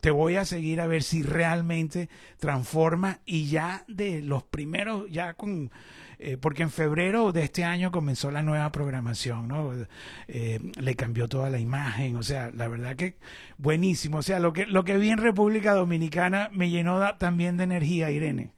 te 0.00 0.10
voy 0.10 0.36
a 0.36 0.46
seguir 0.46 0.80
a 0.80 0.86
ver 0.86 1.02
si 1.02 1.22
realmente 1.22 2.08
transforma 2.38 3.20
y 3.26 3.48
ya 3.48 3.84
de 3.86 4.22
los 4.22 4.42
primeros, 4.44 5.10
ya 5.10 5.34
con 5.34 5.70
eh, 6.18 6.36
porque 6.36 6.62
en 6.62 6.70
febrero 6.70 7.32
de 7.32 7.44
este 7.44 7.64
año 7.64 7.92
comenzó 7.92 8.30
la 8.30 8.42
nueva 8.42 8.70
programación, 8.72 9.48
¿no? 9.48 9.72
Eh, 10.26 10.58
le 10.80 10.94
cambió 10.96 11.28
toda 11.28 11.48
la 11.50 11.58
imagen, 11.58 12.16
o 12.16 12.22
sea, 12.22 12.50
la 12.54 12.66
verdad 12.68 12.96
que 12.96 13.16
buenísimo, 13.56 14.18
o 14.18 14.22
sea, 14.22 14.40
lo 14.40 14.52
que, 14.52 14.66
lo 14.66 14.84
que 14.84 14.96
vi 14.96 15.10
en 15.10 15.18
República 15.18 15.74
Dominicana 15.74 16.50
me 16.52 16.70
llenó 16.70 17.16
también 17.16 17.56
de 17.56 17.64
energía, 17.64 18.10
Irene. 18.10 18.50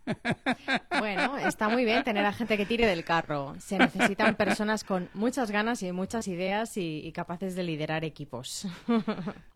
Bueno, 0.98 1.38
está 1.38 1.68
muy 1.68 1.84
bien 1.84 2.04
tener 2.04 2.24
a 2.26 2.32
gente 2.32 2.56
que 2.56 2.66
tire 2.66 2.86
del 2.86 3.04
carro. 3.04 3.54
Se 3.58 3.78
necesitan 3.78 4.34
personas 4.34 4.84
con 4.84 5.08
muchas 5.14 5.50
ganas 5.50 5.82
y 5.82 5.92
muchas 5.92 6.28
ideas 6.28 6.76
y 6.76 7.10
capaces 7.12 7.54
de 7.54 7.62
liderar 7.62 8.04
equipos. 8.04 8.66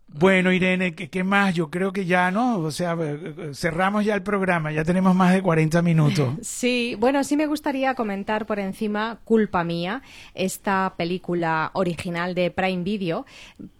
Bueno, 0.06 0.52
Irene, 0.52 0.94
¿qué, 0.94 1.24
más? 1.24 1.54
Yo 1.54 1.70
creo 1.70 1.92
que 1.92 2.04
ya, 2.06 2.30
¿no? 2.30 2.58
O 2.58 2.70
sea, 2.70 2.92
eh, 3.00 3.34
eh, 3.36 3.50
cerramos 3.52 4.04
ya 4.04 4.14
el 4.14 4.22
programa, 4.22 4.70
ya 4.70 4.84
tenemos 4.84 5.14
más 5.14 5.32
de 5.32 5.42
40 5.42 5.82
minutos. 5.82 6.34
Sí, 6.42 6.96
bueno, 6.98 7.24
sí 7.24 7.36
me 7.36 7.46
gustaría 7.46 7.94
comentar 7.94 8.46
por 8.46 8.58
encima 8.58 9.18
Culpa 9.24 9.64
Mía, 9.64 10.02
esta 10.34 10.94
película 10.96 11.70
original 11.74 12.34
de 12.34 12.50
Prime 12.50 12.84
Video, 12.84 13.26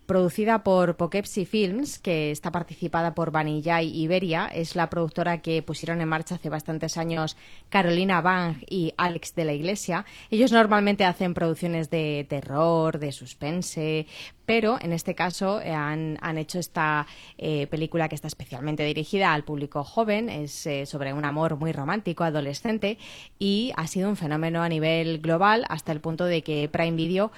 producida 0.06 0.62
por 0.62 0.96
Poughkeepsie 0.96 1.46
Films, 1.46 1.98
que 1.98 2.30
está 2.30 2.52
participada 2.52 3.14
por 3.14 3.30
Vanillay 3.30 3.88
Iberia. 3.88 4.46
Es 4.46 4.76
la 4.76 4.90
productora 4.90 5.40
que 5.40 5.62
pusieron 5.62 6.00
en 6.00 6.08
marcha 6.08 6.36
hace 6.36 6.48
bastantes 6.48 6.96
años 6.96 7.36
Carolina 7.68 8.20
Bang 8.20 8.56
y 8.68 8.92
Alex 8.96 9.34
de 9.34 9.44
la 9.44 9.52
Iglesia. 9.52 10.04
Ellos 10.30 10.52
normalmente 10.52 11.04
hacen 11.04 11.34
producciones 11.34 11.90
de 11.90 12.26
terror, 12.28 12.98
de 12.98 13.12
suspense, 13.12 14.06
pero 14.46 14.78
en 14.80 14.92
este 14.92 15.14
caso 15.14 15.60
eh, 15.60 15.72
han, 15.72 16.18
hecho 16.38 16.58
esta 16.58 17.06
eh, 17.38 17.66
película 17.68 18.08
que 18.08 18.14
está 18.14 18.28
especialmente 18.28 18.84
dirigida 18.84 19.32
al 19.32 19.44
público 19.44 19.84
joven, 19.84 20.28
es 20.28 20.66
eh, 20.66 20.86
sobre 20.86 21.12
un 21.12 21.24
amor 21.24 21.56
muy 21.56 21.72
romántico 21.72 22.24
adolescente 22.24 22.98
y 23.38 23.72
ha 23.76 23.86
sido 23.86 24.08
un 24.08 24.16
fenómeno 24.16 24.62
a 24.62 24.68
nivel 24.68 25.20
global 25.20 25.64
hasta 25.68 25.92
el 25.92 26.00
punto 26.00 26.24
de 26.24 26.42
que 26.42 26.68
Prime 26.68 26.96
Video 26.96 27.32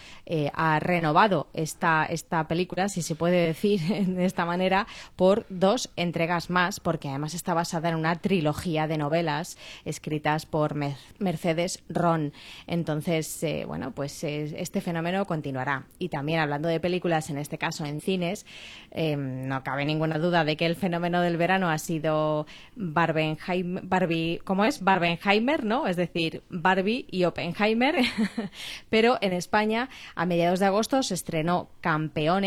ha 0.54 0.80
renovado 0.80 1.48
esta, 1.52 2.04
esta 2.06 2.48
película, 2.48 2.55
si 2.88 3.02
se 3.02 3.14
puede 3.14 3.46
decir 3.46 3.80
de 4.06 4.24
esta 4.24 4.44
manera, 4.44 4.86
por 5.16 5.46
dos 5.48 5.90
entregas 5.96 6.50
más, 6.50 6.80
porque 6.80 7.08
además 7.08 7.34
está 7.34 7.54
basada 7.54 7.88
en 7.88 7.96
una 7.96 8.16
trilogía 8.16 8.86
de 8.86 8.98
novelas 8.98 9.58
escritas 9.84 10.46
por 10.46 10.74
Mercedes 11.18 11.82
Ron. 11.88 12.32
Entonces, 12.66 13.44
bueno, 13.66 13.92
pues 13.92 14.24
este 14.24 14.80
fenómeno 14.80 15.26
continuará. 15.26 15.84
Y 15.98 16.08
también 16.08 16.40
hablando 16.40 16.68
de 16.68 16.80
películas, 16.80 17.30
en 17.30 17.38
este 17.38 17.58
caso 17.58 17.84
en 17.84 18.00
cines, 18.00 18.46
em, 18.90 19.46
no 19.48 19.62
cabe 19.62 19.84
ninguna 19.84 20.18
duda 20.18 20.44
de 20.44 20.56
que 20.56 20.66
el 20.66 20.76
fenómeno 20.76 21.20
del 21.20 21.36
verano 21.36 21.70
ha 21.70 21.78
sido 21.78 22.46
Barbenheimer, 22.74 23.82
Barbie, 23.84 24.40
¿cómo 24.44 24.64
es? 24.64 24.82
Barbenheimer, 24.82 25.64
¿no? 25.64 25.86
Es 25.86 25.96
decir, 25.96 26.42
Barbie 26.48 27.06
y 27.10 27.24
Oppenheimer. 27.24 27.96
Pero 28.90 29.18
en 29.20 29.32
España, 29.32 29.88
a 30.14 30.26
mediados 30.26 30.60
de 30.60 30.66
agosto, 30.66 31.02
se 31.02 31.14
estrenó 31.14 31.68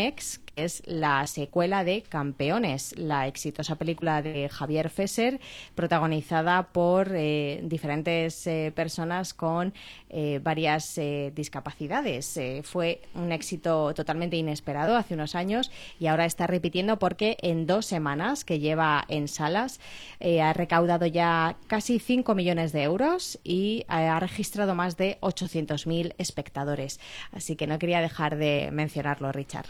Onyx 0.00 0.38
es 0.64 0.82
la 0.86 1.26
secuela 1.26 1.84
de 1.84 2.02
Campeones, 2.02 2.94
la 2.96 3.26
exitosa 3.26 3.76
película 3.76 4.22
de 4.22 4.48
Javier 4.48 4.90
Fesser, 4.90 5.40
protagonizada 5.74 6.68
por 6.72 7.12
eh, 7.14 7.60
diferentes 7.64 8.46
eh, 8.46 8.72
personas 8.74 9.34
con 9.34 9.72
eh, 10.08 10.40
varias 10.42 10.98
discapacidades. 11.34 12.38
fue 12.64 13.00
un 13.14 13.32
éxito 13.32 13.94
totalmente 13.94 14.36
inesperado 14.36 14.96
hace 14.96 15.14
unos 15.14 15.34
años 15.34 15.70
y 15.98 16.06
ahora 16.06 16.24
está 16.24 16.46
repitiendo 16.46 16.98
porque 16.98 17.36
en 17.42 17.66
dos 17.66 17.86
semanas 17.86 18.44
que 18.44 18.58
lleva 18.58 19.04
en 19.08 19.28
salas 19.28 19.80
ha 20.20 20.52
recaudado 20.52 21.06
ya 21.06 21.56
casi 21.66 21.98
5 21.98 22.34
millones 22.34 22.72
de 22.72 22.82
euros 22.82 23.38
y 23.44 23.84
ha 23.88 24.18
registrado 24.20 24.74
más 24.74 24.96
de 24.96 25.18
800.000 25.20 26.14
espectadores. 26.18 27.00
Así 27.32 27.56
que 27.56 27.66
no 27.66 27.78
quería 27.78 28.00
dejar 28.00 28.36
de 28.36 28.70
mencionarlo, 28.72 29.32
Richard. 29.32 29.66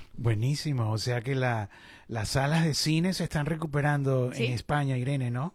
O 0.89 0.99
sea 0.99 1.20
que 1.20 1.35
la, 1.35 1.68
las 2.09 2.31
salas 2.31 2.64
de 2.64 2.74
cine 2.74 3.12
se 3.12 3.24
están 3.24 3.47
recuperando 3.47 4.33
en 4.33 4.53
España, 4.53 4.97
Irene, 4.97 5.31
¿no? 5.31 5.55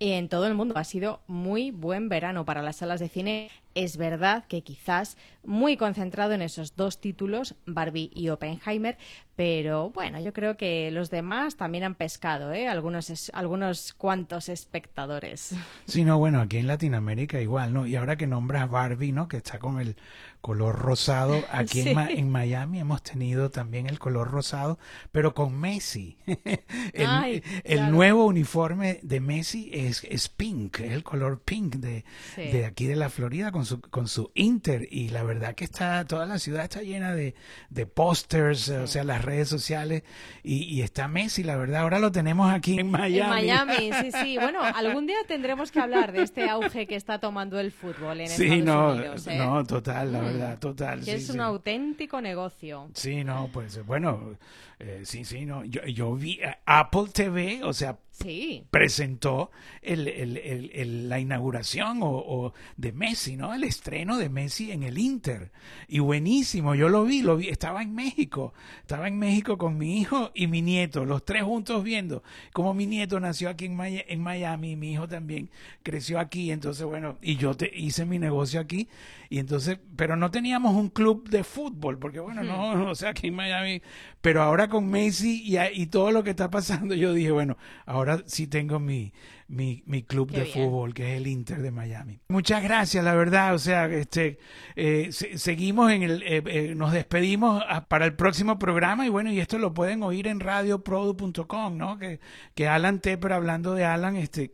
En 0.00 0.28
todo 0.28 0.46
el 0.46 0.54
mundo 0.54 0.76
ha 0.76 0.84
sido 0.84 1.20
muy 1.26 1.72
buen 1.72 2.08
verano 2.08 2.44
para 2.44 2.62
las 2.62 2.76
salas 2.76 3.00
de 3.00 3.08
cine. 3.08 3.50
Es 3.74 3.96
verdad 3.96 4.44
que 4.46 4.62
quizás 4.62 5.16
muy 5.48 5.78
concentrado 5.78 6.34
en 6.34 6.42
esos 6.42 6.76
dos 6.76 7.00
títulos, 7.00 7.54
Barbie 7.64 8.10
y 8.14 8.28
Oppenheimer, 8.28 8.98
pero 9.34 9.90
bueno, 9.90 10.20
yo 10.20 10.34
creo 10.34 10.58
que 10.58 10.90
los 10.90 11.10
demás 11.10 11.56
también 11.56 11.84
han 11.84 11.94
pescado, 11.94 12.52
¿eh? 12.52 12.68
Algunos, 12.68 13.30
algunos 13.32 13.94
cuantos 13.94 14.48
espectadores. 14.48 15.54
Sí, 15.86 16.04
no, 16.04 16.18
bueno, 16.18 16.40
aquí 16.40 16.58
en 16.58 16.66
Latinoamérica 16.66 17.40
igual, 17.40 17.72
¿no? 17.72 17.86
Y 17.86 17.96
ahora 17.96 18.16
que 18.16 18.26
nombras 18.26 18.68
Barbie, 18.68 19.12
¿no? 19.12 19.26
Que 19.26 19.38
está 19.38 19.58
con 19.58 19.80
el 19.80 19.96
color 20.42 20.78
rosado, 20.78 21.42
aquí 21.50 21.80
en, 21.80 22.30
Miami 22.30 22.78
hemos 22.78 23.02
tenido 23.02 23.50
también 23.50 23.86
el 23.86 23.98
color 23.98 24.30
rosado, 24.30 24.78
pero 25.12 25.34
con 25.34 25.58
Messi. 25.58 26.18
el, 26.92 27.90
nuevo 27.90 28.26
uniforme 28.26 29.00
de 29.02 29.20
Messi 29.20 29.70
es, 29.72 30.04
es 30.04 30.28
pink, 30.28 30.80
es 30.80 30.92
el 30.92 31.02
color 31.02 31.40
pink 31.40 31.76
de, 31.76 32.04
de 32.36 32.66
aquí 32.66 32.86
de 32.86 32.96
la 32.96 33.08
Florida 33.08 33.50
con 33.50 33.64
su, 33.64 33.80
con 33.80 34.08
su 34.08 34.30
Inter. 34.34 34.86
Y 34.90 35.08
la 35.08 35.22
verdad 35.22 35.37
que 35.54 35.64
está, 35.64 36.04
toda 36.04 36.26
la 36.26 36.38
ciudad 36.38 36.64
está 36.64 36.82
llena 36.82 37.14
de, 37.14 37.34
de 37.70 37.86
pósters, 37.86 38.68
o 38.68 38.86
sea, 38.86 39.04
las 39.04 39.24
redes 39.24 39.48
sociales 39.48 40.02
y, 40.42 40.82
está 40.82 41.08
Messi, 41.08 41.42
la 41.42 41.56
verdad. 41.56 41.82
Ahora 41.82 41.98
lo 41.98 42.12
tenemos 42.12 42.52
aquí 42.52 42.78
en 42.78 42.90
Miami. 42.90 43.18
En 43.20 43.28
Miami, 43.28 43.90
sí, 44.00 44.12
sí. 44.22 44.38
Bueno, 44.38 44.60
algún 44.62 45.06
día 45.06 45.16
tendremos 45.26 45.70
que 45.72 45.80
hablar 45.80 46.12
de 46.12 46.22
este 46.22 46.48
auge 46.48 46.86
que 46.86 46.96
está 46.96 47.18
tomando 47.18 47.58
el 47.58 47.72
fútbol 47.72 48.20
en 48.20 48.28
sí, 48.28 48.62
no, 48.62 48.92
Unidos. 48.92 49.26
¿eh? 49.26 49.38
No, 49.38 49.64
total, 49.64 50.12
la 50.12 50.20
mm. 50.20 50.24
verdad, 50.24 50.58
total. 50.58 51.04
Que 51.04 51.14
es 51.14 51.30
un 51.30 51.40
auténtico 51.40 52.20
negocio. 52.20 52.88
Sí, 52.94 53.24
no, 53.24 53.48
pues 53.52 53.84
bueno, 53.84 54.36
eh, 54.80 55.02
sí, 55.04 55.24
sí, 55.24 55.44
no. 55.44 55.64
Yo, 55.64 55.84
yo 55.86 56.14
vi 56.14 56.40
eh, 56.40 56.56
Apple 56.64 57.06
TV, 57.12 57.64
o 57.64 57.72
sea, 57.72 57.98
sí. 58.10 58.64
presentó 58.70 59.50
el, 59.82 61.08
la 61.08 61.18
inauguración 61.18 61.98
o, 62.02 62.52
de 62.76 62.92
Messi, 62.92 63.36
¿no? 63.36 63.54
El 63.54 63.64
estreno 63.64 64.18
de 64.18 64.28
Messi 64.28 64.70
en 64.70 64.82
el 64.84 64.98
Inter. 64.98 65.50
Y 65.88 65.98
buenísimo, 65.98 66.74
yo 66.74 66.88
lo 66.88 67.04
vi, 67.04 67.22
lo 67.22 67.36
vi, 67.36 67.48
estaba 67.48 67.82
en 67.82 67.94
México, 67.94 68.54
estaba 68.80 69.08
en 69.08 69.18
México 69.18 69.58
con 69.58 69.78
mi 69.78 70.00
hijo 70.00 70.30
y 70.34 70.46
mi 70.46 70.62
nieto, 70.62 71.04
los 71.04 71.24
tres 71.24 71.42
juntos 71.42 71.82
viendo 71.82 72.22
como 72.52 72.74
mi 72.74 72.86
nieto 72.86 73.20
nació 73.20 73.50
aquí 73.50 73.66
en, 73.66 73.78
en 73.80 74.20
Miami 74.20 74.76
mi 74.76 74.92
hijo 74.92 75.08
también 75.08 75.50
creció 75.82 76.18
aquí, 76.18 76.50
entonces 76.50 76.84
bueno, 76.84 77.18
y 77.22 77.36
yo 77.36 77.54
te, 77.54 77.70
hice 77.74 78.04
mi 78.04 78.18
negocio 78.18 78.60
aquí 78.60 78.88
y 79.30 79.38
entonces, 79.38 79.78
pero 79.96 80.16
no 80.16 80.30
teníamos 80.30 80.74
un 80.74 80.88
club 80.88 81.28
de 81.28 81.44
fútbol, 81.44 81.98
porque 81.98 82.20
bueno, 82.20 82.42
no, 82.42 82.90
o 82.90 82.94
sea, 82.94 83.10
aquí 83.10 83.28
en 83.28 83.34
Miami, 83.34 83.82
pero 84.20 84.42
ahora 84.42 84.67
con 84.68 84.88
Messi 84.88 85.42
y, 85.44 85.58
y 85.58 85.86
todo 85.86 86.10
lo 86.10 86.22
que 86.22 86.30
está 86.30 86.50
pasando, 86.50 86.94
yo 86.94 87.12
dije, 87.12 87.30
bueno, 87.30 87.56
ahora 87.86 88.22
sí 88.26 88.46
tengo 88.46 88.78
mi, 88.78 89.12
mi, 89.48 89.82
mi 89.86 90.02
club 90.02 90.30
de 90.30 90.44
fútbol, 90.44 90.92
que 90.92 91.12
es 91.12 91.20
el 91.20 91.26
Inter 91.26 91.62
de 91.62 91.70
Miami. 91.70 92.20
Muchas 92.28 92.62
gracias, 92.62 93.02
la 93.02 93.14
verdad. 93.14 93.54
O 93.54 93.58
sea, 93.58 93.86
este, 93.86 94.38
eh, 94.76 95.08
seguimos 95.10 95.90
en 95.90 96.02
el, 96.02 96.22
eh, 96.22 96.42
eh, 96.46 96.74
nos 96.76 96.92
despedimos 96.92 97.62
para 97.88 98.04
el 98.04 98.14
próximo 98.14 98.58
programa 98.58 99.06
y 99.06 99.08
bueno, 99.08 99.32
y 99.32 99.40
esto 99.40 99.58
lo 99.58 99.72
pueden 99.72 100.02
oír 100.02 100.28
en 100.28 100.40
radioprodu.com, 100.40 101.76
¿no? 101.76 101.98
Que, 101.98 102.20
que 102.54 102.68
Alan 102.68 103.00
Tepper, 103.00 103.32
hablando 103.32 103.74
de 103.74 103.84
Alan, 103.84 104.16
este, 104.16 104.52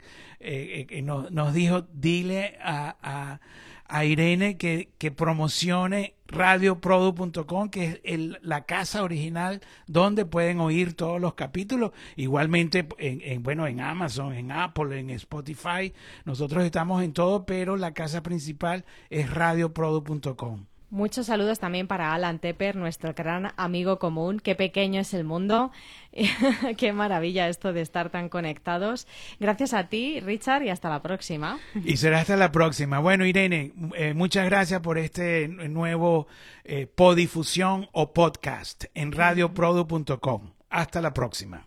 nos, 1.03 1.31
nos 1.33 1.53
dijo, 1.53 1.83
dile 1.93 2.57
a 2.62 2.97
a 3.03 3.41
Irene 3.89 4.57
que, 4.57 4.91
que 4.99 5.11
promocione 5.11 6.14
radioprodu.com, 6.26 7.68
que 7.68 8.01
es 8.03 8.20
la 8.43 8.64
casa 8.64 9.03
original 9.03 9.61
donde 9.87 10.24
pueden 10.24 10.61
oír 10.61 10.95
todos 10.95 11.20
los 11.20 11.35
capítulos. 11.35 11.93
Igualmente, 12.16 12.87
en, 12.99 13.43
bueno, 13.43 13.66
en 13.66 13.80
Amazon, 13.80 14.35
en 14.35 14.53
Apple, 14.53 14.99
en 14.99 15.11
Spotify. 15.11 15.93
Nosotros 16.24 16.64
estamos 16.64 17.03
en 17.03 17.12
todo, 17.12 17.47
pero 17.47 17.76
la 17.76 17.95
casa 17.95 18.22
principal 18.22 18.85
es 19.11 19.30
radioprodu.com. 19.30 20.66
Muchos 20.95 21.26
saludos 21.26 21.59
también 21.59 21.88
para 21.88 22.14
Alan 22.14 22.38
Tepper, 22.38 22.76
nuestro 22.76 23.14
gran 23.14 23.53
amigo 23.57 23.99
común. 23.99 24.38
Qué 24.38 24.55
pequeño 24.55 25.01
es 25.01 25.12
el 25.12 25.24
mundo. 25.24 25.72
Qué 26.78 26.92
maravilla 26.92 27.49
esto 27.49 27.72
de 27.72 27.80
estar 27.80 28.11
tan 28.11 28.28
conectados. 28.28 29.09
Gracias 29.40 29.74
a 29.74 29.88
ti, 29.88 30.20
Richard, 30.20 30.62
y 30.62 30.68
hasta 30.68 30.88
la 30.88 31.03
próxima. 31.03 31.59
Y 31.84 31.97
será 31.97 32.20
hasta 32.20 32.36
la 32.36 32.53
próxima. 32.53 33.01
Bueno, 33.01 33.26
Irene, 33.26 33.72
eh, 33.97 34.14
muchas 34.14 34.45
gracias 34.45 34.82
por 34.82 34.97
este 34.97 35.49
nuevo 35.49 36.28
eh, 36.62 36.86
podifusión 36.86 37.88
o 37.90 38.12
podcast 38.12 38.84
en 38.95 39.11
radioprodu.com. 39.11 40.53
Hasta 40.70 41.01
la 41.01 41.12
próxima. 41.12 41.66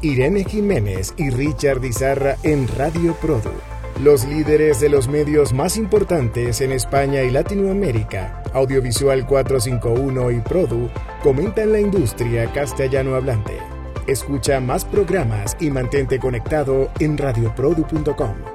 Irene 0.00 0.44
Jiménez 0.44 1.12
y 1.18 1.28
Richard 1.28 1.84
Izarra 1.84 2.36
en 2.44 2.66
Radio 2.66 3.14
Produ 3.16 3.52
los 4.00 4.24
líderes 4.24 4.80
de 4.80 4.88
los 4.88 5.08
medios 5.08 5.52
más 5.52 5.76
importantes 5.76 6.60
en 6.60 6.72
España 6.72 7.22
y 7.22 7.30
Latinoamérica, 7.30 8.42
Audiovisual 8.52 9.26
451 9.26 10.30
y 10.30 10.40
Produ, 10.40 10.88
comentan 11.22 11.72
la 11.72 11.80
industria 11.80 12.50
castellano 12.52 13.14
hablante. 13.14 13.58
Escucha 14.06 14.60
más 14.60 14.84
programas 14.84 15.56
y 15.60 15.70
mantente 15.70 16.18
conectado 16.18 16.90
en 16.98 17.16
radioprodu.com. 17.16 18.51